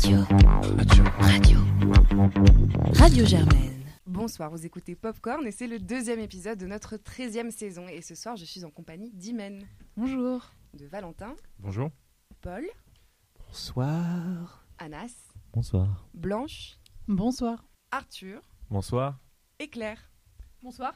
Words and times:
Radio. 0.00 0.24
Radio. 0.78 1.04
Radio. 1.20 1.58
Radio 2.94 3.26
Germaine. 3.26 3.84
Bonsoir, 4.06 4.50
vous 4.50 4.64
écoutez 4.64 4.96
Popcorn 4.96 5.46
et 5.46 5.50
c'est 5.50 5.66
le 5.66 5.78
deuxième 5.78 6.20
épisode 6.20 6.58
de 6.58 6.66
notre 6.66 6.96
13e 6.96 7.50
saison. 7.50 7.86
Et 7.86 8.00
ce 8.00 8.14
soir, 8.14 8.34
je 8.34 8.46
suis 8.46 8.64
en 8.64 8.70
compagnie 8.70 9.10
d'Imen. 9.10 9.62
Bonjour. 9.98 10.54
De 10.72 10.86
Valentin. 10.86 11.36
Bonjour. 11.58 11.90
Paul. 12.40 12.64
Bonsoir. 13.46 14.64
Anas. 14.78 15.12
Bonsoir. 15.52 16.08
Blanche. 16.14 16.78
Bonsoir. 17.06 17.66
Arthur. 17.90 18.40
Bonsoir. 18.70 19.18
Et 19.58 19.68
Claire. 19.68 20.10
Bonsoir. 20.62 20.94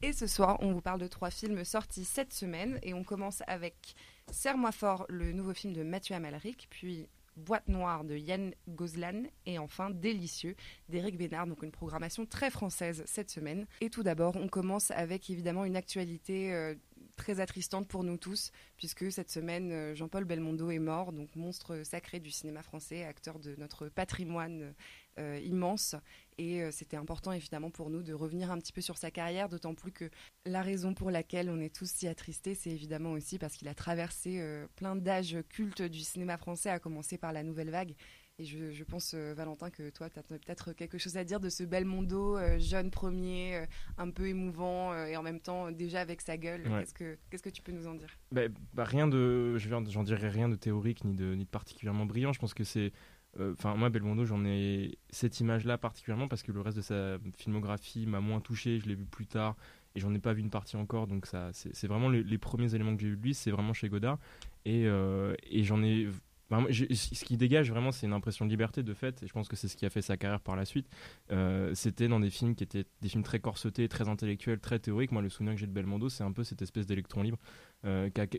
Et 0.00 0.12
ce 0.12 0.28
soir, 0.28 0.58
on 0.60 0.70
vous 0.70 0.80
parle 0.80 1.00
de 1.00 1.08
trois 1.08 1.30
films 1.30 1.64
sortis 1.64 2.04
cette 2.04 2.32
semaine. 2.32 2.78
Et 2.84 2.94
on 2.94 3.02
commence 3.02 3.42
avec 3.48 3.96
Serre-moi 4.30 4.70
fort, 4.70 5.06
le 5.08 5.32
nouveau 5.32 5.54
film 5.54 5.72
de 5.72 5.82
Mathieu 5.82 6.14
Amalric, 6.14 6.68
puis 6.70 7.08
Boîte 7.36 7.68
noire 7.68 8.04
de 8.04 8.16
Yann 8.16 8.54
Gozlan 8.68 9.24
et 9.46 9.58
enfin 9.58 9.90
Délicieux 9.90 10.56
d'Éric 10.88 11.16
Bénard, 11.16 11.46
donc 11.46 11.62
une 11.62 11.72
programmation 11.72 12.26
très 12.26 12.50
française 12.50 13.02
cette 13.06 13.30
semaine. 13.30 13.66
Et 13.80 13.90
tout 13.90 14.02
d'abord, 14.02 14.36
on 14.36 14.48
commence 14.48 14.90
avec 14.90 15.28
évidemment 15.30 15.64
une 15.64 15.76
actualité 15.76 16.52
euh, 16.52 16.74
très 17.16 17.40
attristante 17.40 17.88
pour 17.88 18.04
nous 18.04 18.16
tous, 18.16 18.50
puisque 18.76 19.10
cette 19.10 19.30
semaine, 19.30 19.72
euh, 19.72 19.94
Jean-Paul 19.94 20.24
Belmondo 20.24 20.70
est 20.70 20.78
mort, 20.78 21.12
donc 21.12 21.34
monstre 21.36 21.82
sacré 21.84 22.20
du 22.20 22.30
cinéma 22.30 22.62
français, 22.62 23.04
acteur 23.04 23.38
de 23.38 23.54
notre 23.56 23.88
patrimoine 23.88 24.74
immense. 25.18 25.96
Et 26.38 26.62
euh, 26.62 26.70
c'était 26.70 26.96
important 26.96 27.32
évidemment 27.32 27.70
pour 27.70 27.90
nous 27.90 28.02
de 28.02 28.12
revenir 28.12 28.50
un 28.50 28.58
petit 28.58 28.72
peu 28.72 28.80
sur 28.80 28.98
sa 28.98 29.10
carrière, 29.10 29.48
d'autant 29.48 29.74
plus 29.74 29.92
que 29.92 30.10
la 30.46 30.62
raison 30.62 30.94
pour 30.94 31.10
laquelle 31.10 31.48
on 31.48 31.60
est 31.60 31.74
tous 31.74 31.90
si 31.90 32.08
attristés, 32.08 32.54
c'est 32.54 32.70
évidemment 32.70 33.12
aussi 33.12 33.38
parce 33.38 33.54
qu'il 33.54 33.68
a 33.68 33.74
traversé 33.74 34.42
plein 34.76 34.96
d'âges 34.96 35.38
cultes 35.48 35.82
du 35.82 36.00
cinéma 36.00 36.36
français, 36.36 36.70
à 36.70 36.78
commencer 36.78 37.18
par 37.18 37.32
la 37.32 37.42
nouvelle 37.42 37.70
vague. 37.70 37.94
Et 38.40 38.44
je, 38.44 38.82
pense, 38.82 39.14
Valentin, 39.14 39.70
que 39.70 39.90
toi, 39.90 40.10
tu 40.10 40.18
as 40.18 40.24
peut-être 40.24 40.72
quelque 40.72 40.98
chose 40.98 41.16
à 41.16 41.22
dire 41.22 41.38
de 41.38 41.48
ce 41.48 41.62
Belmondo, 41.62 42.36
jeune 42.58 42.90
premier, 42.90 43.64
un 43.96 44.10
peu 44.10 44.26
émouvant, 44.26 44.92
et 45.06 45.16
en 45.16 45.22
même 45.22 45.38
temps 45.38 45.70
déjà 45.70 46.00
avec 46.00 46.20
sa 46.20 46.36
gueule. 46.36 46.64
Qu'est-ce, 46.64 46.94
que, 46.94 47.16
qu'est-ce 47.30 47.44
que 47.44 47.50
tu 47.50 47.62
peux 47.62 47.70
nous 47.70 47.86
en 47.86 47.94
dire? 47.94 48.08
Bah, 48.32 48.42
bah, 48.72 48.84
Rien 48.84 49.06
de, 49.06 49.56
j'en 49.56 50.02
dirais 50.02 50.28
rien 50.28 50.48
de 50.48 50.56
théorique 50.56 51.04
ni 51.04 51.14
de, 51.14 51.34
ni 51.34 51.44
de 51.44 51.48
particulièrement 51.48 52.06
brillant. 52.06 52.32
Je 52.32 52.40
pense 52.40 52.54
que 52.54 52.64
c'est 52.64 52.90
euh, 52.90 52.90
Enfin, 53.38 53.74
moi, 53.74 53.90
Belmondo, 53.90 54.24
j'en 54.24 54.44
ai 54.44 54.98
cette 55.10 55.40
image-là 55.40 55.78
particulièrement 55.78 56.28
parce 56.28 56.42
que 56.42 56.52
le 56.52 56.60
reste 56.60 56.76
de 56.76 56.82
sa 56.82 57.18
filmographie 57.36 58.06
m'a 58.06 58.20
moins 58.20 58.40
touché. 58.40 58.78
Je 58.80 58.86
l'ai 58.86 58.94
vu 58.94 59.04
plus 59.04 59.26
tard 59.26 59.56
et 59.94 60.00
j'en 60.00 60.12
ai 60.14 60.18
pas 60.18 60.32
vu 60.32 60.40
une 60.40 60.50
partie 60.50 60.76
encore. 60.76 61.06
Donc, 61.06 61.26
ça, 61.26 61.50
c'est 61.52 61.86
vraiment 61.86 62.08
les, 62.08 62.38
premiers 62.38 62.74
éléments 62.74 62.96
que 62.96 63.02
j'ai 63.02 63.08
eu 63.08 63.16
de 63.16 63.22
lui, 63.22 63.34
c'est 63.34 63.50
vraiment 63.50 63.72
chez 63.72 63.88
Godard. 63.88 64.18
Et, 64.64 64.86
euh, 64.86 65.34
j'en 65.62 65.82
ai. 65.82 66.08
ce 66.50 67.24
qui 67.24 67.36
dégage 67.36 67.70
vraiment, 67.70 67.92
c'est 67.92 68.06
une 68.06 68.12
impression 68.12 68.44
de 68.44 68.50
liberté 68.50 68.82
de 68.82 68.94
fait, 68.94 69.22
et 69.22 69.26
je 69.26 69.32
pense 69.32 69.48
que 69.48 69.56
c'est 69.56 69.68
ce 69.68 69.76
qui 69.76 69.86
a 69.86 69.90
fait 69.90 70.02
sa 70.02 70.16
carrière 70.16 70.40
par 70.40 70.56
la 70.56 70.64
suite. 70.64 70.88
Euh, 71.30 71.74
c'était 71.74 72.08
dans 72.08 72.20
des 72.20 72.30
films 72.30 72.54
qui 72.54 72.64
étaient 72.64 72.84
des 73.00 73.08
films 73.08 73.22
très 73.24 73.40
corsetés, 73.40 73.88
très 73.88 74.08
intellectuels, 74.08 74.58
très 74.58 74.78
théoriques. 74.78 75.12
Moi, 75.12 75.22
le 75.22 75.28
souvenir 75.28 75.54
que 75.54 75.60
j'ai 75.60 75.66
de 75.66 75.72
Belmondo, 75.72 76.08
c'est 76.08 76.24
un 76.24 76.32
peu 76.32 76.44
cette 76.44 76.62
espèce 76.62 76.86
d'électron 76.86 77.22
libre, 77.22 77.38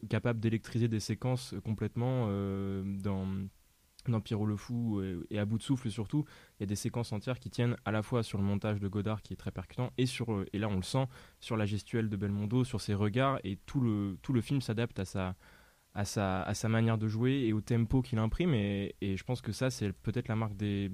capable 0.09 0.40
d'électriser 0.40 0.88
des 0.88 1.00
séquences 1.00 1.56
complètement 1.64 2.28
dans 2.84 3.28
dans 4.11 4.45
le 4.45 4.56
Fou 4.56 5.02
et, 5.30 5.39
à 5.39 5.45
bout 5.45 5.58
de 5.58 5.64
souffle 5.64 5.89
surtout, 5.89 6.25
il 6.59 6.64
y 6.64 6.64
a 6.64 6.67
des 6.67 6.75
séquences 6.75 7.11
entières 7.11 7.39
qui 7.39 7.50
tiennent 7.50 7.75
à 7.86 7.92
la 7.92 8.02
fois 8.02 8.23
sur 8.23 8.38
le 8.38 8.44
montage 8.44 8.80
de 8.80 8.88
Godard 8.88 9.22
qui 9.22 9.34
est 9.34 9.38
très 9.38 9.52
percutant 9.52 9.92
et 9.97 10.06
sur 10.06 10.31
euh, 10.34 10.45
et 10.53 10.59
là 10.59 10.67
on 10.67 10.78
le 10.78 10.84
sent 10.84 11.08
sur 11.39 11.58
la 11.58 11.66
gestuelle 11.66 12.09
de 12.09 12.17
Belmondo, 12.17 12.64
sur 12.64 12.81
ses 12.81 12.94
regards 12.94 13.39
et 13.44 13.58
tout 13.66 13.81
le 13.81 14.42
film 14.42 14.62
s'adapte 14.62 15.00
à 15.00 16.06
sa 16.06 16.70
manière 16.70 16.97
de 16.97 17.08
jouer 17.08 17.45
et 17.45 17.53
au 17.53 17.62
tempo 17.62 18.02
qu'il 18.02 18.20
imprime 18.20 18.53
et, 18.53 18.95
et, 19.02 19.17
je 19.17 19.23
pense 19.23 19.42
que 19.42 19.52
ça 19.52 19.70
c'est 19.70 19.92
peut-être 19.92 20.28
la 20.28 20.36
marque 20.36 20.56
des 20.56 20.90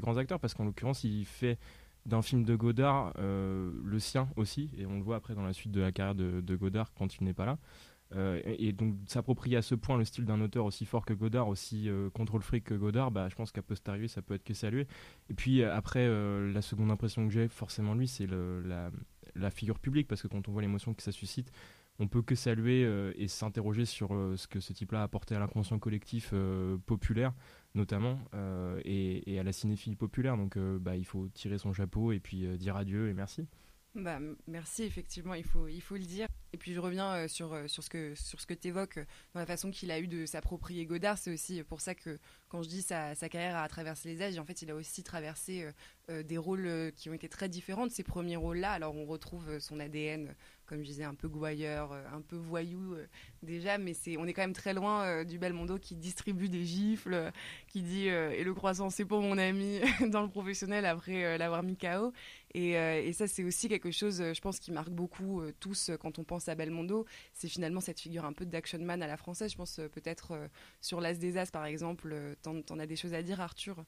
grands 0.00 0.16
acteurs 0.16 0.40
parce 0.40 0.54
qu'en 0.54 0.64
l'occurrence 0.64 1.04
il 1.04 1.24
fait 1.24 1.58
d'un 2.06 2.22
film 2.22 2.44
de 2.44 2.56
Godard 2.56 3.12
euh, 3.18 3.70
le 3.84 3.98
sien 3.98 4.28
aussi 4.36 4.70
et 4.76 4.86
on 4.86 4.96
le 4.96 5.02
voit 5.02 5.16
après 5.16 5.34
dans 5.34 5.42
la 5.42 5.52
suite 5.52 5.72
de 5.72 5.80
la 5.80 5.92
carrière 5.92 6.14
de 6.14 6.56
Godard 6.56 6.92
quand 6.94 7.16
il 7.16 7.24
n'est 7.24 7.34
pas 7.34 7.44
là 7.44 7.58
euh, 8.14 8.40
et, 8.44 8.72
donc 8.72 8.94
s'approprier 9.06 9.56
à 9.56 9.62
ce 9.62 9.74
point 9.74 9.98
le 9.98 10.04
style 10.04 10.24
d'un 10.24 10.40
auteur 10.40 10.64
aussi 10.64 10.86
fort 10.86 11.04
que 11.04 11.12
Godard, 11.12 11.48
aussi 11.48 11.88
euh, 11.88 12.08
contrôle 12.10 12.42
fric 12.42 12.64
que 12.64 12.74
Godard, 12.74 13.10
bah, 13.10 13.28
je 13.28 13.34
pense 13.34 13.52
qu'à 13.52 13.62
posteriori 13.62 14.08
ça 14.08 14.22
peut 14.22 14.34
être 14.34 14.44
que 14.44 14.54
salué. 14.54 14.86
Et 15.28 15.34
puis 15.34 15.62
euh, 15.62 15.74
après, 15.74 16.08
la 16.08 16.62
seconde 16.62 16.90
impression 16.90 17.26
que 17.26 17.32
j'ai 17.32 17.48
forcément 17.48 17.94
lui, 17.94 18.08
c'est 18.08 18.26
la, 18.26 19.50
figure 19.50 19.78
publique, 19.78 20.08
parce 20.08 20.22
que 20.22 20.28
quand 20.28 20.48
on 20.48 20.52
voit 20.52 20.62
l'émotion 20.62 20.94
que 20.94 21.02
ça 21.02 21.12
suscite, 21.12 21.52
on 22.00 22.06
peut 22.06 22.22
que 22.22 22.34
saluer 22.34 22.88
et 23.16 23.26
s'interroger 23.26 23.84
sur 23.84 24.10
ce 24.36 24.46
que 24.46 24.60
ce 24.60 24.72
type-là 24.72 25.00
a 25.00 25.02
apporté 25.02 25.34
à 25.34 25.40
l'inconscient 25.40 25.78
collectif 25.78 26.32
populaire, 26.86 27.34
notamment, 27.74 28.20
et, 28.84 29.32
et, 29.32 29.38
à 29.38 29.42
la 29.42 29.52
cinéphilie 29.52 29.96
populaire. 29.96 30.36
Donc 30.36 30.56
bah, 30.58 30.96
il 30.96 31.04
faut 31.04 31.28
tirer 31.28 31.58
son 31.58 31.72
chapeau 31.72 32.12
et 32.12 32.20
puis 32.20 32.46
dire 32.58 32.76
adieu 32.76 33.08
et 33.08 33.14
merci. 33.14 33.46
Bah, 33.94 34.18
merci, 34.46 34.84
effectivement, 34.84 35.34
il 35.34 35.44
faut, 35.44 35.66
il 35.66 35.80
faut 35.80 35.96
le 35.96 36.04
dire. 36.04 36.28
Et 36.52 36.56
puis 36.56 36.72
je 36.72 36.80
reviens 36.80 37.12
euh, 37.14 37.28
sur, 37.28 37.52
euh, 37.52 37.66
sur 37.66 37.82
ce 37.82 37.90
que, 37.90 38.14
sur 38.14 38.44
que 38.46 38.54
tu 38.54 38.68
évoques 38.68 38.98
euh, 38.98 39.04
dans 39.34 39.40
la 39.40 39.46
façon 39.46 39.70
qu'il 39.70 39.90
a 39.90 40.00
eu 40.00 40.08
de 40.08 40.24
s'approprier 40.24 40.86
Godard. 40.86 41.18
C'est 41.18 41.32
aussi 41.32 41.62
pour 41.62 41.80
ça 41.80 41.94
que 41.94 42.18
quand 42.48 42.62
je 42.62 42.68
dis 42.68 42.82
sa, 42.82 43.14
sa 43.14 43.28
carrière 43.28 43.56
a 43.56 43.68
traversé 43.68 44.08
les 44.08 44.22
âges, 44.22 44.38
en 44.38 44.44
fait, 44.44 44.62
il 44.62 44.70
a 44.70 44.74
aussi 44.74 45.02
traversé 45.02 45.66
des 46.08 46.38
rôles 46.38 46.90
qui 46.96 47.10
ont 47.10 47.12
été 47.12 47.28
très 47.28 47.50
différents 47.50 47.86
de 47.86 47.92
ces 47.92 48.02
premiers 48.02 48.36
rôles-là. 48.36 48.72
Alors 48.72 48.96
on 48.96 49.04
retrouve 49.04 49.58
son 49.58 49.78
ADN 49.78 50.34
comme 50.68 50.82
je 50.82 50.86
disais, 50.86 51.04
un 51.04 51.14
peu 51.14 51.28
gouailleur, 51.28 51.92
un 51.92 52.20
peu 52.20 52.36
voyou 52.36 52.94
déjà, 53.42 53.78
mais 53.78 53.94
c'est, 53.94 54.18
on 54.18 54.26
est 54.26 54.34
quand 54.34 54.42
même 54.42 54.52
très 54.52 54.74
loin 54.74 55.02
euh, 55.04 55.24
du 55.24 55.38
Belmondo 55.38 55.78
qui 55.78 55.96
distribue 55.96 56.48
des 56.48 56.64
gifles, 56.64 57.32
qui 57.68 57.82
dit 57.82 58.06
et 58.06 58.44
le 58.44 58.54
croissant 58.54 58.90
c'est 58.90 59.06
pour 59.06 59.22
mon 59.22 59.38
ami 59.38 59.80
dans 60.08 60.22
le 60.22 60.28
professionnel 60.28 60.84
après 60.84 61.38
l'avoir 61.38 61.62
mis 61.62 61.76
KO. 61.76 62.12
Et, 62.54 62.72
et 62.72 63.12
ça 63.12 63.26
c'est 63.26 63.44
aussi 63.44 63.68
quelque 63.68 63.90
chose, 63.90 64.22
je 64.22 64.40
pense, 64.40 64.58
qui 64.58 64.72
marque 64.72 64.90
beaucoup 64.90 65.42
tous 65.58 65.90
quand 66.00 66.18
on 66.18 66.24
pense 66.24 66.37
à 66.46 66.54
Belmondo. 66.54 67.06
C'est 67.32 67.48
finalement 67.48 67.80
cette 67.80 67.98
figure 67.98 68.24
un 68.24 68.32
peu 68.32 68.46
d'action 68.46 68.78
man 68.78 69.02
à 69.02 69.08
la 69.08 69.16
française. 69.16 69.50
Je 69.50 69.56
pense 69.56 69.80
peut-être 69.92 70.38
sur 70.80 71.00
l'As 71.00 71.18
des 71.18 71.36
As 71.38 71.50
par 71.50 71.64
exemple. 71.64 72.14
T'en, 72.42 72.62
t'en 72.62 72.78
as 72.78 72.86
des 72.86 72.96
choses 72.96 73.14
à 73.14 73.22
dire, 73.22 73.40
Arthur? 73.40 73.84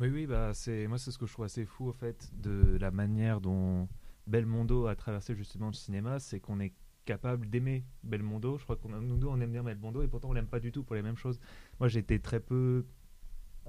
Oui, 0.00 0.08
oui, 0.08 0.26
bah 0.26 0.52
c'est 0.54 0.86
moi 0.86 0.96
c'est 0.96 1.10
ce 1.10 1.18
que 1.18 1.26
je 1.26 1.32
trouve 1.32 1.44
assez 1.44 1.64
fou 1.64 1.88
au 1.88 1.92
fait 1.92 2.30
de 2.40 2.76
la 2.80 2.92
manière 2.92 3.40
dont 3.40 3.88
Belmondo 4.28 4.86
a 4.86 4.94
traversé 4.94 5.34
justement 5.34 5.66
le 5.66 5.72
cinéma, 5.72 6.20
c'est 6.20 6.38
qu'on 6.38 6.60
est 6.60 6.72
capable 7.04 7.48
d'aimer 7.48 7.84
Belmondo. 8.04 8.58
Je 8.58 8.64
crois 8.64 8.76
qu'on 8.76 8.90
nous 8.90 9.16
deux 9.16 9.26
on 9.26 9.40
aime 9.40 9.50
bien 9.50 9.64
Belmondo 9.64 10.02
et 10.02 10.06
pourtant 10.06 10.28
on 10.28 10.34
l'aime 10.34 10.46
pas 10.46 10.60
du 10.60 10.70
tout 10.70 10.84
pour 10.84 10.94
les 10.94 11.02
mêmes 11.02 11.16
choses. 11.16 11.40
Moi 11.80 11.88
j'ai 11.88 11.98
été 11.98 12.20
très 12.20 12.38
peu 12.38 12.86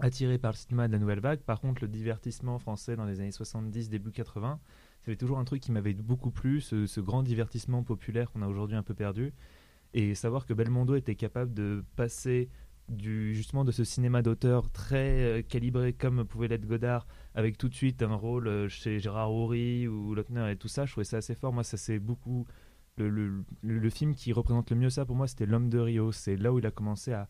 attiré 0.01 0.37
par 0.37 0.51
le 0.51 0.57
cinéma 0.57 0.87
de 0.87 0.93
la 0.93 0.99
nouvelle 0.99 1.19
vague. 1.19 1.39
Par 1.39 1.61
contre 1.61 1.81
le 1.81 1.87
divertissement 1.87 2.59
français 2.59 2.95
dans 2.95 3.05
les 3.05 3.21
années 3.21 3.31
70, 3.31 3.89
début 3.89 4.11
80, 4.11 4.59
c'était 5.01 5.17
toujours 5.17 5.39
un 5.39 5.45
truc 5.45 5.61
qui 5.61 5.71
m'avait 5.71 5.93
beaucoup 5.93 6.31
plu, 6.31 6.61
ce, 6.61 6.99
grand 6.99 7.23
divertissement 7.23 7.83
populaire 7.83 8.31
qu'on 8.31 8.41
a 8.41 8.47
aujourd'hui 8.47 8.77
un 8.77 8.83
peu 8.83 8.93
perdu. 8.93 9.33
Et 9.93 10.13
savoir 10.13 10.45
que 10.45 10.53
Belmondo 10.53 10.95
était 10.95 11.15
capable 11.15 11.53
de 11.53 11.83
passer 11.95 12.49
du, 12.89 13.33
justement 13.35 13.63
de 13.63 13.71
ce 13.71 13.83
cinéma 13.83 14.21
d'auteur 14.21 14.69
très 14.71 15.21
euh, 15.21 15.41
calibré 15.41 15.93
comme 15.93 16.25
pouvait 16.25 16.47
l'être 16.47 16.65
Godard, 16.65 17.07
avec 17.35 17.57
tout 17.57 17.69
de 17.69 17.75
suite 17.75 18.01
un 18.01 18.15
rôle 18.15 18.47
euh, 18.47 18.67
chez 18.67 18.99
Gérard 18.99 19.31
Houry 19.31 19.87
ou 19.87 20.15
Lochner 20.15 20.51
et 20.51 20.55
tout 20.55 20.67
ça, 20.67 20.85
je 20.85 20.91
trouvais 20.91 21.05
ça 21.05 21.17
assez 21.17 21.35
fort. 21.35 21.53
Moi, 21.53 21.63
ça 21.63 21.77
c'est 21.77 21.99
beaucoup. 21.99 22.45
Le, 22.97 23.89
film 23.89 24.13
qui 24.13 24.33
représente 24.33 24.71
le 24.71 24.75
mieux 24.75 24.89
ça 24.89 25.05
pour 25.05 25.15
moi, 25.15 25.27
c'était 25.27 25.45
L'homme 25.45 25.69
de 25.69 25.79
Rio. 25.79 26.11
C'est 26.11 26.35
là 26.35 26.51
où 26.51 26.59
il 26.59 26.65
a 26.65 26.71
commencé 26.71 27.13
à, 27.13 27.29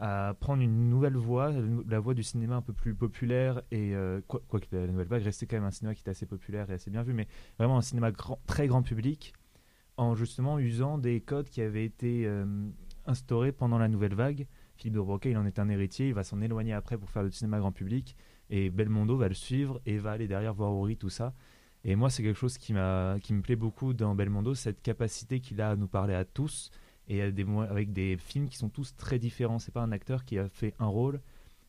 à, 0.00 0.34
prendre 0.40 0.62
une 0.62 0.88
nouvelle 0.88 1.16
voie, 1.16 1.52
la 1.88 2.00
voie 2.00 2.14
du 2.14 2.22
cinéma 2.22 2.56
un 2.56 2.62
peu 2.62 2.72
plus 2.72 2.94
populaire 2.94 3.62
et 3.70 3.94
euh, 3.94 4.20
quoi, 4.26 4.40
quoi, 4.48 4.60
que 4.60 4.66
la 4.74 4.86
nouvelle 4.86 5.06
vague 5.06 5.22
restait 5.22 5.46
quand 5.46 5.56
même 5.56 5.64
un 5.64 5.70
cinéma 5.70 5.94
qui 5.94 6.00
était 6.00 6.10
assez 6.10 6.26
populaire 6.26 6.70
et 6.70 6.74
assez 6.74 6.90
bien 6.90 7.02
vu, 7.02 7.12
mais 7.12 7.28
vraiment 7.58 7.78
un 7.78 7.82
cinéma 7.82 8.10
très 8.46 8.66
grand 8.66 8.82
public 8.82 9.34
en 9.96 10.14
justement 10.14 10.58
usant 10.58 10.98
des 10.98 11.20
codes 11.20 11.48
qui 11.48 11.60
avaient 11.60 11.84
été 11.84 12.26
instaurés 13.06 13.52
pendant 13.52 13.76
la 13.76 13.88
nouvelle 13.88 14.14
vague 14.14 14.46
Philippe 14.80 14.94
de 14.94 15.00
Broca, 15.00 15.28
il 15.28 15.36
en 15.36 15.44
est 15.44 15.58
un 15.58 15.68
héritier, 15.68 16.08
il 16.08 16.14
va 16.14 16.24
s'en 16.24 16.40
éloigner 16.40 16.72
après 16.72 16.96
pour 16.96 17.10
faire 17.10 17.22
le 17.22 17.30
cinéma 17.30 17.58
grand 17.58 17.70
public, 17.70 18.16
et 18.48 18.70
Belmondo 18.70 19.14
va 19.18 19.28
le 19.28 19.34
suivre 19.34 19.78
et 19.84 19.98
va 19.98 20.12
aller 20.12 20.26
derrière 20.26 20.54
voir 20.54 20.72
Ori, 20.72 20.96
tout 20.96 21.10
ça. 21.10 21.34
Et 21.84 21.96
moi, 21.96 22.08
c'est 22.08 22.22
quelque 22.22 22.38
chose 22.38 22.56
qui, 22.56 22.72
qui 23.22 23.34
me 23.34 23.42
plaît 23.42 23.56
beaucoup 23.56 23.92
dans 23.92 24.14
Belmondo, 24.14 24.54
cette 24.54 24.80
capacité 24.80 25.40
qu'il 25.40 25.60
a 25.60 25.70
à 25.70 25.76
nous 25.76 25.86
parler 25.86 26.14
à 26.14 26.24
tous, 26.24 26.70
et 27.10 27.22
avec 27.22 27.92
des 27.92 28.16
films 28.16 28.48
qui 28.48 28.56
sont 28.56 28.68
tous 28.68 28.94
très 28.94 29.18
différents. 29.18 29.58
C'est 29.58 29.72
pas 29.72 29.82
un 29.82 29.90
acteur 29.90 30.24
qui 30.24 30.38
a 30.38 30.48
fait 30.48 30.74
un 30.78 30.86
rôle 30.86 31.20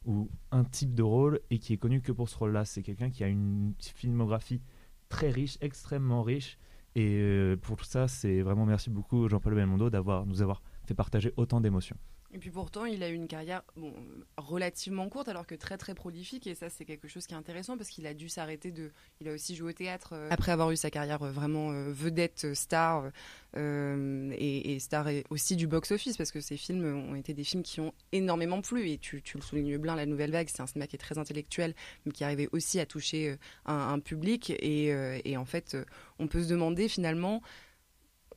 ou 0.05 0.29
un 0.51 0.63
type 0.63 0.93
de 0.93 1.01
rôle 1.01 1.41
et 1.49 1.57
qui 1.57 1.73
est 1.73 1.77
connu 1.77 1.99
que 1.99 2.11
pour 2.11 2.29
ce 2.29 2.37
rôle-là. 2.37 2.63
C'est 2.63 2.83
quelqu'un 2.83 3.09
qui 3.09 3.23
a 3.23 3.27
une 3.27 3.73
filmographie 3.79 4.61
très 5.09 5.31
riche, 5.31 5.57
extrêmement 5.59 6.21
riche. 6.21 6.59
Et 6.93 7.17
euh, 7.19 7.57
pour 7.57 7.75
tout 7.75 7.85
ça, 7.85 8.07
c'est 8.07 8.41
vraiment 8.41 8.67
merci 8.67 8.91
beaucoup 8.91 9.27
Jean-Paul 9.27 9.55
Belmondo 9.55 9.89
d'avoir 9.89 10.27
nous 10.27 10.43
avoir 10.43 10.61
fait 10.85 10.93
partager 10.93 11.33
autant 11.37 11.59
d'émotions. 11.59 11.97
Et 12.33 12.37
puis 12.37 12.49
pourtant, 12.49 12.85
il 12.85 13.03
a 13.03 13.09
eu 13.09 13.13
une 13.13 13.27
carrière 13.27 13.61
bon, 13.75 13.93
relativement 14.37 15.09
courte, 15.09 15.27
alors 15.27 15.45
que 15.45 15.55
très 15.55 15.77
très 15.77 15.93
prolifique. 15.93 16.47
Et 16.47 16.55
ça, 16.55 16.69
c'est 16.69 16.85
quelque 16.85 17.09
chose 17.09 17.27
qui 17.27 17.33
est 17.33 17.37
intéressant 17.37 17.77
parce 17.77 17.89
qu'il 17.89 18.07
a 18.07 18.13
dû 18.13 18.29
s'arrêter 18.29 18.71
de. 18.71 18.91
Il 19.19 19.27
a 19.27 19.33
aussi 19.33 19.53
joué 19.53 19.71
au 19.71 19.73
théâtre 19.73 20.13
euh, 20.13 20.29
après 20.31 20.53
avoir 20.53 20.71
eu 20.71 20.77
sa 20.77 20.89
carrière 20.89 21.21
euh, 21.23 21.31
vraiment 21.31 21.71
euh, 21.71 21.91
vedette 21.91 22.53
star 22.53 23.11
et, 23.53 24.77
star 24.79 25.07
aussi 25.29 25.57
du 25.57 25.67
box-office 25.67 26.15
parce 26.15 26.31
que 26.31 26.39
ces 26.39 26.55
films 26.55 26.85
ont 26.85 27.15
été 27.15 27.33
des 27.33 27.43
films 27.43 27.63
qui 27.63 27.81
ont 27.81 27.93
énormément 28.13 28.61
plu. 28.61 28.89
Et 28.89 28.97
tu, 28.97 29.21
le 29.35 29.41
soulignes 29.41 29.77
bien, 29.77 29.95
La 29.95 30.05
Nouvelle 30.05 30.31
Vague, 30.31 30.47
c'est 30.49 30.61
un 30.61 30.67
cinéma 30.67 30.87
qui 30.87 30.95
est 30.95 30.99
très 30.99 31.17
intellectuel, 31.17 31.75
mais 32.05 32.13
qui 32.13 32.23
arrivait 32.23 32.47
aussi 32.53 32.79
à 32.79 32.85
toucher 32.85 33.35
un, 33.65 33.99
public. 33.99 34.53
Et, 34.59 35.35
en 35.35 35.45
fait, 35.45 35.75
on 36.17 36.27
peut 36.27 36.43
se 36.43 36.49
demander 36.49 36.87
finalement. 36.87 37.41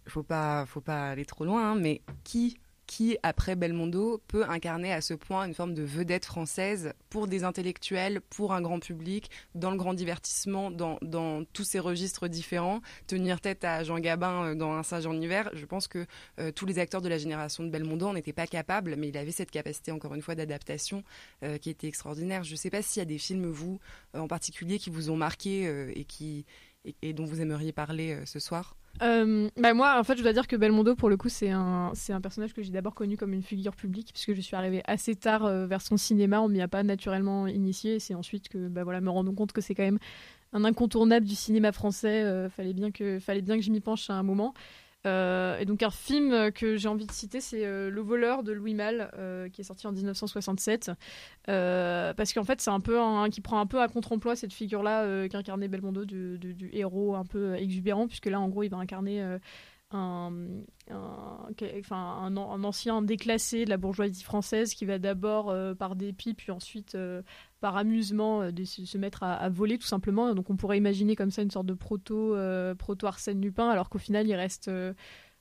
Faut 0.06 0.23
pas, 0.23 0.67
faut 0.67 0.82
pas 0.82 1.11
aller 1.11 1.25
trop 1.25 1.46
loin, 1.46 1.70
hein, 1.70 1.75
mais 1.76 2.02
qui 2.25 2.58
qui, 2.94 3.19
après 3.25 3.56
Belmondo, 3.56 4.23
peut 4.29 4.44
incarner 4.49 4.93
à 4.93 5.00
ce 5.00 5.14
point 5.14 5.49
une 5.49 5.55
forme 5.55 5.75
de 5.75 5.82
vedette 5.82 6.25
française 6.25 6.93
pour 7.11 7.26
des 7.26 7.43
intellectuels, 7.43 8.20
pour 8.20 8.52
un 8.52 8.62
grand 8.62 8.79
public, 8.79 9.32
dans 9.56 9.73
le 9.73 9.76
grand 9.76 9.94
divertissement, 9.94 10.70
dans, 10.70 10.99
dans 11.02 11.44
tous 11.44 11.64
ces 11.64 11.81
registres 11.81 12.29
différents. 12.29 12.82
Tenir 13.08 13.41
tête 13.41 13.64
à 13.64 13.82
Jean 13.82 13.99
Gabin 13.99 14.44
euh, 14.44 14.55
dans 14.55 14.75
Un 14.75 14.85
singe 14.85 15.06
en 15.06 15.20
hiver, 15.20 15.50
je 15.55 15.67
pense 15.67 15.88
que 15.88 16.06
euh, 16.38 16.52
tous 16.52 16.67
les 16.67 16.79
acteurs 16.79 17.02
de 17.02 17.08
la 17.08 17.19
génération 17.19 17.64
de 17.64 17.69
Belmondo 17.69 18.12
n'étaient 18.12 18.32
pas 18.32 18.46
capables, 18.46 18.94
mais 18.96 19.08
il 19.08 19.19
avait 19.19 19.32
cette 19.32 19.50
capacité, 19.50 19.91
encore 19.91 20.14
une 20.14 20.23
fois, 20.23 20.37
d'adaptation 20.37 21.02
euh, 21.43 21.58
qui 21.58 21.70
était 21.70 21.88
extraordinaire. 21.88 22.44
Je 22.44 22.52
ne 22.52 22.56
sais 22.56 22.70
pas 22.70 22.81
s'il 22.81 23.00
y 23.00 23.02
a 23.02 23.06
des 23.06 23.19
films, 23.19 23.46
vous, 23.46 23.81
en 24.17 24.29
particulier, 24.29 24.79
qui 24.79 24.91
vous 24.91 25.11
ont 25.11 25.17
marqué 25.17 25.64
et, 25.96 26.05
qui, 26.05 26.46
et, 27.02 27.12
dont 27.12 27.25
vous 27.25 27.41
aimeriez 27.41 27.73
parler 27.73 28.20
ce 28.25 28.38
soir. 28.38 28.76
Euh, 29.02 29.49
bah 29.56 29.75
moi, 29.75 29.99
en 29.99 30.05
fait, 30.05 30.17
je 30.17 30.23
dois 30.23 30.32
dire 30.32 30.46
que 30.46 30.56
Belmondo, 30.56 30.94
pour 30.94 31.08
le 31.08 31.17
coup, 31.17 31.29
c'est 31.29 31.50
un, 31.50 31.93
personnage 32.23 32.55
que 32.55 32.62
j'ai 32.62 32.70
d'abord 32.70 32.94
connu 32.94 33.17
comme 33.17 33.32
une 33.32 33.43
figure 33.43 33.75
publique, 33.75 34.11
puisque 34.12 34.35
je 34.35 34.41
suis 34.41 34.56
arrivée 34.56 34.82
assez 34.87 35.17
tard 35.17 35.44
euh, 35.44 35.67
vers 35.67 35.82
son 35.82 35.96
cinéma, 35.96 36.41
on 36.41 36.49
m'y 36.49 36.61
a 36.61 36.69
pas 36.69 36.82
naturellement 36.82 37.46
initié, 37.46 37.96
et 37.96 37.99
c'est 37.99 38.14
ensuite 38.14 38.49
que, 38.49 38.69
bah 38.69 38.85
voilà, 38.85 39.00
me 39.00 39.11
rendant 39.11 39.35
compte 39.35 39.52
que 39.52 39.61
c'est 39.61 39.75
quand 39.75 39.82
même 39.82 39.99
un 40.52 40.64
incontournable 40.64 41.26
du 41.26 41.35
cinéma 41.35 41.73
français, 41.73 42.23
euh, 42.23 42.49
fallait 42.49 42.73
bien 42.73 42.93
que, 42.93 43.19
fallait 43.19 43.43
bien 43.43 43.56
que 43.56 43.62
je 43.62 43.70
m'y 43.70 43.81
penche 43.81 44.08
à 44.11 44.14
un 44.14 44.23
moment. 44.23 44.55
Euh, 45.06 45.59
et 45.59 45.65
donc 45.67 45.83
un 45.83 45.91
film 45.91 46.51
que 46.53 46.77
j'ai 46.77 46.89
envie 46.89 47.06
de 47.06 47.12
citer, 47.12 47.41
c'est 47.41 47.65
euh, 47.65 47.91
Le 47.91 48.01
voleur 48.01 48.43
de 48.43 48.53
Louis 48.53 48.75
Malle, 48.75 49.11
euh, 49.19 49.49
qui 49.49 49.61
est 49.61 49.65
sorti 49.65 49.87
en 49.87 49.93
1967, 49.93 50.91
Euh, 51.49 52.15
parce 52.15 52.33
qu'en 52.33 52.45
fait 52.45 52.61
c'est 52.62 52.71
un 52.71 52.81
peu 52.81 52.99
un, 52.99 53.29
qui 53.29 53.43
prend 53.43 53.61
un 53.61 53.67
peu 53.67 53.81
à 53.81 53.89
contre-emploi 53.89 54.35
cette 54.35 54.53
figure-là 54.53 55.29
qu'incarnait 55.29 55.69
Belmondo 55.69 56.06
du, 56.06 56.71
héros 56.73 57.17
un 57.17 57.25
peu 57.25 57.55
exubérant, 57.55 58.06
puisque 58.06 58.27
là 58.27 58.41
en 58.41 58.49
gros 58.49 58.62
il 58.62 58.71
va 58.71 58.79
incarner 58.79 59.23
un, 59.91 60.33
un, 60.91 61.49
un, 61.91 62.37
an- 62.37 62.53
un 62.53 62.65
ancien 62.65 63.03
déclassé 63.03 63.65
de 63.65 63.71
la 63.71 63.77
bourgeoisie 63.77 64.25
française 64.25 64.75
qui 64.75 64.85
va 64.85 64.99
d'abord 64.99 65.51
euh, 65.51 65.75
par 65.75 65.95
dépit, 65.97 66.35
puis 66.35 66.51
ensuite 66.51 66.95
euh, 66.95 67.23
par 67.61 67.77
amusement 67.77 68.43
euh, 68.43 68.51
se, 68.65 68.99
mettre 68.99 69.23
à, 69.23 69.49
voler 69.49 69.79
tout 69.79 69.87
simplement. 69.87 70.35
Donc 70.35 70.51
on 70.51 70.57
pourrait 70.57 70.79
imaginer 70.79 71.17
comme 71.17 71.31
ça 71.31 71.43
une 71.43 71.51
sorte 71.51 71.67
de 71.67 71.75
proto, 71.75 72.37
proto 72.79 73.07
Arsène 73.07 73.41
Lupin, 73.41 73.69
alors 73.69 73.89
qu'au 73.89 73.99
final 73.99 74.27
il 74.27 74.35
reste 74.35 74.71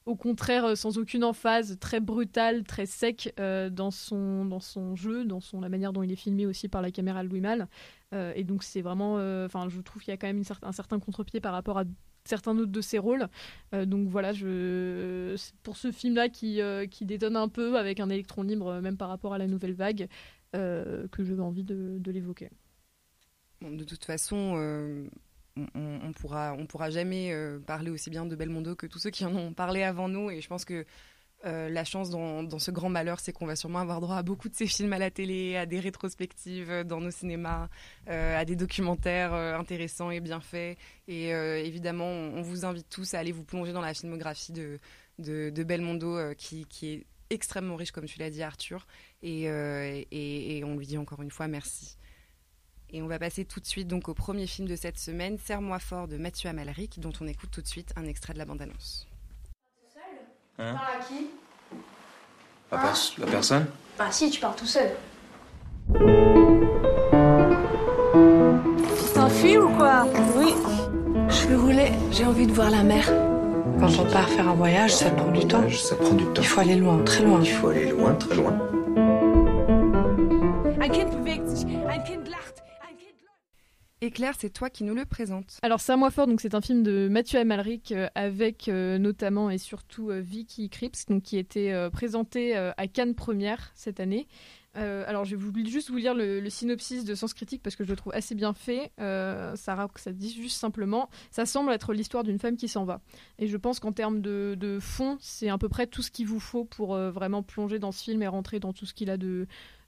au 0.05 0.15
contraire 0.15 0.77
sans 0.77 0.97
aucune 0.97 1.23
emphase, 1.23 1.77
très 1.79 1.99
brutal, 1.99 2.63
très 2.63 2.85
sec 2.85 3.33
dans, 3.37 3.91
son, 3.91 4.45
dans 4.45 4.59
son 4.59 4.95
jeu, 4.95 5.25
dans 5.25 5.39
son, 5.39 5.61
la 5.61 5.69
manière 5.69 5.93
dont 5.93 6.03
il 6.03 6.11
est 6.11 6.17
filmé 6.17 6.45
aussi 6.45 6.67
par 6.67 6.81
la 6.81 6.91
caméra 6.91 7.23
Louis 7.23 7.41
Malle. 7.41 7.67
Et 8.35 8.43
donc 8.43 8.63
c'est 8.63 8.81
vraiment, 8.81 9.15
enfin 9.45 9.67
je 9.69 9.81
trouve 9.81 10.03
qu'il 10.03 10.11
y 10.11 10.13
a 10.13 10.17
quand 10.17 10.27
même 10.27 10.37
une 10.37 10.43
cer- 10.43 10.59
un 10.61 10.73
certain 10.73 10.99
contre-pied 10.99 11.39
par 11.39 11.53
rapport 11.53 11.77
à 11.79 11.85
certains 12.25 12.57
autres 12.57 12.71
de 12.71 12.81
ses 12.81 12.99
rôles. 12.99 13.27
Euh, 13.73 13.85
donc 13.85 14.07
voilà, 14.07 14.33
je... 14.33 15.35
pour 15.63 15.77
ce 15.77 15.91
film-là 15.91 16.29
qui, 16.29 16.61
euh, 16.61 16.85
qui 16.87 17.05
détonne 17.05 17.35
un 17.35 17.47
peu 17.47 17.77
avec 17.77 17.99
un 17.99 18.09
électron 18.09 18.43
libre, 18.43 18.67
euh, 18.67 18.81
même 18.81 18.97
par 18.97 19.09
rapport 19.09 19.33
à 19.33 19.37
la 19.37 19.47
nouvelle 19.47 19.73
vague, 19.73 20.07
que 20.53 21.23
j'avais 21.23 21.41
envie 21.41 21.63
de, 21.63 22.11
l'évoquer. 22.11 22.51
De 23.61 23.83
toute 23.83 24.05
façon, 24.05 25.09
on, 25.57 25.67
on- 25.73 26.13
pourra, 26.13 26.53
on 26.53 26.67
pourra 26.67 26.91
jamais 26.91 27.35
parler 27.65 27.89
aussi 27.89 28.11
bien 28.11 28.27
de 28.27 28.35
Belmondo 28.35 28.75
que 28.75 28.85
tous 28.85 28.99
ceux 28.99 29.09
qui 29.09 29.25
en 29.25 29.35
ont 29.35 29.51
parlé 29.53 29.81
avant 29.81 30.09
nous. 30.09 30.29
Et 30.29 30.41
je 30.41 30.47
pense 30.47 30.63
que 30.63 30.85
euh, 31.45 31.69
la 31.69 31.83
chance 31.83 32.09
dans, 32.09 32.59
ce 32.59 32.71
grand 32.71 32.89
malheur, 32.89 33.19
c'est 33.19 33.33
qu'on 33.33 33.45
va 33.45 33.55
sûrement 33.55 33.79
avoir 33.79 33.99
droit 33.99 34.15
à 34.15 34.23
beaucoup 34.23 34.47
de 34.47 34.55
ces 34.55 34.67
films 34.67 34.93
à 34.93 34.97
la 34.97 35.11
télé, 35.11 35.57
à 35.57 35.65
des 35.65 35.79
rétrospectives 35.79 36.71
euh, 36.71 36.83
dans 36.83 37.01
nos 37.01 37.11
cinémas, 37.11 37.67
euh, 38.07 38.39
à 38.39 38.45
des 38.45 38.55
documentaires 38.55 39.33
intéressants 39.33 40.11
et 40.11 40.21
bien 40.21 40.39
faits. 40.39 40.77
Et 41.07 41.29
évidemment, 41.29 42.07
on, 42.07 42.41
vous 42.41 42.65
invite 42.65 42.87
tous 42.89 43.13
à 43.13 43.19
aller 43.19 43.31
vous 43.31 43.43
plonger 43.43 43.73
dans 43.73 43.81
la 43.81 43.93
filmographie 43.93 44.53
de, 44.53 44.79
de, 45.19 45.63
Belmondo, 45.63 46.33
qui, 46.35 46.65
est 46.83 47.05
extrêmement 47.29 47.75
riche, 47.75 47.91
comme 47.91 48.05
tu 48.05 48.19
l'as 48.19 48.29
dit, 48.29 48.41
Arthur. 48.41 48.87
Et 49.21 49.49
on 50.63 50.77
lui 50.77 50.87
dit 50.87 50.97
encore 50.97 51.21
une 51.21 51.31
fois 51.31 51.47
merci. 51.47 51.97
Et 52.89 53.01
on 53.01 53.07
va 53.07 53.17
passer 53.19 53.43
tout 53.43 53.59
de 53.59 53.65
suite 53.65 53.87
donc 53.87 54.07
au 54.07 54.13
premier 54.13 54.45
film 54.45 54.67
de 54.67 54.75
cette 54.75 54.99
semaine, 54.99 55.37
Serre-moi 55.39 55.79
fort 55.79 56.07
de 56.07 56.17
Mathieu 56.17 56.49
Amalric, 56.49 56.99
dont 56.99 57.13
on 57.19 57.27
écoute 57.27 57.49
tout 57.51 57.61
de 57.61 57.67
suite 57.67 57.91
un 57.95 58.05
extrait 58.05 58.33
de 58.33 58.37
la 58.37 58.45
bande-annonce. 58.45 59.07
Hein 60.59 60.73
Parle 60.73 60.99
à 60.99 61.03
qui? 61.03 61.27
La, 62.71 62.77
pers- 62.77 63.13
la 63.19 63.25
personne? 63.27 63.65
Bah 63.97 64.05
si, 64.11 64.29
tu 64.29 64.39
pars 64.39 64.55
tout 64.55 64.65
seul. 64.65 64.89
Tu 68.97 69.13
t'enfuis 69.13 69.57
ou 69.57 69.69
quoi? 69.69 70.05
Oui. 70.35 70.53
Je 71.29 71.47
veux 71.47 71.59
rouler, 71.59 71.91
j'ai 72.11 72.25
envie 72.25 72.47
de 72.47 72.51
voir 72.53 72.69
la 72.69 72.83
mer. 72.83 73.05
Quand 73.79 73.89
on 73.99 74.05
part 74.11 74.29
faire 74.29 74.47
un 74.47 74.53
voyage, 74.53 74.93
ça 74.95 75.09
prend 75.09 75.31
du 75.31 75.45
temps. 75.47 75.63
Ça 75.71 75.95
prend 75.95 76.13
du 76.13 76.25
temps. 76.25 76.41
Il 76.41 76.47
faut 76.47 76.61
aller 76.61 76.75
loin, 76.75 76.99
très 77.03 77.23
loin. 77.23 77.39
Il 77.41 77.49
faut 77.51 77.69
aller 77.69 77.89
loin, 77.89 78.13
très 78.15 78.35
loin. 78.35 78.53
Un 80.79 80.89
kind 80.89 81.09
bewegt 81.11 81.47
sich, 81.49 81.65
ein 81.65 81.71
Kind 81.71 81.85
lacht, 81.85 81.97
ein 81.97 82.03
Kind 82.03 82.22
Et 84.03 84.11
Claire, 84.11 84.33
c'est 84.37 84.49
toi 84.49 84.69
qui 84.69 84.83
nous 84.83 84.95
le 84.95 85.05
présente. 85.05 85.59
Alors, 85.61 85.79
Serre-moi 85.79 86.11
fort, 86.11 86.27
donc 86.27 86.41
c'est 86.41 86.55
un 86.55 86.59
film 86.59 86.83
de 86.83 87.07
Mathieu 87.09 87.39
Amalric 87.39 87.93
euh, 87.93 88.09
avec 88.15 88.67
euh, 88.67 88.97
notamment 88.97 89.49
et 89.49 89.57
surtout 89.57 90.09
euh, 90.09 90.19
Vicky 90.19 90.69
Krieps, 90.69 91.05
donc 91.07 91.23
qui 91.23 91.37
était 91.37 91.71
euh, 91.71 91.89
présenté 91.89 92.53
à 92.53 92.87
Cannes 92.87 93.15
Première 93.15 93.71
cette 93.75 94.01
année. 94.01 94.27
Alors, 94.75 95.23
je 95.23 95.37
vais 95.37 95.65
juste 95.69 95.89
vous 95.89 95.97
lire 95.97 96.15
le, 96.15 96.49
synopsis 96.49 97.05
de 97.05 97.15
Sens 97.15 97.33
Critique 97.33 97.61
parce 97.63 97.77
que 97.77 97.85
je 97.85 97.89
le 97.89 97.95
trouve 97.95 98.11
assez 98.13 98.35
bien 98.35 98.53
fait. 98.53 98.91
Ça, 98.97 99.87
ça 99.95 100.11
dit 100.11 100.33
juste 100.33 100.57
simplement 100.57 101.09
ça 101.31 101.45
semble 101.45 101.71
être 101.71 101.93
l'histoire 101.93 102.23
d'une 102.23 102.39
femme 102.39 102.57
qui 102.57 102.67
s'en 102.67 102.83
va. 102.83 102.99
Et 103.37 103.47
je 103.47 103.55
pense 103.55 103.79
qu'en 103.79 103.91
termes 103.91 104.19
de, 104.19 104.79
fond, 104.81 105.17
c'est 105.21 105.49
à 105.49 105.57
peu 105.59 105.69
près 105.69 105.85
tout 105.85 106.01
ce 106.01 106.09
qu'il 106.09 106.25
vous 106.25 106.39
faut 106.39 106.65
pour 106.65 106.97
vraiment 106.97 107.43
plonger 107.43 107.77
dans 107.77 107.91
ce 107.91 108.03
film 108.03 108.23
et 108.23 108.27
rentrer 108.27 108.59
dans 108.59 108.73
tout 108.73 108.87
ce 108.87 108.95
qu'il 108.95 109.11
a 109.11 109.17
de, 109.17 109.47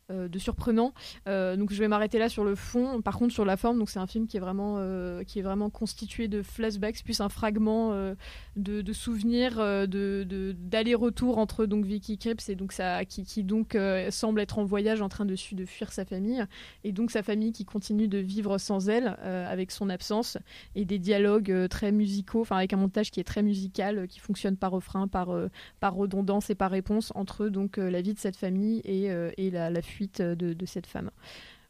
de 0.10 0.40
surprenant. 0.40 0.94
Euh, 1.28 1.56
donc 1.56 1.72
je 1.74 1.80
vais 1.80 1.88
m'arrêter 1.88 2.20
là 2.20 2.30
sur 2.30 2.44
le 2.44 2.56
fond. 2.56 3.02
Par 3.02 3.18
contre 3.18 3.34
sur 3.34 3.46
la 3.46 3.58
forme, 3.58 3.84
c'est 3.88 4.00
un 4.00 4.08
film 4.08 4.28
qui 4.28 4.38
est 4.38 4.40
vraiment 4.40 4.76
euh, 4.78 5.24
qui 5.24 5.40
est 5.40 5.42
vraiment 5.42 5.70
constitué 5.70 6.28
de 6.28 6.42
flashbacks, 6.42 7.04
plus 7.04 7.22
un 7.22 7.30
fragment 7.30 7.92
euh, 7.94 8.14
de, 8.56 8.82
de 8.82 8.94
souvenirs, 8.94 9.60
euh, 9.60 9.88
de, 9.88 10.56
d'aller-retour 10.60 11.38
entre 11.38 11.66
donc 11.66 11.86
Vicky 11.86 12.18
Krieps 12.18 12.50
et 12.50 12.56
donc 12.56 12.72
ça 12.72 13.04
qui, 13.06 13.24
qui 13.24 13.44
donc 13.44 13.74
euh, 13.76 14.12
semble 14.12 14.42
être 14.42 14.60
en 14.60 14.66
voyage 14.66 15.02
en 15.02 15.10
train 15.10 15.26
de, 15.26 15.36
de 15.54 15.66
fuir 15.66 15.92
sa 15.92 16.06
famille 16.06 16.46
et 16.84 16.92
donc 16.92 17.10
sa 17.10 17.24
famille 17.24 17.52
qui 17.52 17.66
continue 17.66 18.08
de 18.08 18.20
vivre 18.20 18.58
sans 18.60 18.90
elle 18.90 19.18
euh, 19.24 19.52
avec 19.52 19.72
son 19.72 19.90
absence 19.90 20.38
et 20.76 20.86
des 20.86 21.00
dialogues 21.00 21.52
euh, 21.52 21.68
très 21.68 21.92
musicaux, 21.92 22.46
avec 22.52 22.74
un 22.74 22.78
montage 22.78 23.10
qui 23.10 23.20
est 23.20 23.24
très 23.24 23.42
musical, 23.42 23.98
euh, 23.98 24.08
qui 24.08 24.20
fonctionne 24.20 24.56
par 24.56 24.72
refrain, 24.72 25.08
par 25.08 25.32
euh, 25.32 25.50
par 25.80 25.96
redondance 25.96 26.50
et 26.50 26.56
par 26.56 26.70
réponse 26.70 27.12
entre 27.16 27.48
donc 27.48 27.78
euh, 27.80 27.90
la 27.90 28.02
vie 28.02 28.14
de 28.14 28.20
cette 28.20 28.38
famille 28.38 28.82
et, 28.86 29.12
euh, 29.12 29.32
et 29.38 29.50
la, 29.50 29.70
la 29.70 29.82
fuite 29.82 29.95
de, 30.04 30.34
de 30.34 30.66
cette 30.66 30.88
femme. 30.88 31.12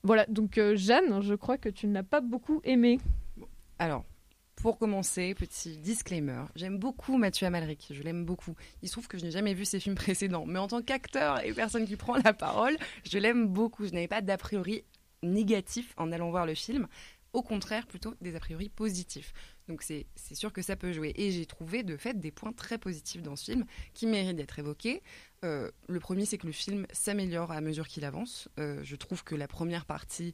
Voilà, 0.04 0.26
donc 0.28 0.58
euh, 0.58 0.76
Jeanne, 0.76 1.22
je 1.22 1.34
crois 1.34 1.58
que 1.58 1.70
tu 1.70 1.88
ne 1.88 1.94
l'as 1.94 2.04
pas 2.04 2.22
beaucoup 2.22 2.62
aimé. 2.64 3.00
Alors, 3.80 4.06
pour 4.56 4.78
commencer, 4.78 5.34
petit 5.34 5.78
disclaimer, 5.78 6.44
j'aime 6.56 6.78
beaucoup 6.78 7.18
Mathieu 7.18 7.48
Amalric, 7.48 7.88
je 7.90 8.04
l'aime 8.04 8.24
beaucoup. 8.24 8.56
Il 8.82 8.88
se 8.88 8.94
trouve 8.94 9.08
que 9.08 9.18
je 9.18 9.26
n'ai 9.26 9.32
jamais 9.32 9.54
vu 9.54 9.66
ses 9.66 9.80
films 9.80 9.96
précédents, 10.06 10.46
mais 10.46 10.60
en 10.60 10.68
tant 10.68 10.82
qu'acteur 10.82 11.44
et 11.44 11.54
personne 11.54 11.86
qui 11.86 11.96
prend 11.96 12.18
la 12.18 12.34
parole, 12.34 12.78
je 13.04 13.18
l'aime 13.18 13.48
beaucoup. 13.48 13.86
Je 13.86 13.94
n'avais 13.94 14.08
pas 14.08 14.22
d'a 14.22 14.38
priori 14.38 14.84
négatif 15.24 15.94
en 15.98 16.12
allant 16.12 16.30
voir 16.30 16.46
le 16.46 16.54
film, 16.54 16.88
au 17.34 17.42
contraire 17.42 17.88
plutôt 17.88 18.14
des 18.22 18.36
a 18.36 18.40
priori 18.40 18.70
positifs. 18.70 19.34
Donc 19.68 19.82
c'est 19.82 20.06
sûr 20.34 20.54
que 20.54 20.62
ça 20.62 20.76
peut 20.76 20.94
jouer. 20.94 21.14
Et 21.16 21.32
j'ai 21.32 21.46
trouvé 21.46 21.84
de 21.84 21.98
fait 21.98 22.20
des 22.20 22.32
points 22.32 22.54
très 22.54 22.78
positifs 22.78 23.22
dans 23.22 23.36
ce 23.36 23.46
film 23.46 23.66
qui 23.94 24.06
méritent 24.08 24.38
d'être 24.38 24.60
évoqués. 24.60 25.02
Euh, 25.44 25.72
le 25.88 26.00
premier, 26.00 26.26
c'est 26.26 26.38
que 26.38 26.48
le 26.48 26.54
film 26.54 26.86
s'améliore 26.92 27.52
à 27.52 27.62
mesure 27.62 27.88
qu'il 27.88 28.06
avance. 28.06 28.50
Euh, 28.60 28.80
je 28.84 28.96
trouve 28.96 29.24
que 29.24 29.36
la 29.36 29.48
première 29.48 29.86
partie 29.86 30.34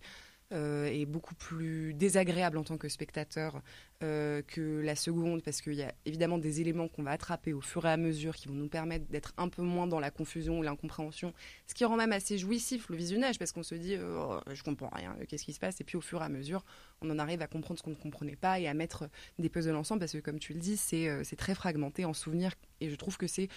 euh, 0.51 0.85
est 0.85 1.05
beaucoup 1.05 1.35
plus 1.35 1.93
désagréable 1.93 2.57
en 2.57 2.63
tant 2.63 2.77
que 2.77 2.89
spectateur 2.89 3.61
euh, 4.03 4.41
que 4.41 4.81
la 4.81 4.95
seconde, 4.95 5.41
parce 5.43 5.61
qu'il 5.61 5.75
y 5.75 5.83
a 5.83 5.93
évidemment 6.05 6.37
des 6.37 6.61
éléments 6.61 6.87
qu'on 6.87 7.03
va 7.03 7.11
attraper 7.11 7.53
au 7.53 7.61
fur 7.61 7.85
et 7.85 7.89
à 7.89 7.97
mesure 7.97 8.35
qui 8.35 8.47
vont 8.47 8.53
nous 8.53 8.67
permettre 8.67 9.05
d'être 9.07 9.33
un 9.37 9.47
peu 9.47 9.61
moins 9.61 9.87
dans 9.87 9.99
la 9.99 10.11
confusion 10.11 10.59
ou 10.59 10.61
l'incompréhension, 10.61 11.33
ce 11.67 11.73
qui 11.73 11.85
rend 11.85 11.95
même 11.95 12.11
assez 12.11 12.37
jouissif 12.37 12.89
le 12.89 12.97
visionnage, 12.97 13.39
parce 13.39 13.51
qu'on 13.51 13.63
se 13.63 13.75
dit 13.75 13.95
euh, 13.95 14.19
oh, 14.19 14.39
je 14.53 14.63
comprends 14.63 14.89
rien, 14.93 15.15
qu'est-ce 15.27 15.45
qui 15.45 15.53
se 15.53 15.59
passe, 15.59 15.79
et 15.79 15.83
puis 15.83 15.97
au 15.97 16.01
fur 16.01 16.21
et 16.21 16.25
à 16.25 16.29
mesure, 16.29 16.65
on 17.01 17.09
en 17.09 17.19
arrive 17.19 17.41
à 17.41 17.47
comprendre 17.47 17.79
ce 17.79 17.83
qu'on 17.83 17.91
ne 17.91 17.95
comprenait 17.95 18.35
pas 18.35 18.59
et 18.59 18.67
à 18.67 18.73
mettre 18.73 19.09
des 19.39 19.49
puzzles 19.49 19.75
ensemble, 19.75 19.99
parce 19.99 20.13
que 20.13 20.19
comme 20.19 20.39
tu 20.39 20.53
le 20.53 20.59
dis, 20.59 20.77
c'est 20.77 21.35
très 21.37 21.55
fragmenté 21.55 22.05
en 22.05 22.13
souvenirs, 22.13 22.53
et 22.81 22.89
je 22.89 22.95
trouve 22.95 23.17
que 23.17 23.27
c'est 23.27 23.47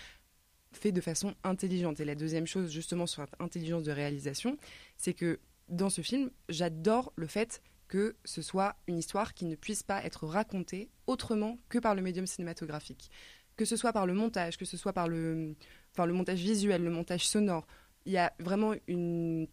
fait 0.77 0.93
de 0.93 1.01
façon 1.01 1.35
intelligente. 1.45 2.01
Et 2.01 2.05
la 2.05 2.15
deuxième 2.15 2.47
chose, 2.47 2.71
justement, 2.71 3.07
sur 3.07 3.23
cette 3.23 3.41
intelligence 3.41 3.85
de 3.85 3.93
réalisation, 3.93 4.59
c'est 4.97 5.15
que 5.15 5.39
dans 5.69 5.91
ce 5.91 6.03
film, 6.03 6.31
j'adore 6.49 7.13
le 7.17 7.27
fait 7.27 7.63
que 7.89 8.17
ce 8.25 8.43
soit 8.43 8.77
une 8.87 8.99
histoire 8.99 9.35
qui 9.35 9.45
ne 9.45 9.57
puisse 9.57 9.83
pas 9.83 10.05
être 10.05 10.27
racontée 10.27 10.91
autrement 11.07 11.59
que 11.69 11.79
par 11.79 11.95
le 11.95 12.03
médium 12.03 12.27
cinématographique. 12.27 13.11
Que 13.57 13.65
ce 13.65 13.77
soit 13.77 13.93
par 13.93 14.07
le 14.07 14.15
montage, 14.15 14.57
que 14.57 14.65
ce 14.65 14.77
soit 14.77 14.93
par 14.93 15.07
le, 15.07 15.55
le 15.97 16.13
montage 16.13 16.41
visuel, 16.41 16.83
le 16.83 16.91
montage 16.91 17.29
sonore. 17.29 17.67
Il 18.05 18.13
y 18.13 18.19
a 18.19 18.33
vraiment 18.41 18.75
une 18.89 19.47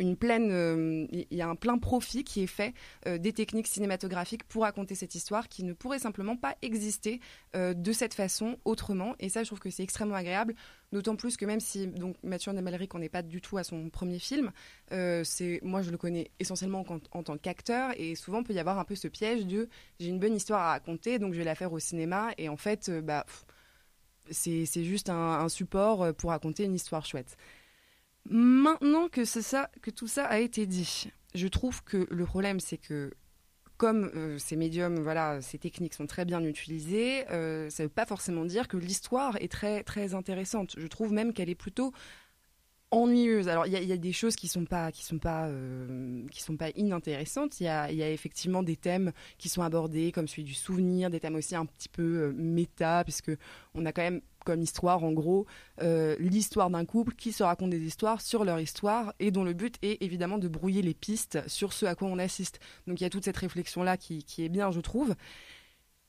euh, 0.00 1.06
il 1.10 1.26
y 1.36 1.42
a 1.42 1.48
un 1.48 1.56
plein 1.56 1.78
profit 1.78 2.24
qui 2.24 2.42
est 2.42 2.46
fait 2.46 2.74
euh, 3.06 3.18
des 3.18 3.32
techniques 3.32 3.66
cinématographiques 3.66 4.44
pour 4.44 4.62
raconter 4.62 4.94
cette 4.94 5.14
histoire 5.14 5.48
qui 5.48 5.64
ne 5.64 5.72
pourrait 5.72 5.98
simplement 5.98 6.36
pas 6.36 6.56
exister 6.62 7.20
euh, 7.56 7.74
de 7.74 7.92
cette 7.92 8.14
façon 8.14 8.58
autrement. 8.64 9.14
Et 9.18 9.28
ça, 9.28 9.42
je 9.42 9.48
trouve 9.48 9.60
que 9.60 9.70
c'est 9.70 9.82
extrêmement 9.82 10.14
agréable, 10.14 10.54
d'autant 10.92 11.16
plus 11.16 11.36
que 11.36 11.44
même 11.44 11.60
si 11.60 11.86
donc 11.86 12.16
Mathieu 12.22 12.52
Nemalric, 12.52 12.94
on 12.94 12.98
n'est 12.98 13.08
pas 13.08 13.22
du 13.22 13.40
tout 13.40 13.58
à 13.58 13.64
son 13.64 13.90
premier 13.90 14.18
film, 14.18 14.52
c'est 14.90 15.60
moi 15.62 15.82
je 15.82 15.90
le 15.90 15.98
connais 15.98 16.30
essentiellement 16.38 16.84
en, 17.12 17.22
tant 17.22 17.36
qu'acteur 17.36 17.92
et 17.96 18.14
souvent 18.14 18.42
peut 18.42 18.52
y 18.52 18.58
avoir 18.58 18.78
un 18.78 18.84
peu 18.84 18.94
ce 18.94 19.08
piège 19.08 19.46
de 19.46 19.68
j'ai 20.00 20.08
une 20.08 20.18
bonne 20.18 20.34
histoire 20.34 20.60
à 20.60 20.70
raconter 20.70 21.18
donc 21.18 21.34
je 21.34 21.38
vais 21.38 21.44
la 21.44 21.54
faire 21.54 21.72
au 21.72 21.78
cinéma 21.78 22.30
et 22.38 22.48
en 22.48 22.56
fait 22.56 22.90
bah 22.90 23.26
c'est 24.30 24.84
juste 24.84 25.10
un 25.10 25.48
support 25.48 26.14
pour 26.14 26.30
raconter 26.30 26.64
une 26.64 26.74
histoire 26.74 27.04
chouette. 27.04 27.36
Maintenant 28.30 29.08
que, 29.08 29.90
tout 29.90 30.06
ça 30.06 30.24
a 30.24 30.38
été 30.38 30.66
dit, 30.66 31.10
je 31.34 31.48
trouve 31.48 31.82
que 31.82 32.06
le 32.10 32.24
problème, 32.24 32.60
c'est 32.60 32.78
que 32.78 33.12
comme 33.78 34.10
euh, 34.16 34.38
ces 34.38 34.56
médiums, 34.56 34.98
voilà, 34.98 35.40
ces 35.40 35.56
techniques 35.56 35.94
sont 35.94 36.06
très 36.06 36.24
bien 36.24 36.42
utilisées, 36.42 37.28
euh, 37.30 37.70
ça 37.70 37.84
ne 37.84 37.88
veut 37.88 37.94
pas 37.94 38.06
forcément 38.06 38.44
dire 38.44 38.66
que 38.66 38.76
l'histoire 38.76 39.36
est 39.36 39.50
très, 39.50 39.84
très 39.84 40.14
intéressante. 40.14 40.74
Je 40.76 40.86
trouve 40.88 41.12
même 41.12 41.32
qu'elle 41.32 41.48
est 41.48 41.54
plutôt 41.54 41.92
ennuyeuse. 42.90 43.48
Alors 43.48 43.66
il 43.66 43.72
y, 43.72 43.92
a 43.92 43.96
des 43.96 44.12
choses 44.12 44.36
qui 44.36 44.48
sont 44.48 44.64
pas 44.64 44.90
qui 44.92 45.04
sont 45.04 45.18
pas 45.18 45.46
euh, 45.46 46.22
qui 46.30 46.42
sont 46.42 46.56
pas 46.56 46.70
inintéressantes. 46.76 47.60
Il 47.60 47.64
y 47.64 47.68
a, 47.68 47.90
effectivement 48.10 48.62
des 48.62 48.76
thèmes 48.76 49.12
qui 49.38 49.48
sont 49.48 49.62
abordés 49.62 50.12
comme 50.12 50.28
celui 50.28 50.44
du 50.44 50.54
souvenir, 50.54 51.10
des 51.10 51.20
thèmes 51.20 51.36
aussi 51.36 51.54
un 51.54 51.66
petit 51.66 51.88
peu 51.88 52.32
méta 52.36 53.04
puisque 53.04 53.32
on 53.74 53.84
a 53.86 53.92
quand 53.92 54.02
même 54.02 54.20
comme 54.48 54.62
histoire, 54.62 55.04
en 55.04 55.12
gros, 55.12 55.44
euh, 55.82 56.16
l'histoire 56.18 56.70
d'un 56.70 56.86
couple 56.86 57.14
qui 57.14 57.32
se 57.32 57.42
raconte 57.42 57.68
des 57.68 57.82
histoires 57.82 58.22
sur 58.22 58.46
leur 58.46 58.58
histoire 58.58 59.12
et 59.20 59.30
dont 59.30 59.44
le 59.44 59.52
but 59.52 59.76
est 59.82 60.02
évidemment 60.02 60.38
de 60.38 60.48
brouiller 60.48 60.80
les 60.80 60.94
pistes 60.94 61.46
sur 61.46 61.74
ce 61.74 61.84
à 61.84 61.94
quoi 61.94 62.08
on 62.08 62.18
assiste. 62.18 62.58
Donc 62.86 62.98
il 62.98 63.04
y 63.04 63.06
a 63.06 63.10
toute 63.10 63.24
cette 63.24 63.36
réflexion-là 63.36 63.98
qui, 63.98 64.24
qui 64.24 64.44
est 64.44 64.48
bien, 64.48 64.70
je 64.70 64.80
trouve. 64.80 65.14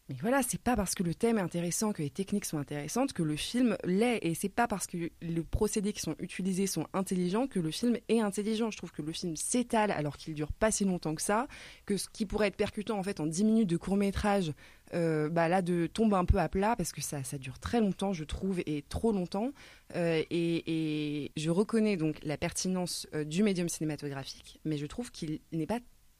Mais 0.09 0.15
voilà, 0.21 0.41
c'est 0.41 0.59
pas 0.59 0.75
parce 0.75 0.95
que 0.95 1.03
le 1.03 1.13
thème 1.13 1.37
est 1.37 1.41
intéressant, 1.41 1.93
que 1.93 2.01
les 2.01 2.09
techniques 2.09 2.45
sont 2.45 2.57
intéressantes, 2.57 3.13
que 3.13 3.21
le 3.21 3.35
film 3.35 3.77
l'est. 3.83 4.17
Et 4.23 4.33
c'est 4.33 4.49
pas 4.49 4.67
parce 4.67 4.87
que 4.87 4.97
les 5.21 5.43
procédés 5.43 5.93
qui 5.93 6.01
sont 6.01 6.15
utilisés 6.17 6.65
sont 6.65 6.87
intelligents 6.93 7.45
que 7.45 7.59
le 7.59 7.69
film 7.69 7.95
est 8.07 8.19
intelligent. 8.19 8.71
Je 8.71 8.77
trouve 8.77 8.91
que 8.91 9.03
le 9.03 9.13
film 9.13 9.35
s'étale 9.35 9.91
alors 9.91 10.17
qu'il 10.17 10.33
dure 10.33 10.51
pas 10.51 10.71
si 10.71 10.83
longtemps 10.83 11.13
que 11.13 11.21
ça, 11.21 11.47
que 11.85 11.95
ce 11.95 12.09
qui 12.09 12.25
pourrait 12.25 12.47
être 12.47 12.55
percutant 12.55 12.97
en 12.97 13.03
fait 13.03 13.19
en 13.19 13.27
10 13.27 13.43
minutes 13.43 13.69
de 13.69 13.77
court 13.77 13.97
métrage, 13.97 14.51
euh, 14.95 15.29
bah 15.29 15.47
là 15.47 15.61
tombe 15.93 16.15
un 16.15 16.25
peu 16.25 16.39
à 16.39 16.49
plat 16.49 16.75
parce 16.75 16.91
que 16.91 17.01
ça, 17.01 17.23
ça 17.23 17.37
dure 17.37 17.59
très 17.59 17.79
longtemps, 17.79 18.11
je 18.11 18.23
trouve, 18.23 18.61
et 18.65 18.83
trop 18.89 19.11
longtemps. 19.11 19.51
Euh, 19.95 20.23
et, 20.31 21.31
je 21.37 21.51
reconnais 21.51 21.97
donc 21.97 22.17
la 22.23 22.37
pertinence 22.37 23.05
euh, 23.13 23.23
du 23.23 23.43
médium 23.43 23.69
cinématographique, 23.69 24.59
mais 24.65 24.77
je 24.77 24.87
trouve 24.87 25.11
qu'il 25.11 25.39
n'est 25.51 25.67
pas 25.67 25.79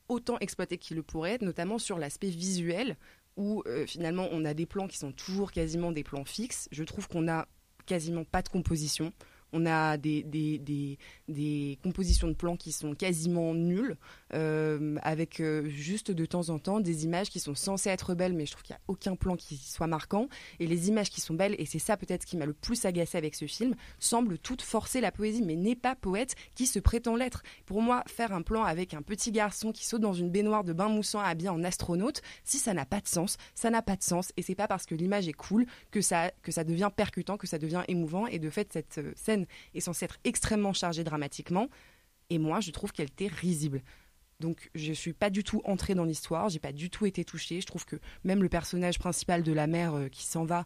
autant 0.10 0.38
exploité 0.40 0.78
qu'il 0.78 0.98
le 0.98 1.04
pourrait 1.04 1.34
être, 1.34 1.44
notamment 1.44 1.78
sur 1.78 1.98
l'aspect 1.98 2.30
visuel 2.30 2.98
où 3.40 3.64
euh, 3.66 3.88
finalement 3.88 4.28
on 4.32 4.46
a 4.46 4.54
des 4.54 4.68
plans 4.68 4.88
qui 4.88 4.98
sont 4.98 5.14
toujours 5.14 5.52
quasiment 5.52 5.92
des 5.92 6.04
plans 6.04 6.26
fixes. 6.26 6.68
Je 6.72 6.84
trouve 6.84 7.08
qu'on 7.08 7.28
a 7.28 7.48
quasiment 7.88 8.26
pas 8.26 8.44
de 8.44 8.50
composition. 8.50 9.14
On 9.52 9.66
a 9.66 9.98
des, 9.98 10.22
des, 10.22 10.60
des, 10.60 11.00
des, 11.28 11.80
compositions 11.82 12.28
de 12.28 12.34
plans 12.34 12.56
qui 12.56 12.72
sont 12.72 12.94
quasiment 12.94 13.56
nulles, 13.56 13.98
euh, 14.34 14.98
avec 15.02 15.40
euh, 15.40 15.68
juste 15.70 16.12
de 16.12 16.26
temps 16.26 16.50
en 16.50 16.60
temps 16.60 16.80
des 16.80 17.06
images 17.06 17.30
qui 17.30 17.40
sont 17.40 17.56
censées 17.56 17.90
être 17.90 18.14
belles, 18.14 18.34
mais 18.34 18.46
je 18.46 18.52
trouve 18.52 18.64
qu'il 18.64 18.76
n'y 18.76 18.78
a 18.78 18.84
aucun 18.88 19.16
plan 19.16 19.36
qui 19.36 19.58
soit 19.58 19.88
marquant. 19.88 20.28
Et 20.60 20.68
les 20.68 20.90
images 20.90 21.10
qui 21.10 21.22
sont 21.22 21.34
belles, 21.34 21.56
et 21.58 21.66
c'est 21.66 21.80
ça 21.80 21.98
peut-être 21.98 22.26
qui 22.26 22.38
m'a 22.38 22.46
le 22.46 22.54
plus 22.54 22.86
agacé 22.86 23.18
avec 23.18 23.36
ce 23.36 23.46
film, 23.46 23.76
semblent 24.00 24.38
toutes 24.38 24.62
forcer 24.62 25.02
la 25.02 25.12
poésie, 25.12 25.42
mais 25.42 25.56
n'est 25.56 25.76
pas 25.76 25.96
poète 25.96 26.36
qui 26.56 26.68
se 26.68 26.80
prétend 26.80 27.16
l'être. 27.16 27.44
Pour 27.66 27.82
moi, 27.82 28.04
faire 28.08 28.34
un 28.34 28.42
plan 28.42 28.64
avec 28.64 28.94
un 28.94 29.02
petit 29.02 29.32
garçon 29.32 29.72
qui 29.72 29.86
saute 29.86 30.02
dans 30.02 30.14
une 30.14 30.30
baignoire 30.30 30.64
de 30.64 30.74
bain 30.74 30.90
moussant 30.90 31.20
habillé 31.20 31.50
en 31.50 31.64
astronaute, 31.64 32.22
si 32.44 32.58
ça 32.58 32.74
n'a 32.74 32.86
pas 32.86 33.02
de 33.02 33.08
sens, 33.08 33.38
ça 33.56 33.70
n'a 33.70 33.82
pas 33.82 33.96
de 33.96 34.04
sens. 34.04 34.32
Et 34.38 34.42
c'est 34.42 34.56
pas 34.56 34.68
parce 34.68 34.86
que 34.86 34.96
l'image 34.96 35.28
est 35.28 35.34
cool 35.34 35.66
que 35.92 36.02
ça, 36.02 36.32
que 36.44 36.52
ça 36.52 36.64
devient 36.64 36.90
percutant, 36.96 37.38
que 37.38 37.48
ça 37.48 37.58
devient 37.58 37.84
émouvant. 37.88 38.28
Et 38.28 38.40
de 38.40 38.50
fait, 38.50 38.72
cette 38.74 39.00
scène 39.16 39.46
est 39.74 39.80
censée 39.80 40.06
être 40.06 40.18
extrêmement 40.24 40.74
chargée 40.74 41.04
dramatiquement. 41.04 41.68
Et 42.30 42.38
moi, 42.38 42.60
je 42.60 42.72
trouve 42.72 42.92
qu'elle 42.92 43.08
était 43.08 43.28
risible. 43.28 43.82
Donc 44.40 44.70
je 44.74 44.94
suis 44.94 45.12
pas 45.14 45.30
du 45.30 45.44
tout 45.44 45.62
entrée 45.66 45.96
dans 45.96 46.06
l'histoire, 46.06 46.48
j'ai 46.48 46.60
pas 46.60 46.72
du 46.72 46.90
tout 46.90 47.06
été 47.06 47.26
touchée. 47.26 47.60
Je 47.60 47.66
trouve 47.66 47.86
que 47.86 47.98
même 48.24 48.42
le 48.42 48.48
personnage 48.48 48.98
principal 48.98 49.44
de 49.44 49.52
la 49.52 49.68
mère 49.68 49.94
euh, 49.96 50.08
qui 50.08 50.26
s'en 50.26 50.46
va, 50.46 50.66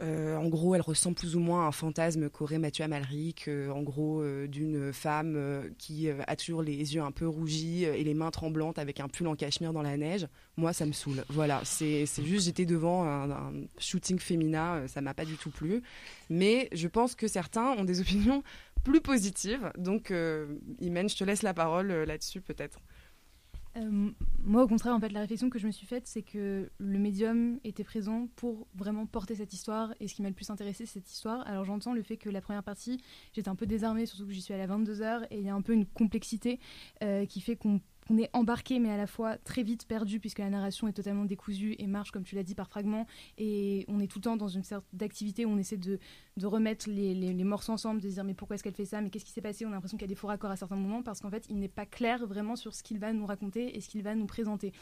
euh, 0.00 0.36
en 0.36 0.48
gros, 0.48 0.74
elle 0.74 0.80
ressemble 0.80 1.14
plus 1.14 1.36
ou 1.36 1.40
moins 1.40 1.64
à 1.64 1.68
un 1.68 1.72
fantasme 1.72 2.30
qu'aurait 2.30 2.58
Mathieu 2.58 2.84
Amalric, 2.84 3.48
euh, 3.48 3.68
en 3.68 3.82
gros, 3.82 4.24
d'une 4.46 4.92
femme 4.92 5.62
qui 5.78 6.08
a 6.08 6.36
toujours 6.36 6.62
les 6.62 6.94
yeux 6.94 7.02
un 7.02 7.12
peu 7.12 7.28
rougis 7.28 7.84
et 7.84 8.02
les 8.02 8.14
mains 8.14 8.30
tremblantes 8.30 8.78
avec 8.78 8.98
un 8.98 9.08
pull 9.08 9.26
en 9.26 9.36
cachemire 9.36 9.72
dans 9.72 9.82
la 9.82 9.96
neige. 9.96 10.26
Moi, 10.56 10.72
ça 10.72 10.86
me 10.86 10.92
saoule. 10.92 11.24
Voilà, 11.28 11.60
c'est 11.64 12.06
juste, 12.24 12.46
j'étais 12.46 12.66
devant 12.66 13.04
un, 13.04 13.52
shooting 13.78 14.18
féminin, 14.18 14.86
ça 14.88 15.00
m'a 15.02 15.14
pas 15.14 15.24
du 15.24 15.36
tout 15.36 15.50
plu. 15.50 15.82
Mais 16.30 16.68
je 16.72 16.88
pense 16.88 17.14
que 17.14 17.28
certains 17.28 17.70
ont 17.72 17.84
des 17.84 18.00
opinions 18.00 18.42
plus 18.84 19.00
positives. 19.00 19.70
Donc, 19.76 20.12
Imen, 20.80 21.08
je 21.08 21.16
te 21.16 21.24
laisse 21.24 21.42
la 21.42 21.54
parole 21.54 21.92
là-dessus 21.92 22.40
peut-être. 22.40 22.80
Euh, 23.76 24.10
moi, 24.44 24.64
au 24.64 24.68
contraire, 24.68 24.94
en 24.94 25.00
fait, 25.00 25.10
la 25.10 25.20
réflexion 25.20 25.48
que 25.48 25.58
je 25.58 25.66
me 25.66 25.72
suis 25.72 25.86
faite, 25.86 26.06
c'est 26.06 26.22
que 26.22 26.70
le 26.78 26.98
médium 26.98 27.58
était 27.64 27.84
présent 27.84 28.28
pour 28.36 28.66
vraiment 28.74 29.06
porter 29.06 29.34
cette 29.34 29.52
histoire. 29.52 29.94
Et 30.00 30.08
ce 30.08 30.14
qui 30.14 30.22
m'a 30.22 30.28
le 30.28 30.34
plus 30.34 30.50
intéressé, 30.50 30.84
c'est 30.84 31.00
cette 31.00 31.10
histoire. 31.10 31.46
Alors, 31.46 31.64
j'entends 31.64 31.94
le 31.94 32.02
fait 32.02 32.16
que 32.16 32.28
la 32.28 32.40
première 32.40 32.62
partie, 32.62 33.00
j'étais 33.32 33.48
un 33.48 33.54
peu 33.54 33.66
désarmée, 33.66 34.06
surtout 34.06 34.26
que 34.26 34.32
j'y 34.32 34.42
suis 34.42 34.54
à 34.54 34.66
22h, 34.66 35.26
et 35.30 35.38
il 35.38 35.44
y 35.44 35.48
a 35.48 35.54
un 35.54 35.62
peu 35.62 35.72
une 35.72 35.86
complexité 35.86 36.60
euh, 37.02 37.24
qui 37.26 37.40
fait 37.40 37.56
qu'on 37.56 37.80
on 38.10 38.18
est 38.18 38.30
embarqué 38.32 38.78
mais 38.78 38.90
à 38.90 38.96
la 38.96 39.06
fois 39.06 39.36
très 39.38 39.62
vite 39.62 39.86
perdu 39.86 40.20
puisque 40.20 40.38
la 40.38 40.50
narration 40.50 40.88
est 40.88 40.92
totalement 40.92 41.24
décousue 41.24 41.76
et 41.78 41.86
marche 41.86 42.10
comme 42.10 42.24
tu 42.24 42.34
l'as 42.34 42.42
dit 42.42 42.54
par 42.54 42.68
fragments. 42.68 43.06
Et 43.38 43.84
on 43.88 44.00
est 44.00 44.06
tout 44.06 44.18
le 44.18 44.24
temps 44.24 44.36
dans 44.36 44.48
une 44.48 44.64
sorte 44.64 44.84
d'activité 44.92 45.44
où 45.44 45.50
on 45.50 45.58
essaie 45.58 45.76
de, 45.76 45.98
remettre 46.42 46.88
les, 46.88 47.14
les, 47.14 47.44
morceaux 47.44 47.72
ensemble, 47.72 48.00
de 48.00 48.08
se 48.08 48.14
dire 48.14 48.24
mais 48.24 48.34
pourquoi 48.34 48.54
est-ce 48.54 48.64
qu'elle 48.64 48.74
fait 48.74 48.84
ça, 48.84 49.00
mais 49.00 49.10
qu'est-ce 49.10 49.24
qui 49.24 49.32
s'est 49.32 49.40
passé, 49.40 49.64
on 49.64 49.68
a 49.68 49.72
l'impression 49.72 49.96
qu'il 49.96 50.06
y 50.06 50.10
a 50.10 50.14
des 50.14 50.14
faux 50.14 50.26
raccords 50.26 50.50
à 50.50 50.56
certains 50.56 50.76
moments 50.76 51.02
parce 51.02 51.20
qu'en 51.20 51.30
fait 51.30 51.46
il 51.48 51.58
n'est 51.58 51.68
pas 51.68 51.86
clair 51.86 52.26
vraiment 52.26 52.56
sur 52.56 52.74
ce 52.74 52.82
qu'il 52.82 52.98
va 52.98 53.12
nous 53.12 53.26
raconter 53.26 53.76
et 53.76 53.80
ce 53.80 53.88
qu'il 53.88 54.02
va 54.02 54.14
nous 54.14 54.26
présenter. 54.26 54.72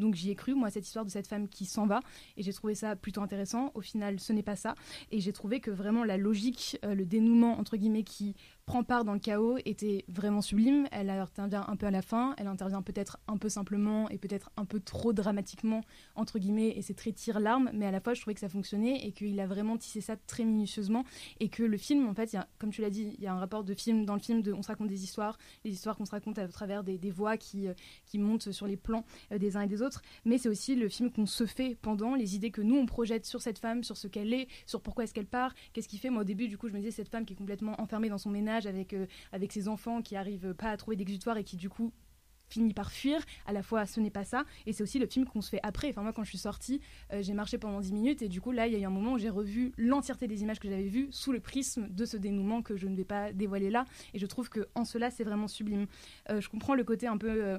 Donc 0.00 0.14
j'y 0.14 0.30
ai 0.30 0.34
cru, 0.34 0.54
moi, 0.54 0.70
cette 0.70 0.86
histoire 0.86 1.04
de 1.04 1.10
cette 1.10 1.26
femme 1.26 1.48
qui 1.48 1.66
s'en 1.66 1.86
va. 1.86 2.00
Et 2.36 2.42
j'ai 2.42 2.52
trouvé 2.52 2.74
ça 2.74 2.96
plutôt 2.96 3.22
intéressant. 3.22 3.70
Au 3.74 3.80
final, 3.80 4.18
ce 4.18 4.32
n'est 4.32 4.42
pas 4.42 4.56
ça. 4.56 4.74
Et 5.10 5.20
j'ai 5.20 5.32
trouvé 5.32 5.60
que 5.60 5.70
vraiment 5.70 6.04
la 6.04 6.16
logique, 6.16 6.78
euh, 6.84 6.94
le 6.94 7.04
dénouement 7.04 7.58
entre 7.58 7.76
guillemets 7.76 8.02
qui 8.02 8.34
prend 8.70 8.84
part 8.84 9.04
dans 9.04 9.14
le 9.14 9.18
chaos 9.18 9.58
était 9.64 10.04
vraiment 10.06 10.42
sublime. 10.42 10.86
Elle 10.92 11.10
intervient 11.10 11.64
un 11.66 11.74
peu 11.74 11.86
à 11.86 11.90
la 11.90 12.02
fin, 12.02 12.34
elle 12.38 12.46
intervient 12.46 12.82
peut-être 12.82 13.18
un 13.26 13.36
peu 13.36 13.48
simplement 13.48 14.08
et 14.10 14.16
peut-être 14.16 14.50
un 14.56 14.64
peu 14.64 14.78
trop 14.78 15.12
dramatiquement, 15.12 15.82
entre 16.14 16.38
guillemets, 16.38 16.74
et 16.76 16.82
c'est 16.82 16.94
très 16.94 17.10
tire-larme, 17.10 17.70
mais 17.74 17.86
à 17.86 17.90
la 17.90 18.00
fois 18.00 18.14
je 18.14 18.20
trouvais 18.20 18.34
que 18.34 18.40
ça 18.40 18.48
fonctionnait 18.48 19.04
et 19.04 19.10
qu'il 19.10 19.40
a 19.40 19.46
vraiment 19.48 19.76
tissé 19.76 20.00
ça 20.00 20.16
très 20.16 20.44
minutieusement. 20.44 21.04
Et 21.40 21.48
que 21.48 21.64
le 21.64 21.76
film, 21.76 22.08
en 22.08 22.14
fait, 22.14 22.32
y 22.32 22.36
a, 22.36 22.46
comme 22.58 22.70
tu 22.70 22.80
l'as 22.80 22.90
dit, 22.90 23.12
il 23.18 23.24
y 23.24 23.26
a 23.26 23.34
un 23.34 23.40
rapport 23.40 23.64
de 23.64 23.74
film 23.74 24.04
dans 24.04 24.14
le 24.14 24.20
film 24.20 24.40
de 24.40 24.52
on 24.52 24.62
se 24.62 24.68
raconte 24.68 24.88
des 24.88 25.02
histoires, 25.02 25.36
les 25.64 25.72
histoires 25.72 25.96
qu'on 25.96 26.04
se 26.04 26.12
raconte 26.12 26.38
à 26.38 26.46
travers 26.46 26.84
des, 26.84 27.10
voix 27.10 27.36
qui, 27.36 27.66
euh, 27.66 27.74
qui 28.06 28.18
montent 28.20 28.52
sur 28.52 28.68
les 28.68 28.76
plans 28.76 29.04
euh, 29.32 29.38
des 29.38 29.56
uns 29.56 29.62
et 29.62 29.66
des 29.66 29.82
autres, 29.82 29.89
mais 30.24 30.38
c'est 30.38 30.48
aussi 30.48 30.74
le 30.74 30.88
film 30.88 31.10
qu'on 31.10 31.26
se 31.26 31.46
fait 31.46 31.76
pendant, 31.80 32.14
les 32.14 32.34
idées 32.34 32.50
que 32.50 32.62
nous 32.62 32.76
on 32.76 32.86
projette 32.86 33.26
sur 33.26 33.42
cette 33.42 33.58
femme, 33.58 33.84
sur 33.84 33.96
ce 33.96 34.08
qu'elle 34.08 34.32
est, 34.32 34.48
sur 34.66 34.80
pourquoi 34.80 35.04
est-ce 35.04 35.14
qu'elle 35.14 35.26
part, 35.26 35.54
qu'est-ce 35.72 35.88
qui 35.88 35.98
fait. 35.98 36.10
Moi 36.10 36.22
au 36.22 36.24
début, 36.24 36.48
du 36.48 36.58
coup, 36.58 36.68
je 36.68 36.72
me 36.72 36.78
disais 36.78 36.90
cette 36.90 37.08
femme 37.08 37.24
qui 37.24 37.34
est 37.34 37.36
complètement 37.36 37.80
enfermée 37.80 38.08
dans 38.08 38.18
son 38.18 38.30
ménage 38.30 38.66
avec, 38.66 38.92
euh, 38.92 39.06
avec 39.32 39.52
ses 39.52 39.68
enfants 39.68 40.02
qui 40.02 40.16
arrivent 40.16 40.54
pas 40.54 40.70
à 40.70 40.76
trouver 40.76 40.96
d'exutoire 40.96 41.36
et 41.36 41.44
qui 41.44 41.56
du 41.56 41.68
coup 41.68 41.92
finit 42.50 42.74
par 42.74 42.90
fuir. 42.90 43.20
À 43.46 43.52
la 43.52 43.62
fois, 43.62 43.86
ce 43.86 44.00
n'est 44.00 44.10
pas 44.10 44.24
ça. 44.24 44.44
Et 44.66 44.72
c'est 44.72 44.82
aussi 44.82 44.98
le 44.98 45.06
film 45.06 45.24
qu'on 45.24 45.40
se 45.40 45.48
fait 45.48 45.60
après. 45.62 45.88
Enfin, 45.90 46.02
moi, 46.02 46.12
quand 46.12 46.24
je 46.24 46.28
suis 46.28 46.38
sortie, 46.38 46.80
euh, 47.12 47.22
j'ai 47.22 47.32
marché 47.32 47.58
pendant 47.58 47.80
10 47.80 47.92
minutes. 47.92 48.22
Et 48.22 48.28
du 48.28 48.40
coup, 48.40 48.52
là, 48.52 48.66
il 48.66 48.72
y 48.72 48.76
a 48.76 48.78
eu 48.78 48.84
un 48.84 48.90
moment 48.90 49.12
où 49.12 49.18
j'ai 49.18 49.30
revu 49.30 49.72
l'entièreté 49.78 50.26
des 50.26 50.42
images 50.42 50.58
que 50.58 50.68
j'avais 50.68 50.88
vues 50.88 51.08
sous 51.10 51.32
le 51.32 51.40
prisme 51.40 51.88
de 51.88 52.04
ce 52.04 52.16
dénouement 52.16 52.62
que 52.62 52.76
je 52.76 52.86
ne 52.86 52.96
vais 52.96 53.04
pas 53.04 53.32
dévoiler 53.32 53.70
là. 53.70 53.84
Et 54.14 54.18
je 54.18 54.26
trouve 54.26 54.50
que 54.50 54.68
en 54.74 54.84
cela, 54.84 55.10
c'est 55.10 55.24
vraiment 55.24 55.48
sublime. 55.48 55.86
Euh, 56.28 56.40
je 56.40 56.48
comprends 56.48 56.74
le 56.74 56.84
côté 56.84 57.06
un 57.06 57.16
peu. 57.16 57.58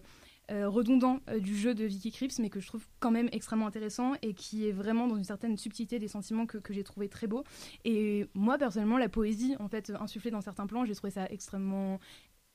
Redondant 0.50 1.20
du 1.40 1.56
jeu 1.56 1.74
de 1.74 1.86
Vicky 1.86 2.12
Krieps, 2.12 2.40
mais 2.40 2.50
que 2.50 2.60
je 2.60 2.68
trouve 2.68 2.86
quand 3.00 3.12
même 3.12 3.30
extrêmement 3.32 3.68
intéressant 3.68 4.14
et 4.22 4.34
qui 4.34 4.68
est 4.68 4.72
vraiment 4.72 5.08
dans 5.08 5.16
une 5.16 5.24
certaine 5.24 5.58
subtilité 5.58 5.98
des 5.98 6.08
sentiments 6.08 6.46
que, 6.46 6.58
que 6.58 6.74
j'ai 6.74 6.84
trouvé 6.84 7.08
très 7.08 7.28
beau. 7.28 7.44
Et 7.86 8.28
moi, 8.34 8.58
personnellement, 8.58 8.98
la 8.98 9.10
poésie, 9.10 9.56
en 9.60 9.68
fait, 9.68 9.92
insufflée 10.00 10.32
dans 10.32 10.42
certains 10.42 10.68
plans, 10.68 10.86
j'ai 10.86 10.96
trouvé 10.96 11.12
ça 11.12 11.26
extrêmement 11.30 12.00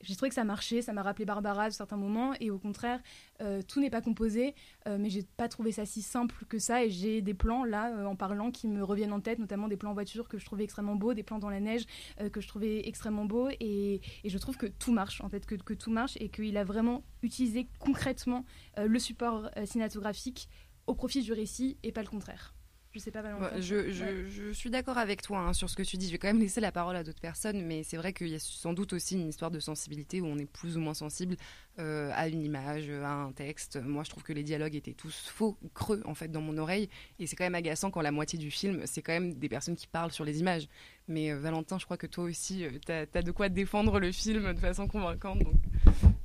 j'ai 0.01 0.15
trouvé 0.15 0.29
que 0.29 0.35
ça 0.35 0.43
marchait, 0.43 0.81
ça 0.81 0.93
m'a 0.93 1.01
rappelé 1.01 1.25
Barbara 1.25 1.65
à 1.65 1.71
certains 1.71 1.97
moments, 1.97 2.33
et 2.39 2.51
au 2.51 2.59
contraire, 2.59 3.01
euh, 3.41 3.61
tout 3.61 3.81
n'est 3.81 3.89
pas 3.89 4.01
composé, 4.01 4.53
euh, 4.87 4.97
mais 4.99 5.09
j'ai 5.09 5.23
pas 5.23 5.49
trouvé 5.49 5.71
ça 5.71 5.85
si 5.85 6.01
simple 6.01 6.45
que 6.47 6.59
ça, 6.59 6.83
et 6.83 6.89
j'ai 6.89 7.21
des 7.21 7.33
plans 7.33 7.63
là, 7.63 7.91
euh, 7.91 8.05
en 8.05 8.15
parlant, 8.15 8.51
qui 8.51 8.67
me 8.67 8.83
reviennent 8.83 9.13
en 9.13 9.21
tête, 9.21 9.39
notamment 9.39 9.67
des 9.67 9.77
plans 9.77 9.91
en 9.91 9.95
voiture 9.95 10.27
que 10.27 10.37
je 10.37 10.45
trouvais 10.45 10.63
extrêmement 10.63 10.95
beaux, 10.95 11.13
des 11.13 11.23
plans 11.23 11.39
dans 11.39 11.49
la 11.49 11.59
neige 11.59 11.85
que 12.31 12.41
je 12.41 12.47
trouvais 12.47 12.87
extrêmement 12.87 13.25
beaux, 13.25 13.49
et, 13.59 14.01
je 14.23 14.37
trouve 14.37 14.57
que 14.57 14.67
tout 14.67 14.91
marche, 14.91 15.21
en 15.21 15.29
fait, 15.29 15.45
que 15.45 15.73
tout 15.73 15.91
marche, 15.91 16.17
et 16.19 16.29
qu'il 16.29 16.57
a 16.57 16.63
vraiment 16.63 17.03
utilisé 17.21 17.67
concrètement 17.79 18.45
le 18.77 18.99
support 18.99 19.49
cinématographique 19.65 20.49
au 20.85 20.95
profit 20.95 21.21
du 21.21 21.33
récit, 21.33 21.77
et 21.83 21.91
pas 21.91 22.01
le 22.01 22.09
contraire. 22.09 22.56
Je 22.97 23.03
sais 23.03 23.11
pas 23.11 23.21
je, 23.59 23.91
je, 23.91 24.27
je, 24.27 24.51
suis 24.51 24.71
d'accord 24.71 24.97
avec 24.97 25.21
toi 25.21 25.37
hein, 25.37 25.53
sur 25.53 25.69
ce 25.69 25.75
que 25.75 25.83
tu 25.83 25.97
dis. 25.97 26.07
Je 26.07 26.13
vais 26.13 26.17
quand 26.17 26.29
même 26.29 26.39
laisser 26.39 26.59
la 26.61 26.71
parole 26.71 26.95
à 26.95 27.03
d'autres 27.03 27.21
personnes, 27.21 27.61
mais 27.63 27.83
c'est 27.83 27.95
vrai 27.95 28.11
qu'il 28.11 28.29
y 28.29 28.33
a 28.33 28.39
sans 28.39 28.73
doute 28.73 28.91
aussi 28.93 29.13
une 29.13 29.29
histoire 29.29 29.51
de 29.51 29.59
sensibilité 29.59 30.19
où 30.19 30.25
on 30.25 30.39
est 30.39 30.47
plus 30.47 30.77
ou 30.77 30.79
moins 30.79 30.95
sensible 30.95 31.37
euh, 31.77 32.09
à 32.15 32.27
une 32.27 32.41
image, 32.41 32.89
à 32.89 33.11
un 33.11 33.31
texte. 33.33 33.79
Moi, 33.79 34.03
je 34.03 34.09
trouve 34.09 34.23
que 34.23 34.33
les 34.33 34.41
dialogues 34.41 34.75
étaient 34.75 34.95
tous 34.95 35.27
faux, 35.27 35.59
creux 35.75 36.01
en 36.05 36.15
fait 36.15 36.29
dans 36.29 36.41
mon 36.41 36.57
oreille, 36.57 36.89
et 37.19 37.27
c'est 37.27 37.35
quand 37.35 37.43
même 37.43 37.53
agaçant 37.53 37.91
quand 37.91 38.01
la 38.01 38.11
moitié 38.11 38.39
du 38.39 38.49
film, 38.49 38.81
c'est 38.85 39.03
quand 39.03 39.13
même 39.13 39.35
des 39.35 39.47
personnes 39.47 39.75
qui 39.75 39.85
parlent 39.85 40.11
sur 40.11 40.25
les 40.25 40.39
images. 40.39 40.67
Mais 41.07 41.31
euh, 41.31 41.37
Valentin, 41.37 41.77
je 41.77 41.85
crois 41.85 41.97
que 41.97 42.07
toi 42.07 42.23
aussi, 42.23 42.65
euh, 42.65 42.71
tu 42.83 42.91
as, 42.91 43.21
de 43.21 43.31
quoi 43.31 43.49
défendre 43.49 43.99
le 43.99 44.11
film 44.11 44.53
de 44.53 44.59
façon 44.59 44.87
convaincante. 44.87 45.37
Donc... 45.43 45.53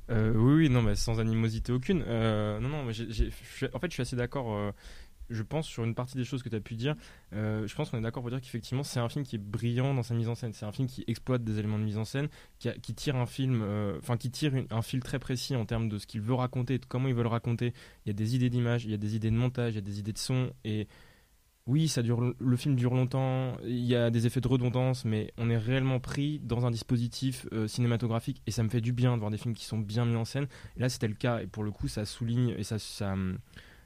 oui, 0.09 0.53
oui, 0.55 0.69
non, 0.69 0.81
mais 0.81 0.95
sans 0.95 1.19
animosité 1.19 1.71
aucune. 1.71 1.99
non, 1.99 2.59
non, 2.61 2.83
mais 2.83 2.93
en 3.73 3.79
fait, 3.79 3.87
je 3.89 3.93
suis 3.93 4.01
assez 4.01 4.15
d'accord 4.15 4.73
je 5.29 5.43
pense, 5.43 5.67
sur 5.67 5.83
une 5.83 5.95
partie 5.95 6.17
des 6.17 6.23
choses 6.23 6.43
que 6.43 6.49
tu 6.49 6.55
as 6.55 6.59
pu 6.59 6.75
dire, 6.75 6.95
euh, 7.33 7.67
je 7.67 7.75
pense 7.75 7.89
qu'on 7.89 7.97
est 7.97 8.01
d'accord 8.01 8.23
pour 8.23 8.29
dire 8.29 8.41
qu'effectivement, 8.41 8.83
c'est 8.83 8.99
un 8.99 9.09
film 9.09 9.25
qui 9.25 9.35
est 9.35 9.39
brillant 9.39 9.93
dans 9.93 10.03
sa 10.03 10.13
mise 10.13 10.29
en 10.29 10.35
scène. 10.35 10.53
C'est 10.53 10.65
un 10.65 10.71
film 10.71 10.87
qui 10.87 11.03
exploite 11.07 11.43
des 11.43 11.59
éléments 11.59 11.79
de 11.79 11.83
mise 11.83 11.97
en 11.97 12.05
scène, 12.05 12.27
qui, 12.59 12.93
tire 12.93 13.15
un 13.15 13.25
film, 13.25 13.61
euh, 13.63 13.97
enfin, 13.99 14.17
qui 14.17 14.31
tire 14.31 14.53
un 14.69 14.81
fil 14.81 15.01
très 15.01 15.19
précis 15.19 15.55
en 15.55 15.65
termes 15.65 15.89
de 15.89 15.97
ce 15.97 16.07
qu'il 16.07 16.21
veut 16.21 16.33
raconter, 16.33 16.77
de 16.77 16.85
comment 16.85 17.07
il 17.07 17.15
veut 17.15 17.23
le 17.23 17.29
raconter. 17.29 17.73
Il 18.05 18.09
y 18.09 18.11
a 18.11 18.13
des 18.13 18.35
idées 18.35 18.49
d'image, 18.49 18.85
il 18.85 18.91
y 18.91 18.93
a 18.95 18.97
des 18.97 19.15
idées 19.15 19.31
de 19.31 19.35
montage, 19.35 19.73
il 19.73 19.75
y 19.75 19.79
a 19.79 19.81
des 19.81 19.99
idées 19.99 20.13
de 20.13 20.17
son. 20.17 20.51
Et 20.63 20.87
oui, 21.65 21.87
ça 21.87 22.01
dure, 22.01 22.33
le 22.37 22.57
film 22.57 22.75
dure 22.75 22.93
longtemps, 22.93 23.55
il 23.63 23.85
y 23.85 23.95
a 23.95 24.09
des 24.09 24.27
effets 24.27 24.41
de 24.41 24.47
redondance, 24.47 25.05
mais 25.05 25.31
on 25.37 25.49
est 25.49 25.57
réellement 25.57 26.01
pris 26.01 26.39
dans 26.39 26.65
un 26.65 26.71
dispositif 26.71 27.47
euh, 27.53 27.67
cinématographique 27.67 28.41
et 28.45 28.51
ça 28.51 28.63
me 28.63 28.69
fait 28.69 28.81
du 28.81 28.91
bien 28.91 29.13
de 29.13 29.19
voir 29.19 29.31
des 29.31 29.37
films 29.37 29.53
qui 29.53 29.63
sont 29.63 29.77
bien 29.77 30.05
mis 30.05 30.17
en 30.17 30.25
scène. 30.25 30.47
Là, 30.75 30.89
c'était 30.89 31.07
le 31.07 31.13
cas, 31.13 31.41
et 31.41 31.47
pour 31.47 31.63
le 31.63 31.71
coup, 31.71 31.87
ça 31.87 32.03
souligne 32.03 32.53
et 32.57 32.63
ça, 32.63 32.79
ça 32.79 33.15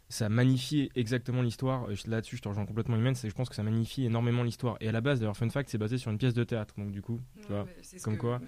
ça 0.09 0.29
magnifie 0.29 0.89
exactement 0.95 1.41
l'histoire. 1.41 1.87
Là-dessus, 2.07 2.37
je 2.37 2.41
te 2.41 2.47
rejoins 2.47 2.65
complètement, 2.65 2.95
Imen, 2.95 3.15
c'est 3.15 3.29
je 3.29 3.35
pense 3.35 3.49
que 3.49 3.55
ça 3.55 3.63
magnifie 3.63 4.05
énormément 4.05 4.43
l'histoire. 4.43 4.77
Et 4.79 4.87
à 4.87 4.91
la 4.91 5.01
base, 5.01 5.19
d'ailleurs, 5.19 5.37
fun 5.37 5.49
fact, 5.49 5.69
c'est 5.69 5.77
basé 5.77 5.97
sur 5.97 6.11
une 6.11 6.17
pièce 6.17 6.33
de 6.33 6.43
théâtre. 6.43 6.73
Donc, 6.77 6.91
du 6.91 7.01
coup, 7.01 7.19
tu 7.41 7.47
vois, 7.47 7.67
comme 8.03 8.17
quoi. 8.17 8.39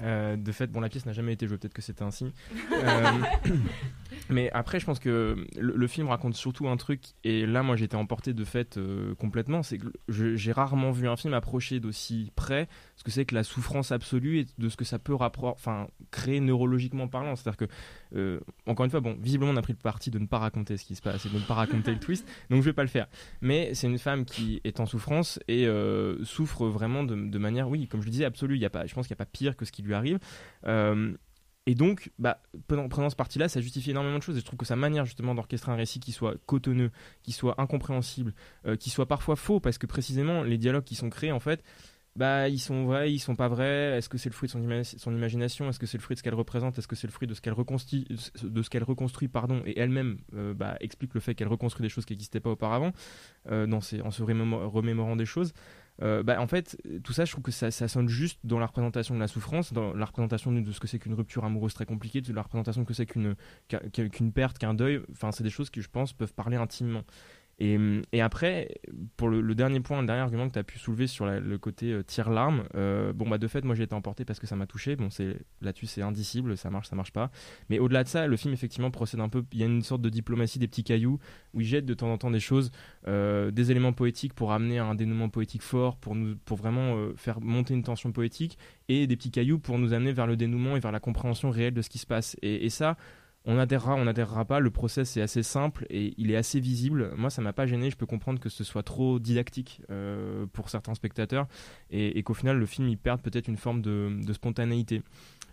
Euh, 0.00 0.36
de 0.36 0.52
fait, 0.52 0.66
bon, 0.66 0.80
la 0.80 0.88
pièce 0.88 1.06
n'a 1.06 1.12
jamais 1.12 1.32
été 1.32 1.46
jouée, 1.46 1.56
peut-être 1.56 1.74
que 1.74 1.82
c'était 1.82 2.02
ainsi. 2.02 2.32
Euh, 2.76 3.10
mais 4.28 4.50
après, 4.52 4.80
je 4.80 4.84
pense 4.84 4.98
que 4.98 5.46
le, 5.56 5.86
film 5.86 6.08
raconte 6.08 6.34
surtout 6.34 6.68
un 6.68 6.76
truc, 6.76 7.00
et 7.24 7.46
là, 7.46 7.62
moi, 7.62 7.74
j'étais 7.76 7.96
emporté 7.96 8.34
de 8.34 8.44
fait 8.44 8.76
euh, 8.76 9.14
complètement. 9.14 9.62
C'est 9.62 9.78
que 9.78 9.86
j'ai 10.08 10.52
rarement 10.52 10.90
vu 10.90 11.08
un 11.08 11.16
film 11.16 11.32
approcher 11.32 11.80
d'aussi 11.80 12.32
près 12.36 12.68
ce 12.96 13.04
que 13.04 13.10
c'est 13.10 13.24
que 13.24 13.34
la 13.34 13.44
souffrance 13.44 13.92
absolue 13.92 14.40
et 14.40 14.46
de 14.58 14.68
ce 14.68 14.76
que 14.76 14.84
ça 14.84 14.98
peut 14.98 15.14
enfin, 15.14 15.88
créer 16.10 16.40
neurologiquement 16.40 17.08
parlant. 17.08 17.34
C'est-à-dire 17.34 17.56
que, 17.56 17.72
encore 18.66 18.84
une 18.84 18.90
fois, 18.90 19.00
bon, 19.00 19.16
visiblement, 19.20 19.52
on 19.52 19.56
a 19.56 19.62
pris 19.62 19.72
le 19.72 19.78
parti 19.78 20.10
de 20.10 20.18
ne 20.18 20.26
pas 20.26 20.38
raconter 20.38 20.76
ce 20.76 20.84
qui 20.84 20.94
se 20.94 21.02
passe 21.02 21.26
et 21.26 21.28
de 21.28 21.34
ne 21.34 21.44
pas 21.44 21.54
raconter 21.54 21.92
le 21.92 21.98
twist, 22.00 22.26
donc 22.50 22.60
je 22.62 22.66
vais 22.66 22.72
pas 22.72 22.82
le 22.82 22.88
faire. 22.88 23.06
Mais 23.40 23.74
c'est 23.74 23.86
une 23.86 23.98
femme 23.98 24.24
qui 24.24 24.60
est 24.64 24.80
en 24.80 24.86
souffrance 24.86 25.38
et 25.48 25.66
souffre 26.24 26.66
vraiment 26.66 27.04
de, 27.04 27.14
de, 27.14 27.38
manière, 27.38 27.68
oui, 27.68 27.88
comme 27.88 28.00
je 28.00 28.06
le 28.06 28.10
disais, 28.10 28.24
absolue. 28.24 28.56
Il 28.56 28.62
y 28.62 28.66
a 28.66 28.70
pas, 28.70 28.86
je 28.86 28.94
pense 28.94 29.06
qu'il 29.06 29.14
n'y 29.14 29.22
a 29.22 29.24
pas 29.24 29.30
pire 29.30 29.56
que 29.56 29.64
ce 29.64 29.72
qui 29.72 29.82
lui 29.82 29.94
arrive. 29.94 30.18
Euh, 30.66 31.14
et 31.66 31.74
donc, 31.74 32.12
bah, 32.18 32.42
prenant, 32.68 33.10
ce 33.10 33.16
parti-là, 33.16 33.48
ça 33.48 33.60
justifie 33.60 33.90
énormément 33.90 34.18
de 34.18 34.22
choses. 34.22 34.36
Et 34.36 34.40
je 34.40 34.44
trouve 34.44 34.58
que 34.58 34.64
sa 34.64 34.76
manière 34.76 35.04
justement 35.04 35.34
d'orchestrer 35.34 35.72
un 35.72 35.76
récit 35.76 35.98
qui 35.98 36.12
soit 36.12 36.36
cotonneux, 36.46 36.90
qui 37.22 37.32
soit 37.32 37.60
incompréhensible, 37.60 38.34
euh, 38.66 38.76
qui 38.76 38.90
soit 38.90 39.06
parfois 39.06 39.34
faux, 39.34 39.58
parce 39.58 39.78
que 39.78 39.86
précisément 39.86 40.42
les 40.44 40.58
dialogues 40.58 40.84
qui 40.84 40.94
sont 40.94 41.10
créés, 41.10 41.32
en 41.32 41.40
fait, 41.40 41.64
bah, 42.16 42.48
ils 42.48 42.58
sont 42.58 42.84
vrais, 42.84 43.12
ils 43.12 43.18
sont 43.18 43.36
pas 43.36 43.48
vrais. 43.48 43.98
Est-ce 43.98 44.08
que 44.08 44.18
c'est 44.18 44.28
le 44.28 44.34
fruit 44.34 44.48
de 44.48 44.52
son, 44.52 45.12
imagination? 45.12 45.68
Est-ce 45.68 45.78
que 45.78 45.86
c'est 45.86 45.98
le 45.98 46.02
fruit 46.02 46.14
de 46.14 46.18
ce 46.18 46.22
qu'elle 46.22 46.34
représente? 46.34 46.78
Est-ce 46.78 46.88
que 46.88 46.96
c'est 46.96 47.06
le 47.06 47.12
fruit 47.12 47.28
de 47.28 47.34
ce 47.34 47.40
qu'elle 47.40 47.52
reconstruit, 47.52 48.06
de 48.42 48.62
ce 48.62 48.70
qu'elle 48.70 48.84
reconstruit, 48.84 49.28
pardon 49.28 49.62
Et 49.66 49.78
elle-même 49.78 50.18
euh, 50.34 50.54
bah, 50.54 50.76
explique 50.80 51.14
le 51.14 51.20
fait 51.20 51.34
qu'elle 51.34 51.48
reconstruit 51.48 51.82
des 51.82 51.88
choses 51.88 52.04
qui 52.04 52.14
n'existaient 52.14 52.40
pas 52.40 52.50
auparavant, 52.50 52.92
dans 53.48 53.78
en 53.78 54.10
se 54.10 54.22
remémorant 54.22 55.16
des 55.16 55.26
choses? 55.26 55.52
Euh, 56.02 56.22
bah, 56.22 56.40
en 56.40 56.46
fait, 56.46 56.76
tout 57.02 57.12
ça, 57.12 57.24
je 57.24 57.32
trouve 57.32 57.42
que 57.42 57.50
ça, 57.50 57.70
sonne 57.70 58.08
juste 58.08 58.38
dans 58.44 58.58
la 58.58 58.66
représentation 58.66 59.14
de 59.14 59.20
la 59.20 59.28
souffrance, 59.28 59.72
dans 59.72 59.94
la 59.94 60.04
représentation 60.04 60.52
de 60.52 60.72
ce 60.72 60.80
que 60.80 60.86
c'est 60.86 60.98
qu'une 60.98 61.14
rupture 61.14 61.44
amoureuse 61.44 61.74
très 61.74 61.86
compliquée, 61.86 62.20
de 62.20 62.32
la 62.32 62.42
représentation 62.42 62.82
de 62.82 62.86
ce 62.86 62.88
que 62.88 62.94
c'est 62.94 63.06
qu'une 63.06 63.34
qu'une 63.92 64.32
perte, 64.32 64.58
qu'un 64.58 64.74
deuil. 64.74 65.00
Enfin, 65.12 65.32
c'est 65.32 65.44
des 65.44 65.50
choses 65.50 65.70
qui, 65.70 65.80
je 65.80 65.88
pense, 65.88 66.12
peuvent 66.12 66.34
parler 66.34 66.56
intimement. 66.56 67.02
Et, 67.58 67.78
et, 68.12 68.20
après, 68.20 68.68
pour 69.16 69.28
le, 69.28 69.54
dernier 69.54 69.80
point, 69.80 70.00
le 70.00 70.06
dernier 70.06 70.20
argument 70.20 70.46
que 70.46 70.52
tu 70.52 70.58
as 70.58 70.64
pu 70.64 70.78
soulever 70.78 71.06
sur 71.06 71.24
le 71.24 71.58
côté 71.58 71.90
euh, 71.90 72.02
tire-larme, 72.02 72.64
euh, 72.74 73.14
bon, 73.14 73.26
bah, 73.26 73.38
de 73.38 73.48
fait, 73.48 73.64
moi 73.64 73.74
j'ai 73.74 73.84
été 73.84 73.94
emporté 73.94 74.26
parce 74.26 74.38
que 74.38 74.46
ça 74.46 74.56
m'a 74.56 74.66
touché. 74.66 74.94
Bon, 74.94 75.08
c'est 75.08 75.38
là-dessus, 75.62 75.86
c'est 75.86 76.02
indicible, 76.02 76.58
ça 76.58 76.68
marche, 76.68 76.88
ça 76.88 76.96
marche 76.96 77.12
pas. 77.12 77.30
Mais 77.70 77.78
au-delà 77.78 78.04
de 78.04 78.08
ça, 78.08 78.26
le 78.26 78.36
film, 78.36 78.52
effectivement, 78.52 78.90
procède 78.90 79.20
un 79.20 79.30
peu. 79.30 79.42
Il 79.52 79.58
y 79.58 79.62
a 79.62 79.66
une 79.66 79.80
sorte 79.80 80.02
de 80.02 80.10
diplomatie 80.10 80.58
des 80.58 80.68
petits 80.68 80.84
cailloux 80.84 81.18
où 81.54 81.62
il 81.62 81.66
jette 81.66 81.86
de 81.86 81.94
temps 81.94 82.12
en 82.12 82.18
temps 82.18 82.30
des 82.30 82.40
choses, 82.40 82.70
euh, 83.08 83.50
des 83.50 83.70
éléments 83.70 83.94
poétiques 83.94 84.34
pour 84.34 84.52
amener 84.52 84.78
à 84.78 84.84
un 84.84 84.94
dénouement 84.94 85.30
poétique 85.30 85.62
fort, 85.62 85.96
pour, 85.96 86.14
nous, 86.14 86.36
pour 86.36 86.58
vraiment 86.58 87.08
faire 87.16 87.40
monter 87.40 87.72
une 87.72 87.82
tension 87.82 88.12
poétique, 88.12 88.58
et 88.88 89.06
des 89.06 89.16
petits 89.16 89.30
cailloux 89.30 89.58
pour 89.58 89.78
nous 89.78 89.94
amener 89.94 90.12
vers 90.12 90.26
le 90.26 90.36
dénouement 90.36 90.76
et 90.76 90.80
vers 90.80 90.92
la 90.92 91.00
compréhension 91.00 91.50
réelle 91.50 91.72
de 91.72 91.80
ce 91.80 91.88
qui 91.88 91.98
se 91.98 92.06
passe. 92.06 92.36
Et 92.42 92.68
ça, 92.68 92.98
on 93.46 93.58
adhérera, 93.58 93.94
on 93.94 94.04
n'adhérera 94.04 94.44
pas. 94.44 94.58
Le 94.58 94.70
process 94.70 95.16
est 95.16 95.22
assez 95.22 95.44
simple 95.44 95.86
et 95.88 96.14
il 96.18 96.30
est 96.32 96.36
assez 96.36 96.58
visible. 96.58 97.12
Moi, 97.16 97.30
ça 97.30 97.40
m'a 97.42 97.52
pas 97.52 97.66
gêné. 97.66 97.90
Je 97.90 97.96
peux 97.96 98.06
comprendre 98.06 98.40
que 98.40 98.48
ce 98.48 98.64
soit 98.64 98.82
trop 98.82 99.20
didactique 99.20 99.82
euh, 99.90 100.46
pour 100.52 100.68
certains 100.68 100.94
spectateurs 100.94 101.46
et, 101.90 102.22
qu'au 102.24 102.34
final, 102.34 102.58
le 102.58 102.66
film 102.66 102.88
il 102.88 102.98
perde 102.98 103.22
peut-être 103.22 103.46
une 103.46 103.56
forme 103.56 103.82
de, 103.82 104.32
spontanéité. 104.32 105.02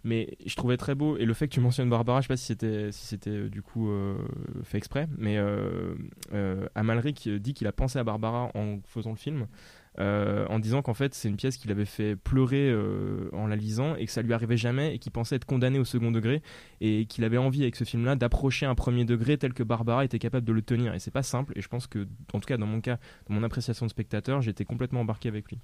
Mais 0.04 0.36
je 0.46 0.56
trouvais 0.56 0.76
très 0.76 0.96
beau 0.96 1.16
et 1.18 1.24
le 1.24 1.34
fait 1.34 1.48
que 1.48 1.54
tu 1.54 1.62
mentionnes 1.62 1.90
Barbara, 1.90 2.20
je 2.20 2.24
sais 2.24 2.34
pas 2.34 2.36
si 2.36 2.48
c'était 2.48 2.92
si 2.92 3.06
c'était 3.06 3.30
euh, 3.30 3.50
du 3.50 3.62
coup 3.62 3.90
euh, 3.90 4.18
fait 4.64 4.78
exprès, 4.78 5.08
mais 5.18 5.40
Amalric 6.76 7.30
dit 7.30 7.54
qu'il 7.54 7.68
a 7.68 7.72
pensé 7.72 8.00
à 8.00 8.04
Barbara 8.04 8.52
en 8.56 8.80
faisant 8.86 9.12
le 9.12 9.16
film. 9.16 9.48
Euh, 10.00 10.48
en 10.48 10.58
disant 10.58 10.82
qu'en 10.82 10.96
fait 10.96 11.14
c'est 11.14 11.30
une 11.30 11.36
pièce 11.36 11.58
qu'il 11.58 11.70
avait 11.70 11.86
fait 11.86 12.16
pleurer 12.16 12.68
euh, 12.68 13.30
en 13.32 13.46
la 13.46 13.56
lisant 13.56 13.96
et 13.96 14.08
que 14.08 14.12
ça 14.12 14.24
lui 14.24 14.34
arrivait 14.34 14.58
jamais 14.58 14.96
et 14.96 14.98
qu'il 14.98 15.12
pensait 15.12 15.36
être 15.36 15.46
condamné 15.46 15.78
au 15.78 15.86
second 15.86 16.10
degré 16.10 16.42
et 16.82 17.06
qu'il 17.06 17.24
avait 17.24 17.38
envie 17.38 17.62
avec 17.62 17.76
ce 17.76 17.84
film-là 17.84 18.16
d'approcher 18.16 18.66
un 18.66 18.74
premier 18.74 19.06
degré 19.06 19.38
tel 19.38 19.54
que 19.54 19.62
Barbara 19.62 20.04
était 20.04 20.18
capable 20.18 20.48
de 20.48 20.54
le 20.54 20.64
tenir 20.64 20.96
et 20.96 21.00
c'est 21.00 21.12
pas 21.12 21.22
simple 21.22 21.54
et 21.56 21.62
je 21.62 21.68
pense 21.68 21.86
que 21.86 22.08
en 22.34 22.40
tout 22.40 22.48
cas 22.48 22.58
dans 22.58 22.66
mon 22.66 22.82
cas 22.82 22.98
dans 23.28 23.36
mon 23.36 23.44
appréciation 23.44 23.86
de 23.86 23.92
spectateur 23.92 24.42
j'étais 24.42 24.66
complètement 24.66 25.02
embarqué 25.02 25.30
avec 25.30 25.52
lui. 25.52 25.60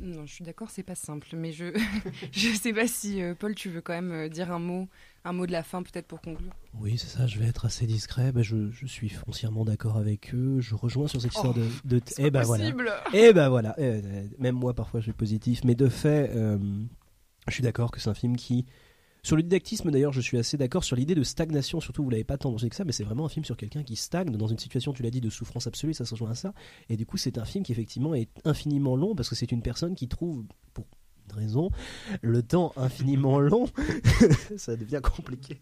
Non, 0.00 0.26
je 0.26 0.34
suis 0.34 0.44
d'accord, 0.44 0.70
c'est 0.70 0.82
pas 0.82 0.94
simple, 0.94 1.28
mais 1.34 1.52
je 1.52 1.72
je 2.32 2.48
sais 2.48 2.72
pas 2.72 2.86
si 2.86 3.22
euh, 3.22 3.34
Paul, 3.34 3.54
tu 3.54 3.70
veux 3.70 3.80
quand 3.80 4.00
même 4.00 4.28
dire 4.28 4.52
un 4.52 4.58
mot, 4.58 4.88
un 5.26 5.32
mot 5.32 5.46
de 5.46 5.52
la 5.52 5.62
fin 5.62 5.82
peut-être 5.82 6.06
pour 6.06 6.20
conclure. 6.20 6.52
Oui, 6.74 6.96
c'est 6.98 7.08
ça. 7.08 7.26
Je 7.26 7.38
vais 7.38 7.46
être 7.46 7.66
assez 7.66 7.86
discret. 7.86 8.32
Bah, 8.32 8.42
je, 8.42 8.70
je, 8.70 8.86
suis 8.86 9.08
foncièrement 9.08 9.64
d'accord 9.64 9.96
avec 9.96 10.34
eux. 10.34 10.60
Je 10.60 10.74
rejoins 10.74 11.08
sur 11.08 11.20
cette 11.20 11.34
histoire 11.34 11.54
de. 11.54 11.66
de 11.84 12.00
eh 12.18 12.30
ben 12.30 12.42
voilà. 12.42 12.70
Eh 13.12 13.32
ben 13.32 13.48
voilà. 13.48 13.74
Eh, 13.78 14.02
même 14.38 14.54
moi 14.54 14.74
parfois 14.74 15.00
je 15.00 15.06
suis 15.06 15.12
positif, 15.12 15.64
mais 15.64 15.74
de 15.74 15.88
fait, 15.88 16.30
euh, 16.34 16.58
je 17.48 17.52
suis 17.52 17.62
d'accord 17.62 17.90
que 17.90 18.00
c'est 18.00 18.10
un 18.10 18.14
film 18.14 18.36
qui 18.36 18.66
sur 19.26 19.34
le 19.34 19.42
didactisme, 19.42 19.90
d'ailleurs, 19.90 20.12
je 20.12 20.20
suis 20.20 20.38
assez 20.38 20.56
d'accord 20.56 20.84
sur 20.84 20.94
l'idée 20.94 21.16
de 21.16 21.24
stagnation. 21.24 21.80
Surtout, 21.80 22.04
vous 22.04 22.10
l'avez 22.10 22.22
pas 22.22 22.38
tant 22.38 22.54
que 22.54 22.76
ça, 22.76 22.84
mais 22.84 22.92
c'est 22.92 23.02
vraiment 23.02 23.26
un 23.26 23.28
film 23.28 23.44
sur 23.44 23.56
quelqu'un 23.56 23.82
qui 23.82 23.96
stagne 23.96 24.30
dans 24.36 24.46
une 24.46 24.60
situation, 24.60 24.92
tu 24.92 25.02
l'as 25.02 25.10
dit, 25.10 25.20
de 25.20 25.30
souffrance 25.30 25.66
absolue. 25.66 25.94
Ça 25.94 26.04
se 26.04 26.14
rejoint 26.14 26.30
à 26.30 26.34
ça. 26.36 26.54
Et 26.88 26.96
du 26.96 27.06
coup, 27.06 27.16
c'est 27.16 27.36
un 27.36 27.44
film 27.44 27.64
qui 27.64 27.72
effectivement 27.72 28.14
est 28.14 28.28
infiniment 28.44 28.94
long 28.94 29.16
parce 29.16 29.28
que 29.28 29.34
c'est 29.34 29.50
une 29.50 29.62
personne 29.62 29.96
qui 29.96 30.06
trouve, 30.06 30.44
pour 30.74 30.86
raison, 31.32 31.70
le 32.22 32.42
temps 32.42 32.72
infiniment 32.76 33.38
long. 33.38 33.66
ça 34.56 34.76
devient 34.76 35.00
compliqué. 35.02 35.60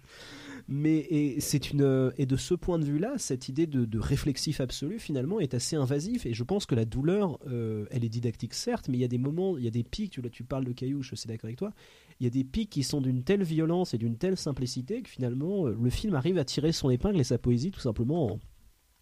Mais 0.66 1.36
c'est 1.40 1.72
une 1.72 2.10
et 2.16 2.24
de 2.24 2.36
ce 2.36 2.54
point 2.54 2.78
de 2.78 2.86
vue-là, 2.86 3.12
cette 3.18 3.50
idée 3.50 3.66
de, 3.66 3.98
réflexif 3.98 4.60
absolu 4.60 4.98
finalement 4.98 5.38
est 5.38 5.52
assez 5.52 5.76
invasif. 5.76 6.24
Et 6.24 6.32
je 6.32 6.42
pense 6.42 6.64
que 6.64 6.74
la 6.74 6.86
douleur, 6.86 7.38
euh, 7.46 7.84
elle 7.90 8.02
est 8.02 8.08
didactique 8.08 8.54
certes, 8.54 8.88
mais 8.88 8.96
il 8.96 9.00
y 9.00 9.04
a 9.04 9.08
des 9.08 9.18
moments, 9.18 9.58
il 9.58 9.64
y 9.64 9.68
a 9.68 9.70
des 9.70 9.84
pics. 9.84 10.12
Tu, 10.12 10.22
tu 10.30 10.42
parles 10.42 10.64
de 10.64 10.72
cailloux, 10.72 11.02
je 11.02 11.14
suis 11.16 11.28
d'accord 11.28 11.48
avec 11.48 11.58
toi 11.58 11.72
il 12.20 12.24
y 12.24 12.26
a 12.26 12.30
des 12.30 12.44
pics 12.44 12.70
qui 12.70 12.82
sont 12.82 13.00
d'une 13.00 13.22
telle 13.22 13.42
violence 13.42 13.94
et 13.94 13.98
d'une 13.98 14.16
telle 14.16 14.36
simplicité 14.36 15.02
que 15.02 15.08
finalement 15.08 15.66
euh, 15.66 15.76
le 15.80 15.90
film 15.90 16.14
arrive 16.14 16.38
à 16.38 16.44
tirer 16.44 16.72
son 16.72 16.90
épingle 16.90 17.20
et 17.20 17.24
sa 17.24 17.38
poésie 17.38 17.70
tout 17.70 17.80
simplement 17.80 18.38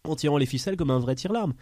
en, 0.03 0.15
tirant 0.15 0.37
les 0.37 0.45
ficelles 0.45 0.75
comme 0.75 0.91
un 0.91 0.99
vrai 0.99 1.15
tire-larme. 1.15 1.53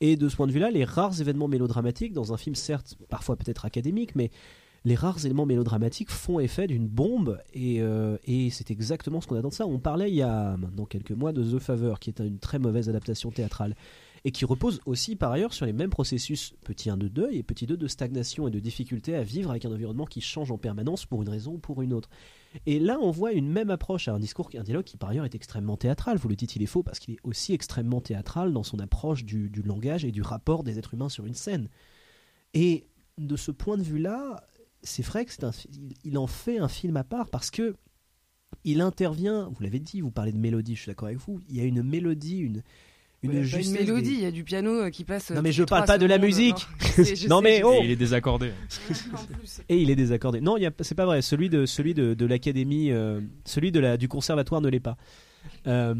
Et 0.00 0.16
de 0.16 0.28
ce 0.28 0.36
point 0.36 0.46
de 0.46 0.52
vue-là, 0.52 0.70
les 0.70 0.84
rares 0.84 1.20
événements 1.20 1.48
mélodramatiques, 1.48 2.12
dans 2.12 2.32
un 2.32 2.36
film 2.36 2.54
certes 2.54 2.96
parfois 3.08 3.36
peut-être 3.36 3.64
académique, 3.64 4.14
mais 4.14 4.30
les 4.84 4.94
rares 4.94 5.24
éléments 5.24 5.46
mélodramatiques 5.46 6.10
font 6.10 6.40
effet 6.40 6.66
d'une 6.66 6.88
bombe 6.88 7.38
et, 7.54 7.80
euh, 7.80 8.16
c'est 8.50 8.70
exactement 8.70 9.20
ce 9.20 9.26
qu'on 9.26 9.36
a 9.36 9.42
dans 9.42 9.50
ça. 9.50 9.66
On 9.66 9.78
parlait 9.78 10.10
il 10.10 10.16
y 10.16 10.22
a 10.22 10.56
maintenant 10.56 10.86
quelques 10.86 11.12
mois 11.12 11.32
de 11.32 11.42
The 11.42 11.60
Favor, 11.60 12.00
qui 12.00 12.10
est 12.10 12.18
une 12.20 12.38
très 12.38 12.58
mauvaise 12.58 12.88
adaptation 12.88 13.30
théâtrale. 13.30 13.76
Et 14.24 14.30
qui 14.30 14.44
repose 14.44 14.80
aussi 14.86 15.16
par 15.16 15.32
ailleurs 15.32 15.52
sur 15.52 15.66
les 15.66 15.72
mêmes 15.72 15.90
processus 15.90 16.54
petit 16.64 16.90
1 16.90 16.96
de 16.96 17.08
deuil 17.08 17.38
et 17.38 17.42
petit 17.42 17.66
2 17.66 17.76
de 17.76 17.88
stagnation 17.88 18.46
et 18.46 18.50
de 18.50 18.60
difficulté 18.60 19.16
à 19.16 19.22
vivre 19.22 19.50
avec 19.50 19.64
un 19.64 19.72
environnement 19.72 20.06
qui 20.06 20.20
change 20.20 20.52
en 20.52 20.58
permanence 20.58 21.06
pour 21.06 21.22
une 21.22 21.28
raison 21.28 21.54
ou 21.54 21.58
pour 21.58 21.82
une 21.82 21.92
autre. 21.92 22.08
Et 22.66 22.78
là, 22.78 22.98
on 23.00 23.10
voit 23.10 23.32
une 23.32 23.50
même 23.50 23.70
approche 23.70 24.08
à 24.08 24.14
un 24.14 24.20
discours, 24.20 24.50
un 24.54 24.62
dialogue 24.62 24.84
qui 24.84 24.96
par 24.96 25.10
ailleurs 25.10 25.24
est 25.24 25.34
extrêmement 25.34 25.76
théâtral. 25.76 26.18
Vous 26.18 26.28
le 26.28 26.36
dites, 26.36 26.54
il 26.54 26.62
est 26.62 26.66
faux 26.66 26.82
parce 26.82 27.00
qu'il 27.00 27.14
est 27.14 27.20
aussi 27.24 27.52
extrêmement 27.52 28.00
théâtral 28.00 28.52
dans 28.52 28.62
son 28.62 28.78
approche 28.78 29.24
du, 29.24 29.48
langage 29.64 30.04
et 30.04 30.12
du 30.12 30.22
rapport 30.22 30.62
des 30.62 30.78
êtres 30.78 30.94
humains 30.94 31.08
sur 31.08 31.26
une 31.26 31.34
scène. 31.34 31.68
Et 32.54 32.86
de 33.18 33.36
ce 33.36 33.50
point 33.50 33.76
de 33.76 33.82
vue-là, 33.82 34.44
c'est 34.82 35.04
vrai 35.04 35.24
que 35.24 35.32
c'est 35.32 35.44
un, 35.44 35.52
il 36.04 36.16
en 36.18 36.26
fait 36.26 36.58
un 36.58 36.68
film 36.68 36.96
à 36.96 37.04
part 37.04 37.28
parce 37.30 37.50
que 37.50 37.74
il 38.64 38.80
intervient. 38.80 39.48
Vous 39.48 39.62
l'avez 39.62 39.80
dit, 39.80 40.00
vous 40.00 40.10
parlez 40.10 40.32
de 40.32 40.38
mélodie, 40.38 40.76
je 40.76 40.82
suis 40.82 40.90
d'accord 40.90 41.08
avec 41.08 41.18
vous. 41.18 41.40
Il 41.48 41.56
y 41.56 41.60
a 41.60 41.64
une 41.64 41.82
mélodie, 41.82 42.38
une 42.38 42.62
une 43.22 43.30
Il 43.32 43.34
y 43.34 43.38
a 43.38 43.40
pas 43.42 43.46
justesse 43.46 43.66
une 43.66 43.72
mélodie, 43.72 44.08
des- 44.10 44.14
il 44.16 44.20
y 44.22 44.26
a 44.26 44.30
du 44.30 44.44
piano 44.44 44.70
euh, 44.82 44.90
qui 44.90 45.04
passe. 45.04 45.30
Non 45.30 45.36
euh, 45.38 45.40
mais 45.42 45.50
toutes 45.50 45.58
je 45.58 45.62
parle 45.64 45.84
pas 45.86 45.98
de 45.98 46.06
la 46.06 46.18
musique. 46.18 46.66
non. 46.98 47.04
Je 47.14 47.28
non 47.28 47.40
mais 47.40 47.62
oh 47.62 47.74
Et 47.80 47.84
il 47.84 47.90
est 47.90 47.96
désaccordé. 47.96 48.50
Et 49.68 49.76
il 49.76 49.90
est 49.90 49.96
désaccordé. 49.96 50.40
Non, 50.40 50.56
c'est 50.80 50.94
pas 50.94 51.06
vrai. 51.06 51.22
Celui 51.22 51.48
de 51.48 51.66
celui 51.66 51.94
de, 51.94 52.14
de 52.14 52.26
l'académie, 52.26 52.90
euh, 52.90 53.20
celui 53.44 53.70
de 53.72 53.80
la 53.80 53.96
du 53.96 54.08
conservatoire 54.08 54.60
ne 54.60 54.68
l'est 54.68 54.80
pas. 54.80 54.96
Euh, 55.66 55.94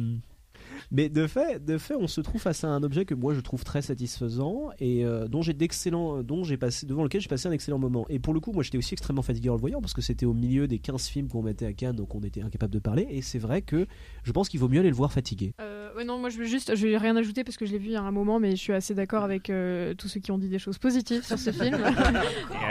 mais 0.93 1.09
de 1.09 1.27
fait, 1.27 1.65
de 1.65 1.79
fait, 1.79 1.95
on 1.95 2.07
se 2.07 2.21
trouve 2.21 2.41
face 2.41 2.63
à 2.65 2.69
un 2.69 2.83
objet 2.83 3.05
que 3.05 3.15
moi 3.15 3.35
je 3.35 3.41
trouve 3.41 3.65
très 3.65 3.83
satisfaisant 3.83 4.71
et 4.79 5.05
euh, 5.05 5.27
dont 5.27 5.43
j'ai 5.43 5.55
d'excellents, 5.55 6.23
dont 6.23 6.45
j'ai 6.45 6.57
passé 6.57 6.87
devant 6.87 7.03
lequel 7.03 7.21
j'ai 7.21 7.29
passé 7.29 7.49
un 7.49 7.53
excellent 7.53 7.79
moment. 7.79 8.07
Et 8.09 8.19
pour 8.19 8.35
le 8.35 8.41
coup, 8.41 8.53
moi 8.53 8.63
j'étais 8.63 8.79
aussi 8.79 8.95
extrêmement 8.95 9.23
fatigué 9.23 9.49
en 9.49 9.55
le 9.55 9.61
voyant 9.61 9.81
parce 9.81 9.95
que 9.95 10.03
c'était 10.03 10.27
au 10.27 10.35
milieu 10.35 10.69
des 10.69 10.79
15 10.79 11.07
films 11.09 11.29
qu'on 11.29 11.43
mettait 11.43 11.67
à 11.67 11.73
Cannes, 11.73 11.97
donc 11.97 12.15
on 12.15 12.21
était 12.21 12.43
incapable 12.43 12.73
de 12.73 12.79
parler. 12.79 13.07
Et 13.11 13.23
c'est 13.23 13.39
vrai 13.39 13.63
que 13.63 13.87
je 14.23 14.33
pense 14.33 14.49
qu'il 14.49 14.61
vaut 14.61 14.69
mieux 14.69 14.81
aller 14.81 14.91
le 14.91 14.97
voir 14.97 15.13
fatigué. 15.13 15.55
Euh, 15.61 15.93
ouais, 15.97 16.05
non, 16.05 16.19
moi 16.19 16.29
je 16.29 16.39
veux 16.39 16.45
juste, 16.45 16.77
je 16.77 16.87
vais 16.87 16.97
rien 16.97 17.17
ajouter 17.17 17.43
parce 17.45 17.57
que 17.57 17.67
je 17.67 17.73
l'ai 17.73 17.79
vu 17.79 17.87
il 17.87 17.93
y 17.93 17.97
a 17.97 18.03
un 18.03 18.11
moment, 18.13 18.39
mais 18.39 18.53
je 18.53 18.61
suis 18.61 18.73
assez 18.73 18.95
d'accord 18.95 19.25
avec 19.25 19.51
euh, 19.51 19.95
tous 19.95 20.09
ceux 20.09 20.21
qui 20.21 20.31
ont 20.31 20.39
dit 20.39 20.49
des 20.49 20.59
choses 20.59 20.79
positives 20.79 21.25
sur 21.25 21.39
ce 21.39 21.51
film. 21.53 21.79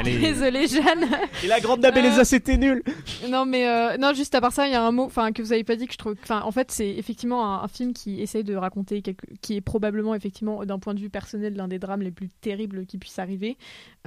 Désolée 0.03 0.67
Jeanne. 0.67 1.07
Et 1.43 1.47
la 1.47 1.59
grande 1.59 1.81
dame 1.81 1.97
et 1.97 2.01
les 2.01 2.19
Euh, 2.19 2.23
c'était 2.23 2.57
nul. 2.57 2.83
Non 3.29 3.45
mais 3.45 3.67
euh, 3.67 3.97
non 3.97 4.13
juste 4.13 4.35
à 4.35 4.41
part 4.41 4.51
ça 4.51 4.67
il 4.67 4.71
y 4.71 4.75
a 4.75 4.83
un 4.83 4.91
mot 4.91 5.03
enfin 5.05 5.31
que 5.31 5.41
vous 5.41 5.53
avez 5.53 5.63
pas 5.63 5.75
dit 5.75 5.87
que 5.87 5.93
je 5.93 5.97
trouve 5.97 6.15
enfin 6.21 6.41
en 6.43 6.51
fait 6.51 6.71
c'est 6.71 6.89
effectivement 6.89 7.45
un, 7.45 7.63
un 7.63 7.67
film 7.67 7.93
essaye 8.19 8.43
de 8.43 8.55
raconter 8.55 9.01
quelque... 9.01 9.25
qui 9.41 9.55
est 9.55 9.61
probablement 9.61 10.13
effectivement 10.15 10.65
d'un 10.65 10.79
point 10.79 10.93
de 10.93 10.99
vue 10.99 11.09
personnel 11.09 11.55
l'un 11.55 11.67
des 11.67 11.79
drames 11.79 12.01
les 12.01 12.11
plus 12.11 12.29
terribles 12.29 12.85
qui 12.85 12.97
puissent 12.97 13.19
arriver 13.19 13.57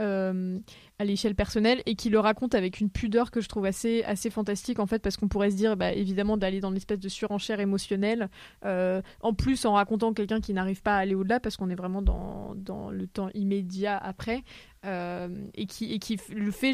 euh, 0.01 0.59
à 0.99 1.05
l'échelle 1.05 1.35
personnelle 1.35 1.83
et 1.87 1.95
qui 1.95 2.11
le 2.11 2.19
raconte 2.19 2.55
avec 2.55 2.81
une 2.81 2.91
pudeur 2.91 3.31
que 3.31 3.41
je 3.41 3.49
trouve 3.49 3.65
assez 3.65 4.03
assez 4.05 4.31
fantastique 4.31 4.79
en 4.79 4.87
fait 4.87 5.01
parce 5.01 5.17
qu'on 5.17 5.29
pourrait 5.29 5.51
se 5.51 5.57
dire 5.57 5.77
bah, 5.77 5.93
évidemment 5.93 6.37
d'aller 6.37 6.61
dans 6.61 6.71
l'espèce 6.71 7.01
de 7.01 7.09
surenchère 7.09 7.61
émotionnelle 7.61 8.29
euh, 8.65 9.01
en 9.23 9.33
plus 9.33 9.65
en 9.65 9.75
racontant 9.75 10.13
quelqu'un 10.13 10.41
qui 10.41 10.53
n'arrive 10.53 10.83
pas 10.83 10.97
à 10.97 10.99
aller 10.99 11.15
au-delà 11.15 11.41
parce 11.41 11.57
qu'on 11.57 11.71
est 11.71 11.75
vraiment 11.75 12.03
dans, 12.03 12.55
dans 12.57 12.91
le 12.91 13.07
temps 13.07 13.31
immédiat 13.35 13.97
après 13.97 14.43
euh, 14.85 15.29
et 15.55 15.67
qui 15.67 16.19
le 16.35 16.51
fait 16.51 16.73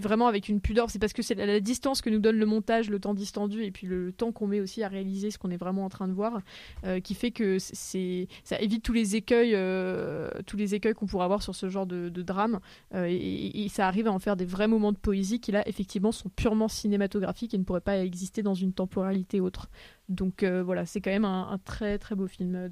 vraiment 0.00 0.26
avec 0.26 0.48
une 0.48 0.60
pudeur 0.60 0.90
c'est 0.90 0.98
parce 0.98 1.12
que 1.12 1.22
c'est 1.22 1.34
la, 1.34 1.60
distance 1.60 2.00
que 2.00 2.10
nous 2.10 2.18
donne 2.18 2.36
le 2.36 2.46
montage 2.46 2.90
le 2.90 3.00
temps 3.00 3.14
distendu 3.14 3.64
et 3.64 3.70
puis 3.70 3.86
le, 3.86 4.12
temps 4.12 4.32
qu'on 4.32 4.46
met 4.46 4.60
aussi 4.60 4.82
à 4.82 4.88
réaliser 4.88 5.30
ce 5.30 5.38
qu'on 5.38 5.50
est 5.50 5.56
vraiment 5.56 5.84
en 5.84 5.88
train 5.88 6.08
de 6.08 6.12
voir 6.12 6.40
euh, 6.84 7.00
qui 7.00 7.14
fait 7.14 7.30
que 7.30 7.58
ça 7.58 8.60
évite 8.60 8.82
tous 8.82 8.92
les 8.92 9.16
écueils 9.16 9.54
euh, 9.54 10.30
tous 10.46 10.56
les 10.56 10.74
écueils 10.74 10.94
qu'on 10.94 11.06
pourrait 11.06 11.24
avoir 11.24 11.42
sur 11.42 11.54
ce 11.54 11.68
genre 11.68 11.86
de, 11.86 12.08
drame 12.22 12.60
et, 12.94 13.66
ça 13.68 13.86
arrive 13.86 14.06
à 14.06 14.12
en 14.12 14.18
faire 14.18 14.36
des 14.36 14.44
vrais 14.44 14.68
moments 14.68 14.92
de 14.92 14.98
poésie 14.98 15.40
qui 15.40 15.52
là 15.52 15.66
effectivement 15.68 16.12
sont 16.12 16.28
purement 16.28 16.68
cinématographiques 16.68 17.54
et 17.54 17.58
ne 17.58 17.64
pourraient 17.64 17.80
pas 17.80 17.98
exister 17.98 18.42
dans 18.42 18.54
une 18.54 18.72
temporalité 18.72 19.40
autre. 19.40 19.70
Donc 20.08 20.44
voilà 20.44 20.86
c'est 20.86 21.00
quand 21.00 21.10
même 21.10 21.24
un 21.24 21.58
très 21.64 21.98
très 21.98 22.14
beau 22.14 22.26
film 22.26 22.70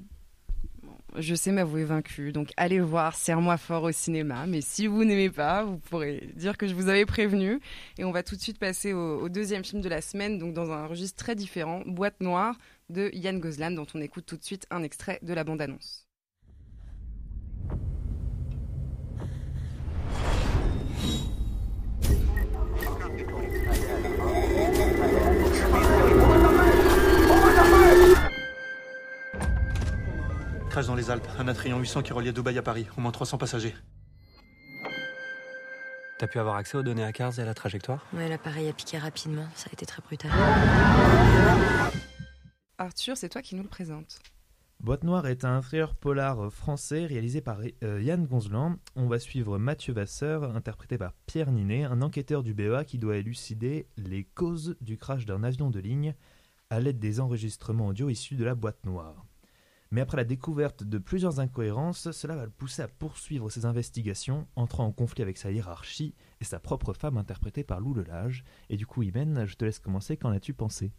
Je 1.17 1.33
sais 1.33 1.51
m'avouer 1.51 1.85
vaincu, 1.85 2.31
donc 2.31 2.51
allez 2.55 2.79
voir 2.79 3.15
Serre-moi 3.15 3.57
fort 3.57 3.83
au 3.83 3.91
cinéma. 3.91 4.45
Mais 4.45 4.61
si 4.61 4.87
vous 4.87 5.03
n'aimez 5.03 5.29
pas, 5.29 5.63
vous 5.63 5.77
pourrez 5.77 6.29
dire 6.35 6.57
que 6.57 6.67
je 6.67 6.73
vous 6.73 6.87
avais 6.87 7.05
prévenu. 7.05 7.59
Et 7.97 8.03
on 8.03 8.11
va 8.11 8.23
tout 8.23 8.35
de 8.35 8.41
suite 8.41 8.59
passer 8.59 8.93
au, 8.93 9.27
deuxième 9.29 9.63
film 9.63 9.81
de 9.81 9.89
la 9.89 10.01
semaine, 10.01 10.37
donc 10.37 10.53
dans 10.53 10.71
un 10.71 10.85
registre 10.85 11.17
très 11.17 11.35
différent, 11.35 11.81
Boîte 11.85 12.21
noire 12.21 12.55
de 12.89 13.09
Yann 13.13 13.39
Gozlan, 13.39 13.71
dont 13.71 13.87
on 13.93 14.01
écoute 14.01 14.25
tout 14.25 14.37
de 14.37 14.43
suite 14.43 14.67
un 14.69 14.83
extrait 14.83 15.19
de 15.21 15.33
la 15.33 15.43
bande-annonce. 15.43 15.98
Crash 30.79 30.87
dans 30.87 30.95
les 30.95 31.11
Alpes, 31.11 31.27
un 31.37 31.49
Atrion 31.49 31.77
800 31.77 32.03
qui 32.03 32.13
reliait 32.13 32.31
Dubaï 32.31 32.57
à 32.57 32.61
Paris, 32.61 32.87
au 32.97 33.01
moins 33.01 33.11
300 33.11 33.37
passagers. 33.37 33.75
T'as 36.17 36.27
pu 36.27 36.39
avoir 36.39 36.55
accès 36.55 36.77
aux 36.77 36.83
données 36.83 37.03
à 37.03 37.11
Cars 37.11 37.37
et 37.37 37.41
à 37.41 37.45
la 37.45 37.53
trajectoire? 37.53 38.07
Ouais, 38.13 38.29
l'appareil 38.29 38.69
a 38.69 38.71
piqué 38.71 38.97
rapidement, 38.97 39.45
ça 39.55 39.67
a 39.69 39.73
été 39.73 39.85
très 39.85 40.01
brutal. 40.01 40.31
Arthur, 42.77 43.17
c'est 43.17 43.27
toi 43.27 43.41
qui 43.41 43.55
nous 43.55 43.63
le 43.63 43.67
présente. 43.67 44.19
Boîte 44.79 45.03
Noire 45.03 45.27
est 45.27 45.43
un 45.43 45.61
thriller 45.61 45.95
polar 45.95 46.49
français 46.49 47.05
réalisé 47.05 47.41
par 47.41 47.59
euh, 47.83 48.01
Yann 48.01 48.25
Gonzelan. 48.25 48.77
On 48.95 49.07
va 49.07 49.19
suivre 49.19 49.57
Mathieu 49.57 49.91
Vasseur, 49.91 50.55
interprété 50.55 50.97
par 50.97 51.11
Pierre 51.25 51.51
Ninet, 51.51 51.83
un 51.83 52.01
enquêteur 52.01 52.41
du 52.41 52.53
BEA 52.53 52.85
qui 52.87 52.99
doit 52.99 53.17
élucider 53.17 53.85
les 53.97 54.23
causes 54.23 54.77
du 54.79 54.97
crash 54.97 55.25
d'un 55.25 55.43
avion 55.43 55.71
de 55.71 55.79
ligne 55.79 56.15
à 56.69 56.79
l'aide 56.79 56.99
des 56.99 57.19
enregistrements 57.19 57.87
audio 57.87 58.09
issus 58.09 58.35
de 58.35 58.45
la 58.45 58.55
boîte 58.55 58.85
noire. 58.85 59.25
Mais 59.91 60.01
après 60.01 60.17
la 60.17 60.23
découverte 60.23 60.83
de 60.83 60.99
plusieurs 60.99 61.39
incohérences, 61.39 62.11
cela 62.11 62.35
va 62.35 62.45
le 62.45 62.51
pousser 62.51 62.83
à 62.83 62.87
poursuivre 62.87 63.49
ses 63.49 63.65
investigations, 63.65 64.47
entrant 64.55 64.85
en 64.85 64.91
conflit 64.91 65.23
avec 65.23 65.37
sa 65.37 65.51
hiérarchie 65.51 66.13
et 66.41 66.45
sa 66.45 66.59
propre 66.59 66.93
femme 66.93 67.17
interprétée 67.17 67.63
par 67.63 67.79
Lou 67.79 67.95
Lelage. 67.95 68.43
Et 68.69 68.77
du 68.77 68.85
coup, 68.85 69.01
Imen, 69.01 69.45
je 69.45 69.55
te 69.55 69.65
laisse 69.65 69.79
commencer. 69.79 70.15
Qu'en 70.15 70.31
as-tu 70.31 70.53
pensé? 70.53 70.91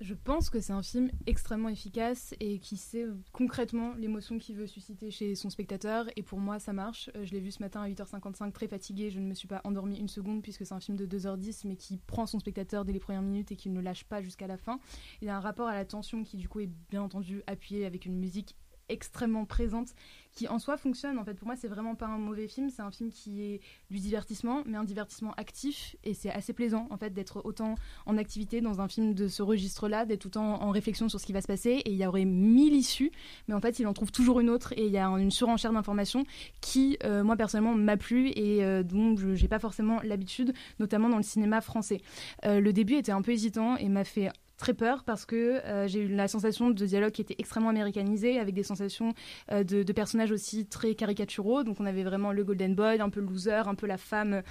Je 0.00 0.12
pense 0.12 0.50
que 0.50 0.60
c'est 0.60 0.74
un 0.74 0.82
film 0.82 1.10
extrêmement 1.26 1.70
efficace 1.70 2.34
et 2.38 2.58
qui 2.58 2.76
sait 2.76 3.06
concrètement 3.32 3.94
l'émotion 3.94 4.38
qu'il 4.38 4.54
veut 4.54 4.66
susciter 4.66 5.10
chez 5.10 5.34
son 5.34 5.48
spectateur. 5.48 6.06
Et 6.16 6.22
pour 6.22 6.38
moi, 6.38 6.58
ça 6.58 6.74
marche. 6.74 7.08
Euh, 7.16 7.24
Je 7.24 7.32
l'ai 7.32 7.40
vu 7.40 7.50
ce 7.50 7.62
matin 7.62 7.80
à 7.80 7.88
8h55, 7.88 8.52
très 8.52 8.68
fatiguée. 8.68 9.10
Je 9.10 9.20
ne 9.20 9.26
me 9.26 9.32
suis 9.32 9.48
pas 9.48 9.62
endormie 9.64 9.98
une 9.98 10.08
seconde 10.08 10.42
puisque 10.42 10.66
c'est 10.66 10.74
un 10.74 10.80
film 10.80 10.98
de 10.98 11.06
2h10, 11.06 11.62
mais 11.66 11.76
qui 11.76 11.96
prend 11.96 12.26
son 12.26 12.38
spectateur 12.38 12.84
dès 12.84 12.92
les 12.92 13.00
premières 13.00 13.22
minutes 13.22 13.52
et 13.52 13.56
qui 13.56 13.70
ne 13.70 13.80
lâche 13.80 14.04
pas 14.04 14.20
jusqu'à 14.20 14.46
la 14.46 14.58
fin. 14.58 14.78
Il 15.22 15.28
y 15.28 15.30
a 15.30 15.36
un 15.36 15.40
rapport 15.40 15.66
à 15.66 15.74
la 15.74 15.86
tension 15.86 16.24
qui, 16.24 16.36
du 16.36 16.48
coup, 16.48 16.60
est 16.60 16.70
bien 16.90 17.00
entendu 17.00 17.42
appuyé 17.46 17.86
avec 17.86 18.04
une 18.04 18.18
musique 18.18 18.54
extrêmement 18.88 19.44
présente 19.44 19.88
qui 20.32 20.48
en 20.48 20.58
soi 20.58 20.76
fonctionne 20.76 21.18
en 21.18 21.24
fait. 21.24 21.34
Pour 21.34 21.46
moi 21.46 21.56
c'est 21.56 21.68
vraiment 21.68 21.94
pas 21.94 22.06
un 22.06 22.18
mauvais 22.18 22.46
film 22.46 22.70
c'est 22.70 22.82
un 22.82 22.90
film 22.90 23.10
qui 23.10 23.42
est 23.42 23.60
du 23.90 23.98
divertissement 23.98 24.62
mais 24.66 24.76
un 24.76 24.84
divertissement 24.84 25.32
actif 25.36 25.96
et 26.04 26.14
c'est 26.14 26.30
assez 26.30 26.52
plaisant 26.52 26.86
en 26.90 26.98
fait 26.98 27.10
d'être 27.10 27.40
autant 27.44 27.74
en 28.04 28.18
activité 28.18 28.60
dans 28.60 28.80
un 28.80 28.88
film 28.88 29.14
de 29.14 29.28
ce 29.28 29.42
registre 29.42 29.88
là 29.88 30.04
d'être 30.04 30.20
tout 30.20 30.38
en, 30.38 30.70
réflexion 30.70 31.08
sur 31.08 31.20
ce 31.20 31.26
qui 31.26 31.32
va 31.32 31.40
se 31.40 31.46
passer 31.46 31.70
et 31.70 31.90
il 31.90 31.96
y 31.96 32.06
aurait 32.06 32.24
mille 32.24 32.74
issues 32.74 33.12
mais 33.48 33.54
en 33.54 33.60
fait 33.60 33.78
il 33.78 33.86
en 33.86 33.94
trouve 33.94 34.12
toujours 34.12 34.40
une 34.40 34.50
autre 34.50 34.72
et 34.76 34.86
il 34.86 34.92
y 34.92 34.98
a 34.98 35.06
une 35.06 35.30
surenchère 35.30 35.72
d'informations 35.72 36.24
qui 36.60 36.98
euh, 37.04 37.24
moi 37.24 37.36
personnellement 37.36 37.74
m'a 37.74 37.96
plu 37.96 38.28
et 38.30 38.62
euh, 38.62 38.82
dont 38.82 39.16
je 39.16 39.34
j'ai 39.34 39.48
pas 39.48 39.58
forcément 39.58 40.00
l'habitude 40.02 40.52
notamment 40.78 41.08
dans 41.08 41.16
le 41.16 41.22
cinéma 41.22 41.60
français. 41.60 42.00
Euh, 42.44 42.60
le 42.60 42.72
début 42.72 42.94
était 42.94 43.12
un 43.12 43.22
peu 43.22 43.32
hésitant 43.32 43.76
et 43.76 43.88
m'a 43.88 44.04
fait 44.04 44.30
très 44.56 44.74
peur 44.74 45.04
parce 45.04 45.26
que 45.26 45.36
euh, 45.64 45.86
j'ai 45.86 46.00
eu 46.00 46.08
la 46.08 46.28
sensation 46.28 46.70
de 46.70 46.86
dialogue 46.86 47.12
qui 47.12 47.20
était 47.20 47.36
extrêmement 47.38 47.70
américanisé 47.70 48.38
avec 48.38 48.54
des 48.54 48.62
sensations 48.62 49.14
euh, 49.52 49.64
de, 49.64 49.92
personnages 49.92 50.32
aussi 50.32 50.66
très 50.66 50.94
caricaturaux. 50.94 51.62
Donc 51.62 51.80
on 51.80 51.86
avait 51.86 52.04
vraiment 52.04 52.32
le 52.32 52.44
golden 52.44 52.74
boy 52.74 53.00
un 53.00 53.10
peu 53.10 53.20
le 53.20 53.26
loser 53.26 53.62
un 53.66 53.74
peu 53.74 53.86
la 53.86 53.98
femme 53.98 54.42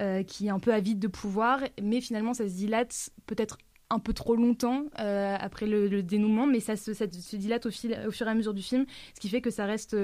euh, 0.00 0.22
qui 0.22 0.46
est 0.46 0.50
un 0.50 0.58
peu 0.58 0.72
avide 0.72 0.98
de 0.98 1.08
pouvoir. 1.08 1.60
Mais 1.82 2.00
finalement 2.00 2.34
ça 2.34 2.48
se 2.48 2.54
dilate 2.54 3.10
peut-être 3.26 3.58
un 3.90 3.98
peu 3.98 4.12
trop 4.12 4.34
longtemps 4.34 4.86
après 4.96 5.66
le, 5.66 6.02
dénouement. 6.02 6.46
Mais 6.46 6.60
ça 6.60 6.76
se, 6.76 6.94
ça 6.94 7.06
se 7.10 7.36
dilate 7.36 7.66
au, 7.66 7.70
fil, 7.70 7.98
au 8.06 8.10
fur 8.10 8.26
et 8.26 8.30
à 8.30 8.34
mesure 8.34 8.54
du 8.54 8.62
film 8.62 8.86
ce 9.14 9.20
qui 9.20 9.28
fait 9.28 9.40
que 9.40 9.50
ça 9.50 9.66
reste 9.66 9.96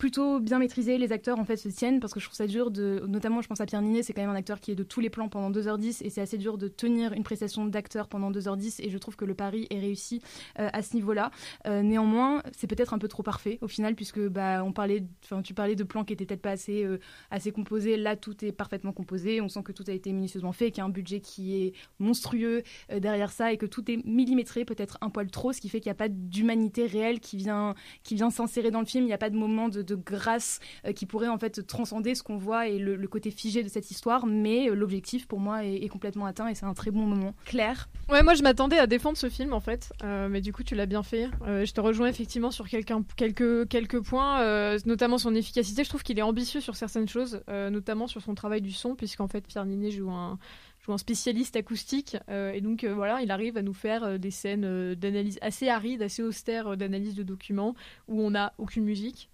plutôt 0.00 0.40
bien 0.40 0.58
maîtrisé. 0.58 0.96
Les 0.96 1.12
acteurs 1.12 1.38
en 1.38 1.44
fait 1.44 1.58
se 1.58 1.68
tiennent 1.68 2.00
parce 2.00 2.14
que 2.14 2.20
je 2.20 2.24
trouve 2.24 2.36
ça 2.36 2.46
dur 2.46 2.70
de, 2.70 3.04
notamment 3.06 3.42
je 3.42 3.48
pense 3.48 3.60
à 3.60 3.66
Pierre 3.66 3.82
Ninet, 3.82 4.02
c'est 4.02 4.14
quand 4.14 4.22
même 4.22 4.30
un 4.30 4.34
acteur 4.34 4.58
qui 4.58 4.70
est 4.72 4.74
de 4.74 4.82
tous 4.82 5.00
les 5.00 5.10
plans 5.10 5.28
pendant 5.28 5.50
2h10 5.50 6.02
et 6.02 6.08
c'est 6.08 6.22
assez 6.22 6.38
dur 6.38 6.56
de 6.56 6.68
tenir 6.68 7.12
une 7.12 7.22
prestation 7.22 7.66
d'acteur 7.66 8.08
pendant 8.08 8.30
2h10 8.32 8.80
et 8.82 8.88
je 8.88 8.96
trouve 8.96 9.16
que 9.16 9.26
le 9.26 9.34
pari 9.34 9.66
est 9.68 9.78
réussi 9.78 10.22
euh, 10.58 10.70
à 10.72 10.80
ce 10.80 10.96
niveau-là. 10.96 11.30
Euh, 11.66 11.82
néanmoins, 11.82 12.42
c'est 12.56 12.66
peut-être 12.66 12.94
un 12.94 12.98
peu 12.98 13.08
trop 13.08 13.22
parfait 13.22 13.58
au 13.60 13.68
final 13.68 13.94
puisque 13.94 14.26
bah 14.26 14.64
on 14.64 14.72
parlait, 14.72 15.04
tu 15.44 15.52
parlais 15.52 15.76
de 15.76 15.84
plans 15.84 16.02
qui 16.02 16.14
étaient 16.14 16.24
peut-être 16.24 16.40
pas 16.40 16.52
assez 16.52 16.82
euh, 16.82 16.98
assez 17.30 17.52
composés. 17.52 17.98
Là, 17.98 18.16
tout 18.16 18.42
est 18.42 18.52
parfaitement 18.52 18.92
composé. 18.92 19.42
On 19.42 19.50
sent 19.50 19.62
que 19.62 19.72
tout 19.72 19.84
a 19.86 19.92
été 19.92 20.12
minutieusement 20.12 20.52
fait, 20.52 20.70
qu'il 20.70 20.78
y 20.78 20.80
a 20.80 20.86
un 20.86 20.88
budget 20.88 21.20
qui 21.20 21.62
est 21.62 21.74
monstrueux 21.98 22.62
derrière 22.90 23.32
ça 23.32 23.52
et 23.52 23.58
que 23.58 23.66
tout 23.66 23.90
est 23.90 24.02
millimétré, 24.06 24.64
peut-être 24.64 24.96
un 25.02 25.10
poil 25.10 25.30
trop, 25.30 25.52
ce 25.52 25.60
qui 25.60 25.68
fait 25.68 25.80
qu'il 25.80 25.90
n'y 25.90 25.92
a 25.92 25.96
pas 25.96 26.08
d'humanité 26.08 26.86
réelle 26.86 27.20
qui 27.20 27.36
vient 27.36 27.74
qui 28.02 28.14
vient 28.14 28.30
s'insérer 28.30 28.70
dans 28.70 28.80
le 28.80 28.86
film. 28.86 29.04
Il 29.04 29.08
n'y 29.08 29.12
a 29.12 29.18
pas 29.18 29.28
de 29.28 29.36
moment 29.36 29.68
de 29.68 29.89
grâce 29.94 30.60
euh, 30.86 30.92
qui 30.92 31.06
pourrait 31.06 31.28
en 31.28 31.38
fait 31.38 31.66
transcender 31.66 32.14
ce 32.14 32.22
qu'on 32.22 32.36
voit 32.36 32.68
et 32.68 32.78
le, 32.78 33.08
côté 33.08 33.30
figé 33.30 33.62
de 33.62 33.68
cette 33.68 33.90
histoire. 33.90 34.26
Mais 34.26 34.68
euh, 34.68 34.74
l'objectif 34.74 35.26
pour 35.26 35.40
moi 35.40 35.64
est, 35.64 35.88
complètement 35.88 36.26
atteint 36.26 36.46
et 36.46 36.54
c'est 36.54 36.66
un 36.66 36.74
très 36.74 36.90
bon 36.90 37.06
moment. 37.06 37.34
Claire 37.44 37.88
Ouais, 38.08 38.22
moi 38.22 38.34
je 38.34 38.42
m'attendais 38.42 38.78
à 38.78 38.86
défendre 38.86 39.18
ce 39.18 39.28
film 39.28 39.52
en 39.52 39.60
fait, 39.60 39.92
mais 40.02 40.40
du 40.40 40.52
coup 40.52 40.62
tu 40.62 40.74
l'as 40.74 40.86
bien 40.86 41.02
fait. 41.02 41.28
je 41.46 41.72
te 41.72 41.80
rejoins 41.80 42.06
effectivement 42.06 42.50
sur 42.50 42.68
quelques, 42.68 43.68
quelques 43.68 44.00
points, 44.00 44.76
notamment 44.86 45.18
son 45.18 45.34
efficacité. 45.34 45.82
Je 45.82 45.88
trouve 45.88 46.02
qu'il 46.02 46.18
est 46.18 46.22
ambitieux 46.22 46.60
sur 46.60 46.76
certaines 46.76 47.08
choses, 47.08 47.42
notamment 47.48 48.06
sur 48.06 48.22
son 48.22 48.34
travail 48.34 48.60
du 48.60 48.72
son, 48.72 48.94
puisqu'en 48.94 49.26
fait 49.26 49.44
Pierre 49.46 49.66
Ninet 49.66 49.90
joue 49.90 50.10
un 50.10 50.38
joue 50.82 50.92
un 50.92 50.98
spécialiste 50.98 51.56
acoustique 51.56 52.16
euh, 52.28 52.52
et 52.52 52.60
donc 52.60 52.84
euh, 52.84 52.94
voilà 52.94 53.20
il 53.22 53.30
arrive 53.30 53.56
à 53.56 53.62
nous 53.62 53.74
faire 53.74 54.02
euh, 54.04 54.18
des 54.18 54.30
scènes 54.30 54.94
d'analyse 54.94 55.38
assez 55.42 55.68
arides 55.68 56.02
assez 56.02 56.22
austères 56.22 56.76
d'analyse 56.76 57.14
de 57.14 57.22
documents 57.22 57.74
où 58.08 58.22
on 58.22 58.30
n'a 58.30 58.54
aucune 58.58 58.84
musique 58.84 59.28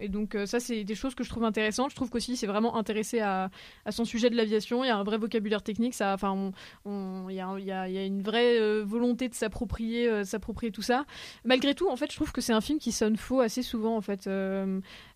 et 0.00 0.08
donc 0.08 0.36
ça, 0.46 0.60
c'est 0.60 0.84
des 0.84 0.94
choses 0.94 1.16
que 1.16 1.24
je 1.24 1.28
trouve 1.28 1.42
intéressantes. 1.42 1.90
Je 1.90 1.96
trouve 1.96 2.08
qu'aussi, 2.08 2.36
c'est 2.36 2.46
vraiment 2.46 2.76
intéressé 2.76 3.18
à, 3.18 3.50
son 3.90 4.04
sujet 4.04 4.30
de 4.30 4.36
l'aviation. 4.36 4.84
Il 4.84 4.86
y 4.86 4.90
a 4.90 4.96
un 4.96 5.02
vrai 5.02 5.18
vocabulaire 5.18 5.62
technique. 5.64 5.96
Enfin, 6.00 6.52
il 6.86 7.34
y, 7.34 7.40
a, 7.40 8.04
une 8.06 8.22
vraie 8.22 8.80
volonté 8.82 9.28
de 9.28 9.34
s'approprier, 9.34 10.24
s'approprier 10.24 10.70
tout 10.70 10.82
ça. 10.82 11.04
Malgré 11.44 11.74
tout, 11.74 11.90
en 11.90 11.96
fait, 11.96 12.12
je 12.12 12.16
trouve 12.16 12.30
que 12.30 12.40
c'est 12.40 12.52
un 12.52 12.60
film 12.60 12.78
qui 12.78 12.92
sonne 12.92 13.16
faux 13.16 13.40
assez 13.40 13.62
souvent. 13.62 13.96
En 13.96 14.00
fait, 14.02 14.30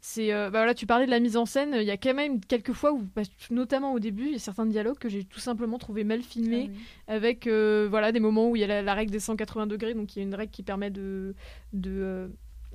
c'est, 0.07 0.31
bah, 0.33 0.51
voilà, 0.51 0.75
tu 0.75 0.87
parlais 0.87 1.07
de 1.07 1.11
la 1.11 1.19
mise 1.19 1.37
en 1.37 1.47
scène. 1.47 1.75
Il 1.81 1.87
y 1.87 1.91
a 1.91 1.97
quand 1.97 2.13
même 2.13 2.41
quelques 2.41 2.75
fois 2.75 2.93
où, 2.93 3.03
bah, 3.17 3.23
notamment 3.51 3.95
au 3.95 3.99
début, 3.99 4.27
il 4.27 4.33
y 4.33 4.37
a 4.37 4.39
certains 4.39 4.67
dialogues 4.67 4.99
que 4.99 5.09
j'ai 5.09 5.25
tout 5.25 5.41
simplement 5.41 5.79
trouvé 5.79 6.05
mal 6.05 6.23
filmés, 6.23 6.71
ah 7.09 7.15
avec 7.15 7.47
voilà 7.47 8.13
des 8.13 8.21
moments 8.21 8.51
où 8.51 8.57
il 8.57 8.61
y 8.61 8.65
a 8.65 8.67
la, 8.67 8.83
la, 8.83 8.95
règle 8.95 9.11
des 9.11 9.21
180 9.21 9.67
degrés. 9.67 9.95
Donc 9.95 10.15
il 10.15 10.19
y 10.19 10.23
a 10.23 10.25
une 10.25 10.35
règle 10.35 10.53
qui 10.53 10.63
permet 10.63 10.91
de, 10.91 11.35
de 11.73 12.31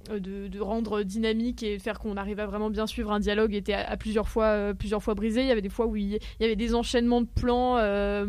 euh, 0.10 0.20
de, 0.20 0.60
rendre 0.60 1.04
dynamique 1.04 1.64
et 1.64 1.80
faire 1.80 2.00
qu'on 2.00 2.18
arrive 2.18 2.40
à 2.40 2.46
vraiment 2.46 2.70
bien 2.70 2.86
suivre 2.86 3.12
un 3.12 3.20
dialogue 3.20 3.54
était 3.54 3.74
à, 3.74 3.96
plusieurs 3.98 4.28
fois 4.28 4.46
euh, 4.46 4.74
plusieurs 4.74 5.02
fois 5.02 5.14
brisé. 5.14 5.42
Il 5.42 5.48
y 5.48 5.52
avait 5.52 5.62
des 5.62 5.70
fois 5.70 5.86
où 5.86 5.96
il, 5.96 6.20
y 6.40 6.44
avait 6.44 6.56
des 6.56 6.76
enchaînements 6.76 7.22
de 7.22 7.28
plans 7.28 7.78
euh, 7.78 8.26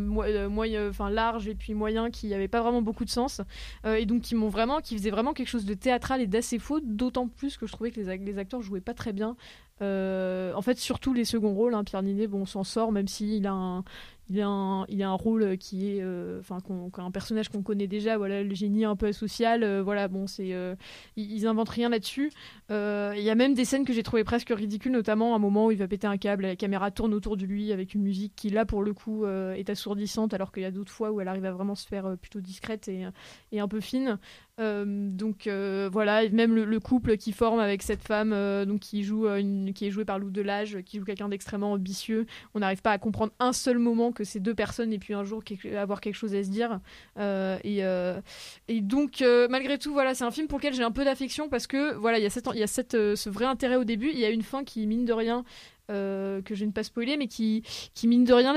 enfin 0.89 1.11
larges 1.11 1.49
et 1.49 1.55
puis 1.55 1.75
moyens 1.75 2.11
qui 2.13 2.29
n'avaient 2.29 2.49
pas 2.49 2.61
vraiment 2.61 2.83
beaucoup 2.83 3.05
de 3.05 3.11
sens. 3.11 3.41
Et 3.85 4.07
donc 4.07 4.23
qui 4.23 4.35
m'ont 4.35 4.49
vraiment 4.49 4.81
qui 4.81 4.97
faisaient 4.97 5.11
vraiment 5.11 5.33
quelque 5.33 5.49
chose 5.49 5.65
de 5.65 5.75
théâtral 5.75 6.21
et 6.21 6.27
d'assez 6.27 6.59
faux 6.59 6.81
d'autant 6.81 7.29
plus 7.29 7.57
que 7.57 7.67
je 7.67 7.73
trouvais 7.73 7.91
que 7.91 8.01
les, 8.01 8.19
les 8.19 8.39
acteurs 8.39 8.63
jouaient 8.63 8.81
pas 8.81 8.95
très 8.95 9.13
bien 9.13 9.37
en 9.81 10.63
fait, 10.63 10.79
surtout 10.79 11.13
les 11.13 11.25
seconds 11.25 11.55
rôles, 11.55 11.75
hein, 11.75 11.85
Pierre 11.85 12.03
Ninet, 12.03 12.27
bon, 12.27 12.47
s'en 12.47 12.65
sort, 12.65 12.93
même 12.93 13.09
s'il 13.09 13.47
a 13.47 13.53
un, 13.53 13.85
il 14.31 14.41
a 14.41 14.47
un, 14.47 14.87
il 14.87 15.03
a 15.03 15.09
un 15.09 15.15
rôle 15.15 15.59
qui 15.59 15.91
est, 15.91 16.03
euh, 16.03 16.39
enfin, 16.41 16.59
un 16.99 17.11
personnage 17.11 17.49
qu'on 17.49 17.63
connaît 17.63 17.89
déjà, 17.89 18.17
voilà, 18.17 18.45
le 18.45 18.55
génie 18.55 18.85
un 18.85 18.95
peu 18.95 19.07
asocial, 19.07 19.65
euh, 19.65 19.83
voilà, 19.83 20.07
bon, 20.07 20.29
c'est, 20.29 20.55
euh, 20.55 20.77
ils, 21.17 21.47
inventent 21.47 21.71
rien 21.71 21.89
là-dessus. 21.89 22.31
Il 22.69 23.23
y 23.23 23.31
a 23.31 23.35
même 23.35 23.55
des 23.55 23.65
scènes 23.65 23.85
que 23.85 23.93
j'ai 23.93 24.05
trouvées 24.05 24.23
presque 24.23 24.51
ridicules, 24.51 24.93
notamment 24.93 25.35
un 25.35 25.39
moment 25.41 25.67
où 25.67 25.71
il 25.73 25.79
va 25.79 25.89
péter 25.89 26.07
un 26.07 26.17
câble, 26.17 26.45
la 26.45 26.55
caméra 26.55 26.93
tourne 26.93 27.13
autour 27.13 27.37
de 27.37 27.45
lui 27.45 27.73
avec 27.73 27.95
une 27.95 28.03
musique 28.03 28.35
qui 28.37 28.51
là 28.51 28.65
pour 28.65 28.83
le 28.83 28.95
coup 28.95 29.27
est 29.27 29.69
assourdissante, 29.69 30.33
alors 30.33 30.53
qu'il 30.53 30.63
y 30.63 30.67
a 30.67 30.71
d'autres 30.71 30.93
fois 30.93 31.11
où 31.11 31.21
elle 31.21 31.29
arrive 31.29 31.45
à 31.45 31.53
vraiment 31.53 31.75
se 31.75 31.87
faire 31.87 32.17
plutôt 32.19 32.41
discrète 32.41 32.87
et, 32.87 33.07
et 33.51 33.59
un 33.59 33.69
peu 33.69 33.81
fine. 33.81 34.19
Donc 34.61 35.49
voilà, 35.93 36.29
même 36.29 36.55
le, 36.55 36.81
couple 36.81 37.17
qui 37.17 37.33
forme 37.33 37.61
avec 37.61 37.83
cette 37.83 38.03
femme, 38.03 38.31
donc 38.67 38.81
qui 38.81 39.03
joue 39.03 39.27
qui 39.75 39.87
est 39.87 39.91
jouée 39.91 40.05
par 40.05 40.19
Lou 40.19 40.31
Delage, 40.31 40.79
qui 40.85 40.99
joue 40.99 41.05
quelqu'un 41.05 41.29
d'extrêmement 41.29 41.73
ambitieux, 41.73 42.27
on 42.55 42.61
n'arrive 42.61 42.83
pas 42.83 42.93
à 42.93 42.99
comprendre 42.99 43.33
un 43.39 43.53
seul 43.53 43.79
moment 43.79 44.13
que 44.13 44.25
ces 44.25 44.41
deux 44.41 44.55
personnes 44.55 44.93
et 44.93 44.99
puis 44.99 45.15
un 45.15 45.25
jour 45.25 45.43
avoir 45.77 46.01
quelque 46.01 46.15
chose 46.15 46.35
à 46.35 46.43
se 46.43 46.49
dire. 46.49 46.81
Euh, 47.19 47.59
et, 47.65 47.85
euh, 47.85 48.21
et, 48.69 48.81
donc, 48.81 49.23
euh, 49.23 49.49
malgré 49.49 49.79
tout, 49.79 49.93
voilà, 49.93 50.15
c'est 50.15 50.25
un 50.25 50.31
film 50.31 50.47
pour 50.47 50.59
lequel 50.59 50.75
j'ai 50.75 50.83
un 50.83 50.91
peu 50.91 51.05
d'affection 51.05 51.49
parce 51.49 51.67
que 51.67 51.95
voilà, 51.95 52.19
il 52.19 52.23
y 52.23 52.27
a, 52.27 52.31
cette, 52.31 52.49
il 52.53 52.61
y 52.61 52.63
a 52.63 52.67
cette, 52.67 52.93
ce 52.93 53.31
vrai 53.31 53.45
intérêt 53.45 53.77
au 53.77 53.85
début. 53.85 54.11
Il 54.13 54.19
y 54.19 54.25
a 54.25 54.31
une 54.31 54.43
fin 54.43 54.65
qui, 54.65 54.87
mine 54.87 55.05
de 55.05 55.13
rien, 55.13 55.45
que 55.91 56.55
je 56.55 56.65
ne 56.65 56.71
pas 56.71 56.83
spoiler, 56.85 57.17
mais 57.17 57.27
qui, 57.27 57.63
mine 58.05 58.25
de 58.25 58.33
rien, 58.33 58.55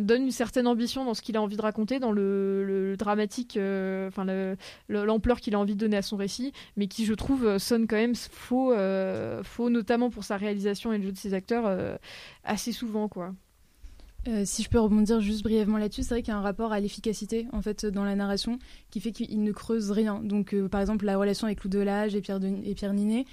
donne 0.00 0.22
une 0.22 0.30
certaine 0.30 0.66
ambition 0.66 1.04
dans 1.04 1.14
ce 1.14 1.22
qu'il 1.22 1.36
a 1.36 1.42
envie 1.42 1.56
de 1.56 1.62
raconter, 1.62 1.98
dans 1.98 2.12
le, 2.12 2.94
dramatique, 2.98 3.52
enfin, 3.56 4.26
l'ampleur 4.88 5.40
qu'il 5.40 5.54
a 5.54 5.58
envie 5.58 5.74
de 5.74 5.80
donner 5.80 5.96
à 5.96 6.02
son 6.02 6.16
récit, 6.16 6.52
mais 6.76 6.86
qui, 6.86 7.04
je 7.04 7.14
trouve, 7.14 7.58
sonne 7.58 7.86
quand 7.86 7.96
même 7.96 8.14
faux, 8.14 8.74
faux 9.42 9.70
notamment 9.70 10.10
pour 10.10 10.24
sa 10.24 10.36
réalisation 10.36 10.92
et 10.92 10.98
le 10.98 11.04
jeu 11.04 11.12
de 11.12 11.18
ses 11.18 11.34
acteurs, 11.34 11.98
assez 12.44 12.72
souvent, 12.72 13.08
quoi. 13.08 13.32
Euh, 14.26 14.42
si 14.44 14.62
je 14.62 14.68
peux 14.68 14.80
rebondir 14.80 15.20
juste 15.20 15.42
brièvement 15.42 15.78
là-dessus, 15.78 16.02
c'est 16.02 16.10
vrai 16.10 16.22
qu'il 16.22 16.32
y 16.32 16.36
a 16.36 16.38
un 16.38 16.42
rapport 16.42 16.72
à 16.72 16.80
l'efficacité 16.80 17.46
en 17.52 17.62
fait 17.62 17.86
dans 17.86 18.04
la 18.04 18.16
narration 18.16 18.58
qui 18.90 19.00
fait 19.00 19.12
qu'il 19.12 19.42
ne 19.42 19.52
creuse 19.52 19.90
rien. 19.90 20.20
Donc 20.22 20.54
euh, 20.54 20.68
par 20.68 20.80
exemple 20.80 21.04
la 21.04 21.16
relation 21.16 21.46
avec 21.46 21.62
Lou 21.62 21.70
Delage 21.70 22.14
et 22.14 22.20
Pierre, 22.20 22.40
et 22.64 22.74
Pierre 22.74 22.92
Ninet, 22.92 23.24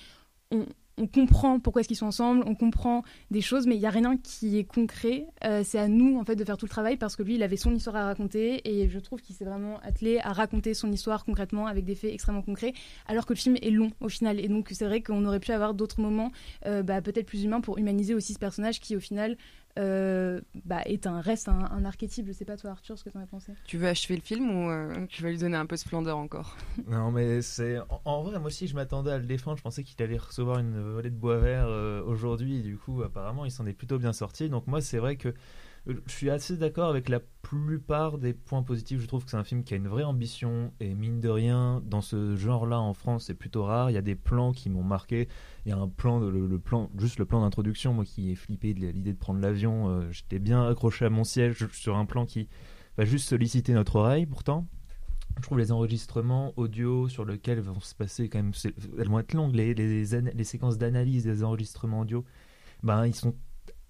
on, 0.52 0.66
comprend 1.08 1.60
pourquoi 1.60 1.82
est-ce 1.82 1.88
qu'ils 1.88 1.98
sont 1.98 2.06
ensemble, 2.06 2.44
on 2.46 2.56
comprend 2.56 3.04
des 3.32 3.42
choses, 3.42 3.68
mais 3.68 3.76
il 3.76 3.80
n'y 3.80 3.86
a 3.86 3.90
rien 3.90 4.18
qui 4.18 4.58
est 4.58 4.64
concret. 4.64 5.28
Euh, 5.44 5.62
c'est 5.64 5.78
à 5.78 5.88
nous 5.88 6.18
en 6.18 6.24
fait 6.24 6.36
de 6.36 6.44
faire 6.46 6.58
tout 6.58 6.66
le 6.66 6.70
travail 6.70 6.98
parce 6.98 7.16
que 7.16 7.24
lui, 7.24 7.36
il 7.36 7.44
avait 7.44 7.58
son 7.58 7.74
histoire 7.74 7.98
à 7.98 8.06
raconter 8.06 8.62
et 8.70 8.88
je 8.88 9.00
trouve 9.00 9.22
qu'il 9.22 9.36
s'est 9.36 9.46
vraiment 9.46 9.80
attelé 9.82 10.20
à 10.20 10.32
raconter 10.32 10.74
son 10.74 10.92
histoire 10.92 11.26
concrètement 11.26 11.68
avec 11.68 11.86
des 11.86 11.96
faits 11.96 12.14
extrêmement 12.14 12.42
concrets, 12.42 12.74
alors 13.08 13.26
que 13.26 13.34
le 13.34 13.40
film 13.40 13.58
est 13.62 13.72
long 13.72 13.92
au 14.00 14.10
final. 14.10 14.40
Et 14.40 14.48
donc 14.48 14.70
c'est 14.72 14.86
vrai 14.86 15.02
qu'on 15.02 15.26
aurait 15.26 15.40
pu 15.40 15.52
avoir 15.52 15.74
d'autres 15.74 16.00
moments, 16.00 16.32
bah, 16.64 17.02
peut-être 17.02 17.26
plus 17.26 17.44
humains 17.44 17.62
pour 17.62 17.78
humaniser 17.78 18.14
aussi 18.14 18.34
ce 18.34 18.40
personnage 18.40 18.80
qui 18.80 18.96
au 18.96 19.00
final 19.00 19.38
euh, 19.78 20.40
bah, 20.64 20.82
est 20.86 21.06
un 21.06 21.20
reste 21.20 21.50
un, 21.50 21.84
archétype. 21.86 22.28
Je 22.28 22.32
sais 22.32 22.46
pas 22.46 22.56
toi 22.56 22.72
Arthur 22.72 22.98
ce 22.98 23.04
que 23.04 23.10
tu 23.10 23.18
en 23.18 23.22
as 23.22 23.28
pensé. 23.28 23.54
Tu 23.66 23.78
veux 23.78 23.88
achever 23.88 24.16
le 24.16 24.22
film 24.22 24.50
ou 24.50 24.70
euh, 24.70 25.06
tu 25.08 25.22
vas 25.22 25.30
lui 25.30 25.38
donner 25.38 25.58
un 25.58 25.66
peu 25.66 25.76
de 25.76 25.82
splendeur 25.82 26.18
encore? 26.18 26.58
Non 26.88 27.12
mais 27.12 27.42
c'est 27.42 27.78
en, 28.06 28.24
vrai 28.24 28.38
moi 28.40 28.48
aussi 28.48 28.68
je 28.68 28.76
m'attendais 28.76 29.12
à 29.12 29.18
le 29.18 29.26
défendre. 29.26 29.58
Je 29.58 29.64
pensais 29.64 29.84
qu'il 29.84 30.02
allait 30.02 30.18
recevoir 30.18 30.60
une 30.60 30.82
volée 30.82 31.10
de 31.10 31.16
bois 31.16 31.38
vert 31.38 31.66
euh, 31.68 32.02
aujourd'hui. 32.04 32.62
Du 32.62 32.78
coup 32.78 33.04
apparemment 33.04 33.46
il 33.46 33.52
s'en 33.52 33.66
est 33.66 33.74
plutôt 33.74 33.98
bien 33.98 34.14
sorti. 34.14 34.50
Donc 34.50 34.68
moi 34.68 34.82
c'est 34.82 34.98
vrai 34.98 35.18
que 35.18 35.34
je 35.88 36.12
suis 36.12 36.30
assez 36.30 36.58
d'accord 36.58 36.90
avec 36.90 37.10
la 37.10 37.20
plupart 37.20 38.18
des 38.18 38.34
points 38.34 38.64
positifs. 38.64 39.02
Je 39.02 39.08
trouve 39.08 39.24
que 39.24 39.32
c'est 39.32 39.38
un 39.38 39.44
film 39.44 39.64
qui 39.64 39.76
a 39.76 39.78
une 39.78 39.88
vraie 39.88 40.04
ambition 40.04 40.74
et 40.80 40.96
mine 40.96 41.20
de 41.20 41.30
rien, 41.30 41.82
dans 41.86 42.02
ce 42.02 42.36
genre-là 42.36 42.80
en 42.80 42.94
France, 42.94 43.26
c'est 43.26 43.36
plutôt 43.36 43.64
rare. 43.64 43.92
Il 43.92 43.94
y 43.94 43.98
a 43.98 44.02
des 44.02 44.16
plans 44.16 44.52
qui 44.52 44.70
m'ont 44.70 44.84
marqué. 44.84 45.28
Il 45.66 45.70
y 45.70 45.72
a 45.72 45.78
un 45.78 45.88
plan, 45.88 46.20
le, 46.20 46.60
plan, 46.60 46.90
juste 46.98 47.20
le 47.20 47.26
plan 47.26 47.42
d'introduction, 47.42 47.94
moi 47.94 48.04
qui 48.04 48.32
ai 48.32 48.36
flippé 48.36 48.74
de 48.74 48.88
l'idée 48.88 49.14
de 49.14 49.18
prendre 49.18 49.40
l'avion. 49.40 49.90
Euh, 49.90 50.12
j'étais 50.12 50.40
bien 50.40 50.68
accroché 50.68 51.06
à 51.06 51.10
mon 51.12 51.24
siège 51.24 51.68
sur 51.72 51.96
un 51.98 52.06
plan 52.06 52.26
qui 52.26 52.50
va 52.98 53.06
juste 53.06 53.30
solliciter 53.30 53.74
notre 53.74 53.98
oreille. 53.98 54.26
Pourtant, 54.26 54.68
je 55.38 55.44
trouve 55.44 55.60
les 55.60 55.72
enregistrements 55.72 56.54
audio 56.58 57.10
sur 57.10 57.26
lesquels 57.26 57.60
vont 57.60 57.80
se 57.80 57.94
passer 57.94 58.28
quand 58.28 58.40
même, 58.40 58.54
elles 58.98 59.10
vont 59.10 59.20
être 59.20 59.34
longues. 59.34 59.54
Les, 59.54 59.76
les, 59.76 60.44
séquences 60.44 60.80
d'analyse 60.80 61.26
des 61.26 61.44
enregistrements 61.44 62.02
audio, 62.02 62.24
ben 62.82 63.06
ils 63.06 63.16
sont 63.16 63.36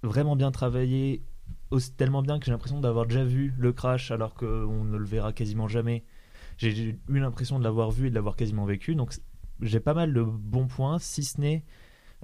vraiment 0.03 0.35
bien 0.35 0.51
travaillés 0.51 1.23
tellement 1.97 2.21
bien 2.21 2.39
que 2.39 2.45
j'ai 2.45 2.51
l'impression 2.51 2.79
d'avoir 2.79 3.05
déjà 3.05 3.23
vu 3.23 3.53
le 3.57 3.73
crash 3.73 4.11
alors 4.11 4.33
qu'on 4.33 4.83
ne 4.83 4.97
le 4.97 5.05
verra 5.05 5.33
quasiment 5.33 5.67
jamais. 5.67 6.03
J'ai 6.57 6.97
eu 7.09 7.19
l'impression 7.19 7.59
de 7.59 7.63
l'avoir 7.63 7.91
vu 7.91 8.07
et 8.07 8.09
de 8.09 8.15
l'avoir 8.15 8.35
quasiment 8.35 8.65
vécu. 8.65 8.95
Donc 8.95 9.13
j'ai 9.61 9.79
pas 9.79 9.93
mal 9.93 10.13
de 10.13 10.21
bons 10.21 10.67
points, 10.67 10.99
si 10.99 11.23
ce 11.23 11.39
n'est. 11.41 11.63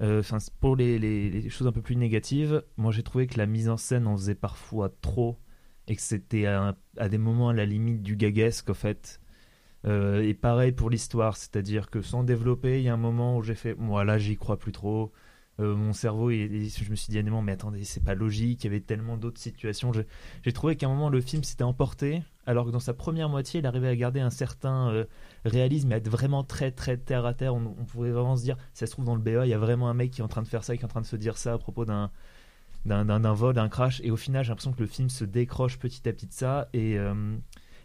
Euh, 0.00 0.22
pour 0.60 0.74
les, 0.74 0.98
les, 0.98 1.48
choses 1.50 1.66
un 1.66 1.72
peu 1.72 1.82
plus 1.82 1.96
négatives, 1.96 2.64
moi 2.76 2.92
j'ai 2.92 3.02
trouvé 3.02 3.26
que 3.26 3.38
la 3.38 3.46
mise 3.46 3.68
en 3.68 3.76
scène 3.76 4.06
en 4.06 4.16
faisait 4.16 4.34
parfois 4.34 4.88
trop 5.00 5.38
et 5.86 5.96
que 5.96 6.02
c'était 6.02 6.46
à, 6.46 6.74
des 7.08 7.18
moments 7.18 7.50
à 7.50 7.52
la 7.52 7.66
limite 7.66 8.02
du 8.02 8.16
gaguesque 8.16 8.70
en 8.70 8.74
fait. 8.74 9.20
Euh, 9.84 10.22
et 10.22 10.34
pareil 10.34 10.72
pour 10.72 10.90
l'histoire, 10.90 11.36
c'est-à-dire 11.36 11.90
que 11.90 12.02
sans 12.02 12.24
développer, 12.24 12.78
il 12.80 12.84
y 12.84 12.88
a 12.88 12.94
un 12.94 12.96
moment 12.96 13.36
où 13.36 13.42
j'ai 13.42 13.54
fait, 13.54 13.74
moi 13.74 14.04
là 14.04 14.18
j'y 14.18 14.36
crois 14.36 14.58
plus 14.58 14.72
trop. 14.72 15.12
Euh, 15.62 15.74
mon 15.76 15.92
cerveau, 15.92 16.30
je 16.30 16.90
me 16.90 16.96
suis 16.96 17.10
dit, 17.10 17.18
ah, 17.18 17.40
mais 17.42 17.52
attendez, 17.52 17.84
c'est 17.84 18.02
pas 18.04 18.14
logique, 18.14 18.64
il 18.64 18.66
y 18.66 18.70
avait 18.70 18.80
tellement 18.80 19.16
d'autres 19.16 19.40
situations. 19.40 19.92
J'ai 20.42 20.52
trouvé 20.52 20.76
qu'à 20.76 20.86
un 20.86 20.88
moment, 20.90 21.08
le 21.08 21.20
film 21.20 21.44
s'était 21.44 21.62
emporté, 21.62 22.22
alors 22.46 22.66
que 22.66 22.70
dans 22.70 22.80
sa 22.80 22.94
première 22.94 23.28
moitié, 23.28 23.60
il 23.60 23.66
arrivait 23.66 23.88
à 23.88 23.96
garder 23.96 24.20
un 24.20 24.30
certain 24.30 24.90
euh, 24.90 25.04
réalisme, 25.44 25.92
à 25.92 25.96
être 25.96 26.08
vraiment 26.08 26.42
très, 26.42 26.72
très 26.72 26.96
terre 26.96 27.24
à 27.24 27.34
terre. 27.34 27.54
On, 27.54 27.84
pouvait 27.84 28.10
vraiment 28.10 28.36
se 28.36 28.42
dire, 28.42 28.56
ça 28.74 28.86
se 28.86 28.92
trouve 28.92 29.04
dans 29.04 29.14
le 29.14 29.22
BA, 29.22 29.46
il 29.46 29.50
y 29.50 29.54
a 29.54 29.58
vraiment 29.58 29.88
un 29.88 29.94
mec 29.94 30.10
qui 30.10 30.20
est 30.20 30.24
en 30.24 30.28
train 30.28 30.42
de 30.42 30.48
faire 30.48 30.64
ça, 30.64 30.76
qui 30.76 30.82
est 30.82 30.84
en 30.84 30.88
train 30.88 31.00
de 31.00 31.06
se 31.06 31.16
dire 31.16 31.38
ça 31.38 31.54
à 31.54 31.58
propos 31.58 31.84
d'un 31.84 32.10
d'un 32.84 33.32
vol, 33.32 33.54
d'un 33.54 33.68
crash. 33.68 34.00
Et 34.02 34.10
au 34.10 34.16
final, 34.16 34.42
j'ai 34.42 34.48
l'impression 34.48 34.72
que 34.72 34.80
le 34.80 34.88
film 34.88 35.08
se 35.08 35.24
décroche 35.24 35.78
petit 35.78 36.08
à 36.08 36.12
petit 36.12 36.26
de 36.26 36.32
ça. 36.32 36.68
Et, 36.72 36.98
euh, 36.98 37.36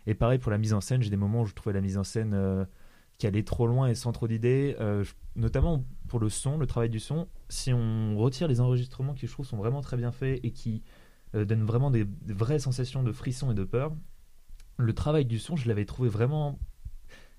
et 0.08 0.16
pareil 0.16 0.40
pour 0.40 0.52
la 0.52 0.58
mise 0.58 0.74
en 0.74 0.82
scène, 0.82 1.04
j'ai 1.04 1.12
des 1.12 1.18
moments 1.18 1.42
où 1.42 1.46
je 1.46 1.54
trouvais 1.54 1.74
la 1.74 1.82
mise 1.82 2.00
en 2.00 2.04
scène 2.04 2.34
qui 3.18 3.28
allait 3.28 3.44
trop 3.44 3.68
loin 3.68 3.88
et 3.88 3.96
sans 3.96 4.12
trop 4.12 4.28
d'idées, 4.28 4.76
notamment 5.36 5.84
pour 6.08 6.20
le 6.20 6.30
son, 6.30 6.58
le 6.58 6.68
travail 6.68 6.90
du 6.90 7.00
son, 7.00 7.28
si 7.50 7.74
on 7.74 8.18
retire 8.18 8.48
les 8.48 8.60
enregistrements 8.62 9.14
qui 9.14 9.28
je 9.28 9.32
trouve 9.32 9.46
sont 9.46 9.58
vraiment 9.58 9.82
très 9.82 9.98
bien 9.98 10.12
faits 10.12 10.40
et 10.44 10.52
qui 10.52 10.84
euh, 11.36 11.46
donnent 11.46 11.66
vraiment 11.66 11.92
des, 11.92 12.06
vraies 12.28 12.60
sensations 12.60 13.04
de 13.04 13.12
frisson 13.12 13.52
et 13.52 13.54
de 13.54 13.64
peur, 13.64 13.94
le 14.78 14.94
travail 14.94 15.26
du 15.26 15.40
son, 15.40 15.56
je 15.56 15.68
l'avais 15.68 15.86
trouvé 15.86 16.10
vraiment, 16.10 16.60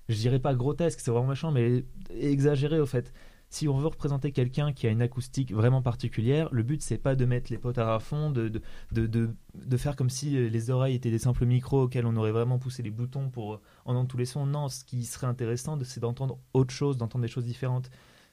je 0.07 0.15
dirais 0.15 0.39
pas 0.39 0.53
grotesque, 0.53 0.99
c'est 0.99 1.11
vraiment 1.11 1.27
méchant, 1.27 1.51
mais 1.51 1.85
exagéré 2.09 2.79
au 2.79 2.85
fait. 2.85 3.13
Si 3.49 3.67
on 3.67 3.77
veut 3.77 3.87
représenter 3.87 4.31
quelqu'un 4.31 4.73
qui 4.73 4.85
a 4.85 4.91
une 4.91 5.01
acoustique 5.01 5.51
vraiment 5.53 5.81
particulière, 5.81 6.49
le 6.51 6.61
but 6.61 6.81
c'est 6.83 6.99
pas 6.99 7.15
de 7.15 7.25
mettre 7.25 7.51
les 7.51 7.57
potards 7.57 7.89
à 7.89 7.99
fond, 7.99 8.29
de, 8.29 8.47
de, 8.47 8.61
de, 8.91 9.29
de, 9.55 9.77
faire 9.77 9.95
comme 9.95 10.11
si 10.11 10.37
euh, 10.37 10.49
les 10.49 10.69
oreilles 10.69 10.95
étaient 10.95 11.09
des 11.09 11.17
simples 11.19 11.45
micros 11.45 11.83
auxquels 11.83 12.05
on 12.05 12.15
aurait 12.15 12.31
vraiment 12.31 12.59
poussé 12.59 12.83
les 12.83 12.91
boutons 12.91 13.29
pour 13.29 13.59
entendre 13.85 14.07
tous 14.07 14.17
les 14.17 14.25
sons. 14.25 14.45
Non, 14.45 14.69
ce 14.69 14.83
qui 14.85 15.03
serait 15.03 15.27
intéressant, 15.27 15.77
c'est 15.83 15.99
d'entendre 15.99 16.37
autre 16.53 16.73
chose, 16.73 16.97
d'entendre 16.97 17.23
des 17.23 17.27
choses 17.31 17.45
différentes. 17.45 17.89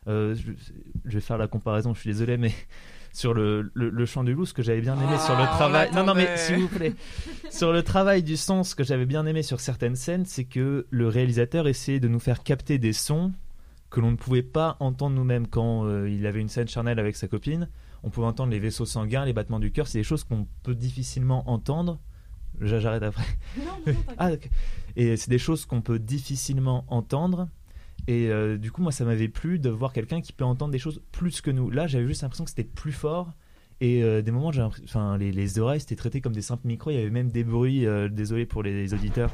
Euh, 0.08 0.34
je, 0.34 0.52
je 1.04 1.14
vais 1.14 1.20
faire 1.20 1.38
la 1.38 1.48
comparaison, 1.48 1.94
je 1.94 2.00
suis 2.00 2.10
désolé, 2.10 2.36
mais 2.36 2.52
sur 3.12 3.32
le, 3.32 3.70
le, 3.74 3.88
le 3.88 4.06
chant 4.06 4.22
du 4.22 4.34
loup, 4.34 4.44
ce 4.44 4.52
que 4.52 4.62
j'avais 4.62 4.80
bien 4.82 4.96
aimé 4.96 5.14
Ah, 5.14 5.18
sur 5.18 5.34
le 5.34 5.42
on 5.42 5.46
travail. 5.46 5.90
Non, 5.94 6.04
non, 6.04 6.14
mais 6.14 6.36
s'il 6.36 6.56
vous 6.58 6.68
plaît. 6.68 6.92
sur 7.50 7.72
le 7.72 7.82
travail 7.82 8.22
du 8.22 8.36
son, 8.36 8.62
ce 8.62 8.74
que 8.74 8.84
j'avais 8.84 9.06
bien 9.06 9.24
aimé 9.24 9.42
sur 9.42 9.60
certaines 9.60 9.96
scènes, 9.96 10.26
c'est 10.26 10.44
que 10.44 10.86
le 10.90 11.08
réalisateur 11.08 11.66
essayait 11.68 12.00
de 12.00 12.08
nous 12.08 12.20
faire 12.20 12.42
capter 12.42 12.78
des 12.78 12.92
sons 12.92 13.32
que 13.96 14.00
l'on 14.02 14.10
ne 14.10 14.16
pouvait 14.16 14.42
pas 14.42 14.76
entendre 14.80 15.16
nous-mêmes 15.16 15.46
quand 15.46 15.86
euh, 15.86 16.06
il 16.10 16.26
avait 16.26 16.40
une 16.42 16.50
scène 16.50 16.68
charnelle 16.68 16.98
avec 16.98 17.16
sa 17.16 17.28
copine. 17.28 17.70
On 18.02 18.10
pouvait 18.10 18.26
entendre 18.26 18.50
les 18.52 18.58
vaisseaux 18.58 18.84
sanguins, 18.84 19.24
les 19.24 19.32
battements 19.32 19.58
du 19.58 19.72
cœur. 19.72 19.86
C'est 19.88 19.96
des 19.98 20.04
choses 20.04 20.22
qu'on 20.22 20.46
peut 20.62 20.74
difficilement 20.74 21.48
entendre. 21.48 21.98
J'a- 22.60 22.78
J'arrête 22.78 23.02
après. 23.02 23.24
Ah. 24.18 24.32
Et 24.96 25.16
c'est 25.16 25.30
des 25.30 25.38
choses 25.38 25.64
qu'on 25.64 25.80
peut 25.80 25.98
difficilement 25.98 26.84
entendre. 26.88 27.48
Et 28.06 28.28
euh, 28.30 28.58
du 28.58 28.70
coup, 28.70 28.82
moi, 28.82 28.92
ça 28.92 29.06
m'avait 29.06 29.28
plu 29.28 29.58
de 29.58 29.70
voir 29.70 29.94
quelqu'un 29.94 30.20
qui 30.20 30.34
peut 30.34 30.44
entendre 30.44 30.72
des 30.72 30.78
choses 30.78 31.00
plus 31.10 31.40
que 31.40 31.50
nous. 31.50 31.70
Là, 31.70 31.86
j'avais 31.86 32.06
juste 32.06 32.20
l'impression 32.20 32.44
que 32.44 32.50
c'était 32.50 32.64
plus 32.64 32.92
fort. 32.92 33.32
Et 33.80 34.02
euh, 34.02 34.20
des 34.20 34.30
moments, 34.30 34.52
j'ai 34.52 34.60
enfin, 34.62 35.16
les, 35.16 35.32
les 35.32 35.58
oreilles, 35.58 35.80
c'était 35.80 35.96
traité 35.96 36.20
comme 36.20 36.34
des 36.34 36.42
simples 36.42 36.66
micros. 36.66 36.90
Il 36.90 36.96
y 36.96 37.00
avait 37.00 37.08
même 37.10 37.30
des 37.30 37.44
bruits, 37.44 37.86
euh, 37.86 38.08
désolé 38.10 38.44
pour 38.44 38.62
les 38.62 38.92
auditeurs, 38.92 39.32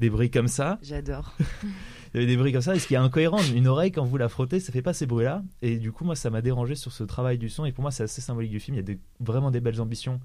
des 0.00 0.10
bruits 0.10 0.30
comme 0.32 0.48
ça. 0.48 0.80
J'adore. 0.82 1.36
Il 2.14 2.20
y 2.20 2.22
avait 2.22 2.32
des 2.32 2.36
bruits 2.36 2.52
comme 2.52 2.62
ça. 2.62 2.76
Et 2.76 2.78
ce 2.78 2.86
qui 2.86 2.94
est 2.94 2.98
incohérent, 2.98 3.40
une 3.54 3.66
oreille, 3.66 3.90
quand 3.90 4.04
vous 4.04 4.16
la 4.16 4.28
frottez, 4.28 4.60
ça 4.60 4.72
fait 4.72 4.82
pas 4.82 4.92
ces 4.92 5.04
bruits-là. 5.04 5.42
Et 5.62 5.78
du 5.78 5.90
coup, 5.90 6.04
moi, 6.04 6.14
ça 6.14 6.30
m'a 6.30 6.42
dérangé 6.42 6.76
sur 6.76 6.92
ce 6.92 7.02
travail 7.02 7.38
du 7.38 7.48
son. 7.48 7.64
Et 7.64 7.72
pour 7.72 7.82
moi, 7.82 7.90
c'est 7.90 8.04
assez 8.04 8.20
symbolique 8.20 8.52
du 8.52 8.60
film. 8.60 8.76
Il 8.78 8.88
y 8.88 8.92
a 8.92 8.96
vraiment 9.18 9.50
des 9.50 9.60
belles 9.60 9.80
ambitions. 9.80 10.20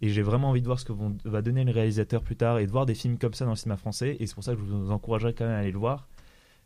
Et 0.00 0.08
j'ai 0.08 0.22
vraiment 0.22 0.48
envie 0.48 0.62
de 0.62 0.66
voir 0.66 0.80
ce 0.80 0.86
que 0.86 0.94
va 1.26 1.42
donner 1.42 1.64
le 1.64 1.72
réalisateur 1.72 2.22
plus 2.22 2.36
tard 2.36 2.58
et 2.60 2.66
de 2.66 2.70
voir 2.70 2.86
des 2.86 2.94
films 2.94 3.18
comme 3.18 3.34
ça 3.34 3.44
dans 3.44 3.52
le 3.52 3.56
cinéma 3.56 3.76
français. 3.76 4.16
Et 4.20 4.26
c'est 4.26 4.34
pour 4.34 4.42
ça 4.42 4.54
que 4.54 4.58
je 4.58 4.64
vous 4.64 4.90
encouragerais 4.90 5.34
quand 5.34 5.44
même 5.44 5.54
à 5.54 5.58
aller 5.58 5.72
le 5.72 5.78
voir. 5.78 6.08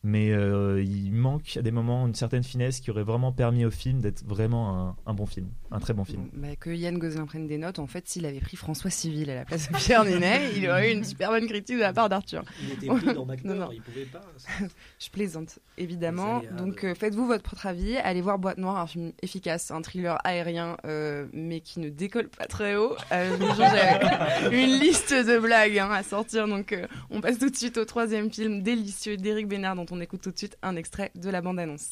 Mais 0.04 0.30
euh, 0.30 0.80
il 0.82 1.12
manque 1.12 1.56
à 1.56 1.62
des 1.62 1.72
moments 1.72 2.06
une 2.06 2.14
certaine 2.14 2.44
finesse 2.44 2.78
qui 2.80 2.90
aurait 2.92 3.02
vraiment 3.02 3.32
permis 3.32 3.64
au 3.64 3.70
film 3.72 4.00
d'être 4.00 4.24
vraiment 4.24 4.88
un, 4.90 4.96
un 5.06 5.12
bon 5.14 5.26
film, 5.26 5.48
un 5.72 5.80
très 5.80 5.92
bon 5.92 6.04
film. 6.04 6.28
Bah, 6.34 6.54
que 6.58 6.70
Yann 6.70 6.98
Gozlin 6.98 7.26
prenne 7.26 7.48
des 7.48 7.58
notes, 7.58 7.80
en 7.80 7.88
fait, 7.88 8.08
s'il 8.08 8.24
avait 8.24 8.38
pris 8.38 8.56
François 8.56 8.90
Civil 8.90 9.28
à 9.28 9.34
la 9.34 9.44
place 9.44 9.68
de 9.68 9.76
Pierre 9.76 10.04
Ninet, 10.04 10.52
il 10.56 10.68
aurait 10.70 10.90
eu 10.92 10.94
une 10.96 11.02
super 11.02 11.30
bonne 11.30 11.46
critique 11.48 11.76
de 11.76 11.80
la 11.82 11.92
part 11.92 12.08
d'Arthur. 12.08 12.44
Il 12.62 12.72
était 12.72 12.86
pris 12.86 13.12
dans 13.12 13.26
Non, 13.44 13.54
non. 13.54 13.68
il 13.72 13.82
pouvait 13.82 14.04
pas. 14.04 14.20
Je 15.00 15.10
plaisante, 15.10 15.58
évidemment. 15.76 16.42
Donc, 16.56 16.82
de- 16.82 16.88
euh, 16.88 16.94
faites-vous 16.94 17.26
votre 17.26 17.42
propre 17.42 17.66
avis. 17.66 17.96
Allez 17.96 18.20
voir 18.20 18.38
Boîte 18.38 18.58
Noire, 18.58 18.76
un 18.78 18.86
film 18.86 19.12
efficace, 19.22 19.72
un 19.72 19.82
thriller 19.82 20.16
aérien, 20.24 20.76
euh, 20.86 21.26
mais 21.32 21.60
qui 21.60 21.80
ne 21.80 21.88
décolle 21.88 22.28
pas 22.28 22.46
très 22.46 22.76
haut. 22.76 22.94
Euh, 23.10 23.36
J'ai 24.50 24.62
une 24.64 24.78
liste 24.78 25.12
de 25.12 25.38
blagues 25.40 25.78
hein, 25.78 25.90
à 25.90 26.04
sortir. 26.04 26.46
Donc, 26.46 26.72
euh, 26.72 26.86
on 27.10 27.20
passe 27.20 27.38
tout 27.38 27.50
de 27.50 27.56
suite 27.56 27.78
au 27.78 27.84
troisième 27.84 28.30
film 28.32 28.62
délicieux 28.62 29.16
d'Éric 29.16 29.48
Bénard, 29.48 29.74
dont 29.74 29.86
on 29.92 30.00
écoute 30.00 30.20
tout 30.20 30.30
de 30.30 30.38
suite 30.38 30.56
un 30.62 30.76
extrait 30.76 31.10
de 31.14 31.30
la 31.30 31.40
bande-annonce. 31.40 31.90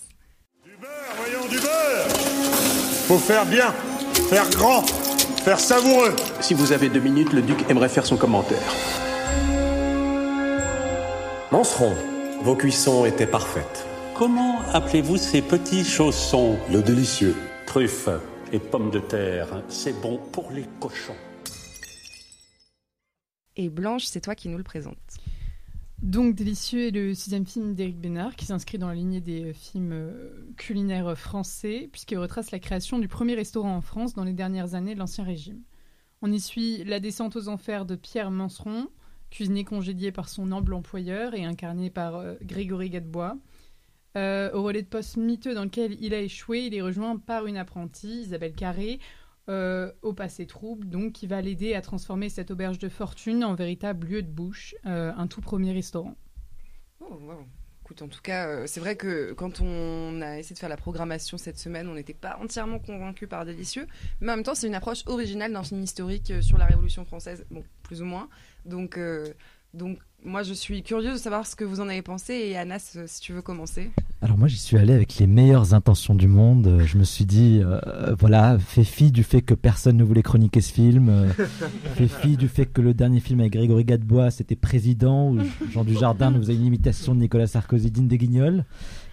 Voyons 1.16 1.48
du 1.48 1.58
beurre 1.58 2.08
Faut 3.06 3.18
faire 3.18 3.46
bien, 3.46 3.72
faire 4.28 4.48
grand, 4.50 4.82
faire 5.44 5.60
savoureux. 5.60 6.14
Si 6.40 6.54
vous 6.54 6.72
avez 6.72 6.88
deux 6.88 7.00
minutes, 7.00 7.32
le 7.32 7.42
duc 7.42 7.58
aimerait 7.70 7.88
faire 7.88 8.06
son 8.06 8.16
commentaire. 8.16 8.74
Manceron, 11.52 11.94
vos 12.42 12.56
cuissons 12.56 13.06
étaient 13.06 13.26
parfaites. 13.26 13.86
Comment 14.14 14.60
appelez-vous 14.72 15.16
ces 15.16 15.42
petits 15.42 15.84
chaussons 15.84 16.58
Le 16.72 16.82
délicieux. 16.82 17.34
Truffes 17.66 18.08
et 18.52 18.58
pommes 18.58 18.90
de 18.90 18.98
terre, 18.98 19.62
c'est 19.68 20.00
bon 20.00 20.18
pour 20.32 20.50
les 20.52 20.64
cochons. 20.80 21.16
Et 23.56 23.68
Blanche, 23.68 24.04
c'est 24.04 24.20
toi 24.20 24.34
qui 24.34 24.48
nous 24.48 24.58
le 24.58 24.64
présente. 24.64 24.96
Donc 26.02 26.34
Délicieux 26.34 26.88
est 26.88 26.90
le 26.90 27.14
sixième 27.14 27.46
film 27.46 27.74
d'Éric 27.74 27.98
Bénard 27.98 28.36
qui 28.36 28.44
s'inscrit 28.44 28.78
dans 28.78 28.88
la 28.88 28.94
lignée 28.94 29.20
des 29.20 29.46
euh, 29.46 29.52
films 29.52 29.92
euh, 29.92 30.46
culinaires 30.56 31.16
français 31.18 31.88
puisqu'il 31.90 32.18
retrace 32.18 32.50
la 32.50 32.58
création 32.58 32.98
du 32.98 33.08
premier 33.08 33.34
restaurant 33.34 33.76
en 33.76 33.80
France 33.80 34.14
dans 34.14 34.24
les 34.24 34.34
dernières 34.34 34.74
années 34.74 34.94
de 34.94 34.98
l'Ancien 34.98 35.24
Régime. 35.24 35.62
On 36.22 36.32
y 36.32 36.40
suit 36.40 36.82
la 36.84 37.00
descente 37.00 37.36
aux 37.36 37.48
enfers 37.48 37.84
de 37.84 37.94
Pierre 37.94 38.30
Manceron, 38.30 38.88
cuisinier 39.30 39.64
congédié 39.64 40.12
par 40.12 40.28
son 40.28 40.50
humble 40.52 40.74
employeur 40.74 41.34
et 41.34 41.44
incarné 41.44 41.90
par 41.90 42.16
euh, 42.16 42.34
Grégory 42.42 42.90
Gadebois. 42.90 43.36
Euh, 44.16 44.50
au 44.54 44.62
relais 44.62 44.82
de 44.82 44.88
poste 44.88 45.18
miteux 45.18 45.54
dans 45.54 45.64
lequel 45.64 45.96
il 46.00 46.14
a 46.14 46.20
échoué, 46.20 46.66
il 46.66 46.74
est 46.74 46.80
rejoint 46.80 47.18
par 47.18 47.46
une 47.46 47.58
apprentie, 47.58 48.22
Isabelle 48.22 48.54
Carré, 48.54 48.98
euh, 49.48 49.92
au 50.02 50.12
passé 50.12 50.46
trouble, 50.46 50.88
donc 50.88 51.12
qui 51.12 51.26
va 51.26 51.40
l'aider 51.40 51.74
à 51.74 51.80
transformer 51.80 52.28
cette 52.28 52.50
auberge 52.50 52.78
de 52.78 52.88
fortune 52.88 53.44
en 53.44 53.54
véritable 53.54 54.08
lieu 54.08 54.22
de 54.22 54.30
bouche, 54.30 54.74
euh, 54.86 55.12
un 55.16 55.26
tout 55.26 55.40
premier 55.40 55.72
restaurant. 55.72 56.16
Oh, 57.00 57.14
wow. 57.20 57.46
Écoute, 57.84 58.02
en 58.02 58.08
tout 58.08 58.20
cas, 58.20 58.48
euh, 58.48 58.64
c'est 58.66 58.80
vrai 58.80 58.96
que 58.96 59.32
quand 59.34 59.60
on 59.60 60.20
a 60.20 60.38
essayé 60.38 60.54
de 60.54 60.58
faire 60.58 60.68
la 60.68 60.76
programmation 60.76 61.38
cette 61.38 61.58
semaine, 61.58 61.86
on 61.88 61.94
n'était 61.94 62.12
pas 62.12 62.36
entièrement 62.42 62.80
convaincu 62.80 63.28
par 63.28 63.44
Délicieux. 63.44 63.86
Mais 64.20 64.32
en 64.32 64.36
même 64.36 64.44
temps, 64.44 64.56
c'est 64.56 64.66
une 64.66 64.74
approche 64.74 65.04
originale 65.06 65.52
d'un 65.52 65.62
film 65.62 65.80
historique 65.80 66.32
sur 66.42 66.58
la 66.58 66.64
Révolution 66.64 67.04
française, 67.04 67.46
bon, 67.52 67.62
plus 67.84 68.02
ou 68.02 68.04
moins. 68.04 68.28
Donc, 68.64 68.98
donc 69.74 70.00
moi, 70.26 70.42
je 70.42 70.52
suis 70.52 70.82
curieuse 70.82 71.14
de 71.14 71.18
savoir 71.18 71.46
ce 71.46 71.56
que 71.56 71.64
vous 71.64 71.80
en 71.80 71.88
avez 71.88 72.02
pensé. 72.02 72.34
Et 72.34 72.56
Anas, 72.56 72.94
euh, 72.96 73.04
si 73.06 73.20
tu 73.20 73.32
veux 73.32 73.42
commencer. 73.42 73.90
Alors 74.22 74.38
moi 74.38 74.48
j'y 74.48 74.56
suis 74.56 74.78
allé 74.78 74.94
avec 74.94 75.18
les 75.18 75.26
meilleures 75.26 75.74
intentions 75.74 76.14
du 76.14 76.26
monde. 76.26 76.66
Euh, 76.66 76.86
Je 76.86 76.96
me 76.96 77.04
suis 77.04 77.26
dit, 77.26 77.60
euh, 77.62 78.14
voilà, 78.18 78.58
fait 78.58 78.82
fi 78.82 79.12
du 79.12 79.22
fait 79.22 79.42
que 79.42 79.52
personne 79.52 79.98
ne 79.98 80.04
voulait 80.04 80.22
chroniquer 80.22 80.62
ce 80.62 80.72
film, 80.72 81.10
euh, 81.10 81.28
fait 81.96 82.08
fi 82.08 82.38
du 82.38 82.48
fait 82.48 82.64
que 82.64 82.80
le 82.80 82.94
dernier 82.94 83.20
film 83.20 83.40
avec 83.40 83.52
Grégory 83.52 83.84
Gadebois 83.84 84.30
c'était 84.30 84.56
Président, 84.56 85.30
où 85.30 85.38
Jean 85.70 85.84
Dujardin 85.84 86.30
nous 86.30 86.38
faisait 86.40 86.54
une 86.54 86.64
imitation 86.64 87.14
de 87.14 87.20
Nicolas 87.20 87.46
Sarkozy 87.46 87.90
digne 87.90 88.08
des 88.08 88.18
guignols. 88.18 88.64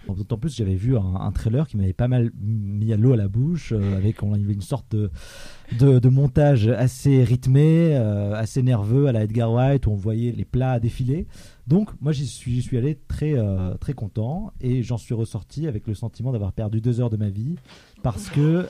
D'autant 0.08 0.36
plus 0.36 0.54
j'avais 0.54 0.74
vu 0.74 0.96
un, 0.96 1.32
trailer 1.32 1.66
qui 1.66 1.76
m'avait 1.76 1.92
pas 1.92 2.08
mal 2.08 2.30
mis 2.40 2.92
à 2.92 2.96
l'eau 2.96 3.12
à 3.12 3.16
la 3.16 3.28
bouche, 3.28 3.72
euh, 3.72 3.96
avec 3.96 4.22
on 4.22 4.34
une 4.34 4.60
sorte 4.60 4.94
de, 4.94 6.08
montage 6.08 6.68
assez 6.68 7.24
rythmé, 7.24 7.96
euh, 7.96 8.34
assez 8.34 8.62
nerveux 8.62 9.06
à 9.06 9.12
la 9.12 9.24
Edgar 9.24 9.50
Wright, 9.52 9.86
où 9.86 9.90
on 9.90 9.96
voyait 9.96 10.32
les 10.32 10.44
plats 10.44 10.78
défiler. 10.78 11.26
Donc 11.66 11.90
moi 12.00 12.12
j'y 12.12 12.26
suis, 12.26 12.76
allé 12.76 12.98
très, 13.08 13.34
euh, 13.34 13.74
très 13.76 13.94
content 13.94 14.52
et 14.60 14.82
j'en 14.82 14.98
suis 14.98 15.14
ressorti 15.14 15.66
avec 15.66 15.86
le 15.86 15.94
sentiment 15.94 16.32
d'avoir 16.32 16.52
perdu 16.52 16.80
deux 16.80 17.00
heures 17.00 17.10
de 17.10 17.16
ma 17.16 17.30
vie 17.30 17.56
parce 18.02 18.28
que, 18.28 18.66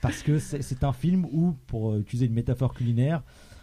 parce 0.00 0.22
que 0.22 0.38
c'est 0.38 0.84
un 0.84 0.92
film 0.92 1.26
où, 1.32 1.54
pour 1.66 1.96
utiliser 1.96 2.26
une 2.26 2.34
métaphore 2.34 2.72
culinaire, 2.72 3.22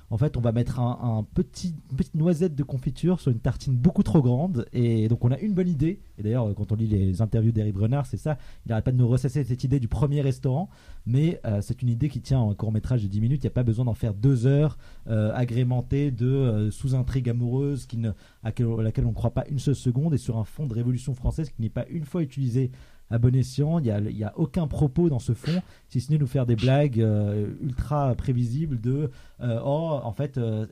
en 0.09 0.17
fait, 0.17 0.37
on 0.37 0.41
va 0.41 0.53
mettre 0.53 0.79
un, 0.79 1.25
petit, 1.33 1.75
une 1.91 1.97
petite 1.97 2.15
noisette 2.15 2.55
de 2.55 2.63
confiture 2.63 3.19
sur 3.19 3.31
une 3.31 3.39
tartine 3.39 3.75
beaucoup 3.75 4.03
trop 4.03 4.21
grande. 4.21 4.65
Et 4.71 5.09
donc, 5.09 5.25
on 5.25 5.31
a 5.31 5.39
une 5.39 5.53
bonne 5.53 5.67
idée. 5.67 5.99
Et 6.17 6.23
d'ailleurs, 6.23 6.53
quand 6.55 6.71
on 6.71 6.75
lit 6.75 6.87
les 6.87 7.21
interviews 7.21 7.51
d'Eric 7.51 7.73
Brenard, 7.73 8.05
c'est 8.05 8.17
ça. 8.17 8.37
Il 8.65 8.69
n'arrête 8.69 8.85
pas 8.85 8.93
de 8.93 8.97
nous 8.97 9.07
ressasser 9.07 9.43
cette 9.43 9.65
idée 9.65 9.81
du 9.81 9.89
premier 9.89 10.21
restaurant. 10.21 10.69
Mais 11.05 11.41
euh, 11.45 11.59
c'est 11.61 11.81
une 11.81 11.89
idée 11.89 12.07
qui 12.07 12.21
tient 12.21 12.39
en 12.39 12.53
court 12.53 12.71
métrage 12.71 13.03
de 13.03 13.07
10 13.07 13.19
minutes. 13.19 13.43
Il 13.43 13.47
n'y 13.47 13.51
a 13.51 13.53
pas 13.53 13.63
besoin 13.63 13.83
d'en 13.83 13.93
faire 13.93 14.13
deux 14.13 14.45
heures 14.45 14.77
euh, 15.07 15.31
agrémentées 15.33 16.11
de 16.11 16.25
euh, 16.25 16.71
sous-intrigues 16.71 17.29
amoureuses 17.29 17.85
qui 17.85 17.97
ne, 17.97 18.11
à 18.43 18.51
laquelle 18.81 19.05
on 19.05 19.09
ne 19.09 19.13
croit 19.13 19.31
pas 19.31 19.45
une 19.49 19.59
seule 19.59 19.75
seconde. 19.75 20.13
Et 20.13 20.17
sur 20.17 20.37
un 20.37 20.45
fond 20.45 20.67
de 20.67 20.73
révolution 20.73 21.15
française 21.15 21.49
qui 21.49 21.61
n'est 21.61 21.69
pas 21.69 21.85
une 21.89 22.05
fois 22.05 22.21
utilisé 22.21 22.71
à 23.09 23.17
bon 23.17 23.35
escient. 23.35 23.79
Il 23.79 23.85
n'y 23.85 24.23
a, 24.23 24.27
a 24.27 24.37
aucun 24.37 24.67
propos 24.67 25.09
dans 25.09 25.19
ce 25.19 25.33
fond, 25.33 25.61
si 25.89 26.01
ce 26.01 26.11
n'est 26.11 26.17
nous 26.17 26.27
faire 26.27 26.45
des 26.45 26.55
blagues 26.55 26.99
euh, 26.99 27.47
ultra 27.61 28.15
prévisibles 28.15 28.79
de 28.79 29.11
euh, 29.41 29.59
oh, 29.63 29.99
en 30.03 30.11
fait. 30.11 30.37
euh, 30.37 30.65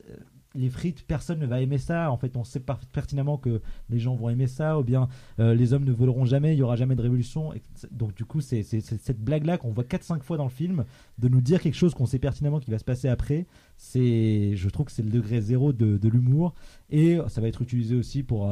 les 0.58 0.70
frites, 0.70 1.04
personne 1.06 1.38
ne 1.38 1.44
va 1.44 1.60
aimer 1.60 1.76
ça. 1.76 2.10
En 2.10 2.16
fait, 2.16 2.34
on 2.34 2.42
sait 2.42 2.62
pertinemment 2.90 3.36
que 3.36 3.60
les 3.90 3.98
gens 3.98 4.14
vont 4.14 4.30
aimer 4.30 4.46
ça, 4.46 4.78
ou 4.78 4.82
bien 4.82 5.06
les 5.36 5.74
hommes 5.74 5.84
ne 5.84 5.92
voleront 5.92 6.24
jamais, 6.24 6.54
il 6.54 6.58
y 6.58 6.62
aura 6.62 6.76
jamais 6.76 6.96
de 6.96 7.02
révolution. 7.02 7.52
Et 7.52 7.60
donc, 7.90 8.14
du 8.14 8.24
coup, 8.24 8.40
c'est 8.40 8.62
cette 8.62 9.20
blague-là 9.20 9.58
qu'on 9.58 9.70
voit 9.70 9.84
4-5 9.84 10.22
fois 10.22 10.38
dans 10.38 10.44
le 10.44 10.50
film, 10.50 10.86
de 11.18 11.28
nous 11.28 11.42
dire 11.42 11.60
quelque 11.60 11.74
chose 11.74 11.92
qu'on 11.92 12.06
sait 12.06 12.18
pertinemment 12.18 12.58
qui 12.58 12.70
va 12.70 12.78
se 12.78 12.84
passer 12.84 13.06
après. 13.06 13.44
C'est, 13.76 14.56
je 14.56 14.68
trouve 14.70 14.86
que 14.86 14.92
c'est 14.92 15.02
le 15.02 15.10
degré 15.10 15.42
zéro 15.42 15.74
de, 15.74 16.08
l'humour, 16.08 16.54
et 16.88 17.18
ça 17.28 17.42
va 17.42 17.48
être 17.48 17.60
utilisé 17.60 17.94
aussi 17.94 18.22
pour 18.22 18.50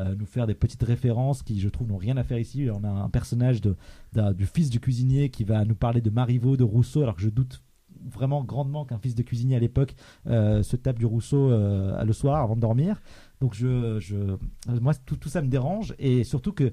euh, 0.00 0.14
nous 0.18 0.26
faire 0.26 0.46
des 0.46 0.54
petites 0.54 0.82
références 0.82 1.42
qui, 1.42 1.60
je 1.60 1.68
trouve, 1.68 1.88
n'ont 1.88 1.96
rien 1.96 2.16
à 2.16 2.24
faire 2.24 2.38
ici. 2.38 2.68
On 2.72 2.84
a 2.84 2.88
un 2.88 3.08
personnage 3.08 3.60
de, 3.60 3.76
du 4.32 4.46
fils 4.46 4.70
du 4.70 4.80
cuisinier 4.80 5.30
qui 5.30 5.44
va 5.44 5.64
nous 5.64 5.74
parler 5.74 6.00
de 6.00 6.10
Marivaux, 6.10 6.56
de 6.56 6.64
Rousseau, 6.64 7.02
alors 7.02 7.16
que 7.16 7.22
je 7.22 7.28
doute 7.28 7.62
vraiment 8.08 8.42
grandement 8.42 8.84
qu'un 8.84 8.98
fils 8.98 9.14
de 9.14 9.22
cuisinier 9.22 9.56
à 9.56 9.58
l'époque 9.58 9.94
euh, 10.26 10.62
se 10.62 10.76
tape 10.76 10.98
du 10.98 11.06
Rousseau 11.06 11.50
euh, 11.50 12.02
le 12.02 12.12
soir 12.12 12.42
avant 12.42 12.56
de 12.56 12.60
dormir. 12.60 13.00
Donc 13.40 13.54
je, 13.54 13.98
je, 14.00 14.16
moi 14.80 14.94
tout, 14.94 15.16
tout 15.16 15.28
ça 15.28 15.42
me 15.42 15.48
dérange 15.48 15.94
et 15.98 16.24
surtout 16.24 16.52
que 16.52 16.72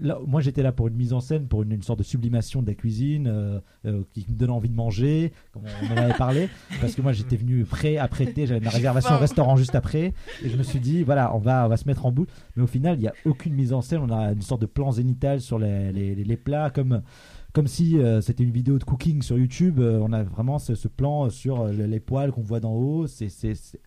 là, 0.00 0.18
moi 0.26 0.40
j'étais 0.40 0.62
là 0.62 0.72
pour 0.72 0.88
une 0.88 0.94
mise 0.94 1.12
en 1.12 1.20
scène, 1.20 1.46
pour 1.48 1.62
une, 1.62 1.72
une 1.72 1.82
sorte 1.82 1.98
de 1.98 2.04
sublimation 2.04 2.62
de 2.62 2.66
la 2.66 2.74
cuisine 2.74 3.26
euh, 3.26 3.60
euh, 3.86 4.02
qui 4.12 4.26
me 4.28 4.36
donnait 4.36 4.52
envie 4.52 4.68
de 4.68 4.74
manger, 4.74 5.32
comme 5.52 5.62
on 5.82 5.92
en 5.92 5.96
avait 5.96 6.14
parlé, 6.14 6.48
parce 6.80 6.94
que 6.94 7.02
moi 7.02 7.12
j'étais 7.12 7.36
venu 7.36 7.64
prêt, 7.64 7.96
apprêté, 7.96 8.46
j'avais 8.46 8.60
ma 8.60 8.70
réservation 8.70 9.14
au 9.14 9.18
restaurant 9.18 9.56
juste 9.56 9.74
après 9.74 10.12
et 10.44 10.48
je 10.48 10.56
me 10.56 10.62
suis 10.62 10.80
dit 10.80 11.02
voilà 11.02 11.34
on 11.34 11.38
va, 11.38 11.66
on 11.66 11.68
va 11.68 11.76
se 11.76 11.86
mettre 11.86 12.06
en 12.06 12.12
bout. 12.12 12.26
Mais 12.56 12.62
au 12.62 12.66
final 12.66 12.96
il 12.96 13.02
n'y 13.02 13.08
a 13.08 13.14
aucune 13.24 13.54
mise 13.54 13.72
en 13.72 13.80
scène, 13.80 14.00
on 14.02 14.10
a 14.10 14.32
une 14.32 14.42
sorte 14.42 14.60
de 14.60 14.66
plan 14.66 14.90
zénital 14.92 15.40
sur 15.40 15.58
les, 15.58 15.92
les, 15.92 16.14
les- 16.14 16.36
plats 16.36 16.70
comme 16.70 17.02
comme 17.54 17.66
si 17.66 17.98
euh, 17.98 18.20
c'était 18.20 18.44
une 18.44 18.50
vidéo 18.52 18.78
de 18.78 18.84
cooking 18.84 19.22
sur 19.22 19.36
YouTube. 19.38 19.80
on 19.80 20.12
a 20.12 20.22
vraiment 20.22 20.58
ce, 20.58 20.74
ce 20.74 20.86
plan 20.86 21.30
sur 21.30 21.66
les 21.66 21.98
poils 21.98 22.30
qu'on 22.30 22.42
voit 22.42 22.60
d'en 22.60 22.72
haut. 22.74 23.06
C'est 23.06 23.28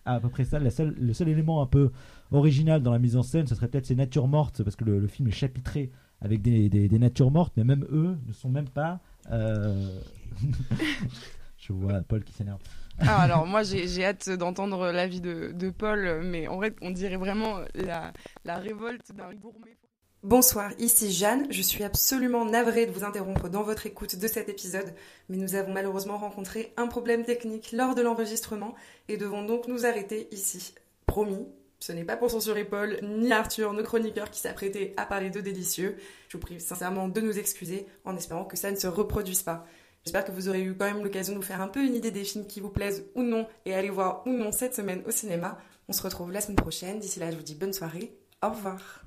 à 0.04 0.18
peu 0.20 0.28
près 0.28 0.44
ça. 0.44 0.58
La 0.58 0.70
seule- 0.70 0.94
le 1.00 1.12
seul 1.14 1.28
élément 1.28 1.62
un 1.62 1.66
peu 1.66 1.90
original 2.32 2.82
dans 2.82 2.90
la 2.92 2.98
mise 2.98 3.16
en 3.16 3.22
scène, 3.22 3.46
ce 3.46 3.54
serait 3.54 3.68
peut-être 3.68 3.86
ces 3.86 3.94
natures 3.94 4.26
mortes, 4.26 4.62
parce 4.62 4.74
que 4.76 4.84
le, 4.84 4.98
le 4.98 5.06
film 5.06 5.28
est 5.28 5.32
chapitré 5.32 5.90
avec 6.22 6.40
des, 6.42 6.68
des, 6.68 6.88
des 6.88 6.98
natures 6.98 7.30
mortes, 7.30 7.52
mais 7.56 7.64
même 7.64 7.84
eux 7.90 8.16
ne 8.26 8.32
sont 8.32 8.48
même 8.48 8.68
pas. 8.68 9.00
euh, 9.30 9.98
Je 11.58 11.72
vois 11.72 12.00
Paul 12.02 12.24
qui 12.24 12.32
s'énerve. 12.32 12.60
Ah, 12.98 13.22
alors 13.22 13.46
moi 13.46 13.62
j'ai 13.62 13.88
j'ai 13.88 14.04
hâte 14.04 14.28
d'entendre 14.30 14.90
l'avis 14.92 15.20
de, 15.20 15.52
de 15.52 15.70
Paul, 15.70 16.20
mais 16.24 16.46
en 16.48 16.56
vrai 16.56 16.74
on 16.82 16.90
dirait 16.90 17.16
vraiment 17.16 17.60
la, 17.74 18.12
la 18.44 18.56
révolte 18.58 19.12
d'un 19.14 19.32
gourmet. 19.34 19.76
Bonsoir, 20.22 20.70
ici 20.78 21.10
Jeanne. 21.10 21.46
Je 21.50 21.62
suis 21.62 21.82
absolument 21.82 22.44
navrée 22.44 22.86
de 22.86 22.92
vous 22.92 23.02
interrompre 23.04 23.48
dans 23.48 23.62
votre 23.64 23.86
écoute 23.86 24.16
de 24.16 24.26
cet 24.28 24.48
épisode, 24.48 24.94
mais 25.28 25.36
nous 25.36 25.54
avons 25.56 25.72
malheureusement 25.72 26.18
rencontré 26.18 26.72
un 26.76 26.86
problème 26.86 27.24
technique 27.24 27.72
lors 27.72 27.94
de 27.96 28.02
l'enregistrement 28.02 28.74
et 29.08 29.16
devons 29.16 29.44
donc 29.44 29.66
nous 29.66 29.84
arrêter 29.84 30.28
ici. 30.32 30.74
Promis, 31.06 31.46
ce 31.82 31.90
n'est 31.90 32.04
pas 32.04 32.16
pour 32.16 32.30
censurer 32.30 32.64
Paul 32.64 33.00
ni 33.02 33.32
Arthur, 33.32 33.72
nos 33.72 33.82
chroniqueurs 33.82 34.30
qui 34.30 34.38
s'apprêtaient 34.38 34.94
à 34.96 35.04
parler 35.04 35.30
de 35.30 35.40
délicieux. 35.40 35.96
Je 36.28 36.36
vous 36.36 36.40
prie 36.40 36.60
sincèrement 36.60 37.08
de 37.08 37.20
nous 37.20 37.36
excuser 37.36 37.86
en 38.04 38.16
espérant 38.16 38.44
que 38.44 38.56
ça 38.56 38.70
ne 38.70 38.76
se 38.76 38.86
reproduise 38.86 39.42
pas. 39.42 39.66
J'espère 40.04 40.24
que 40.24 40.30
vous 40.30 40.48
aurez 40.48 40.62
eu 40.62 40.76
quand 40.76 40.84
même 40.84 41.02
l'occasion 41.02 41.32
de 41.32 41.38
vous 41.38 41.44
faire 41.44 41.60
un 41.60 41.66
peu 41.66 41.84
une 41.84 41.96
idée 41.96 42.12
des 42.12 42.22
films 42.22 42.46
qui 42.46 42.60
vous 42.60 42.70
plaisent 42.70 43.06
ou 43.16 43.22
non 43.22 43.48
et 43.66 43.74
aller 43.74 43.90
voir 43.90 44.24
ou 44.26 44.30
non 44.30 44.52
cette 44.52 44.76
semaine 44.76 45.02
au 45.06 45.10
cinéma. 45.10 45.58
On 45.88 45.92
se 45.92 46.02
retrouve 46.02 46.30
la 46.30 46.40
semaine 46.40 46.56
prochaine. 46.56 47.00
D'ici 47.00 47.18
là, 47.18 47.32
je 47.32 47.36
vous 47.36 47.42
dis 47.42 47.56
bonne 47.56 47.72
soirée. 47.72 48.16
Au 48.44 48.50
revoir. 48.50 49.04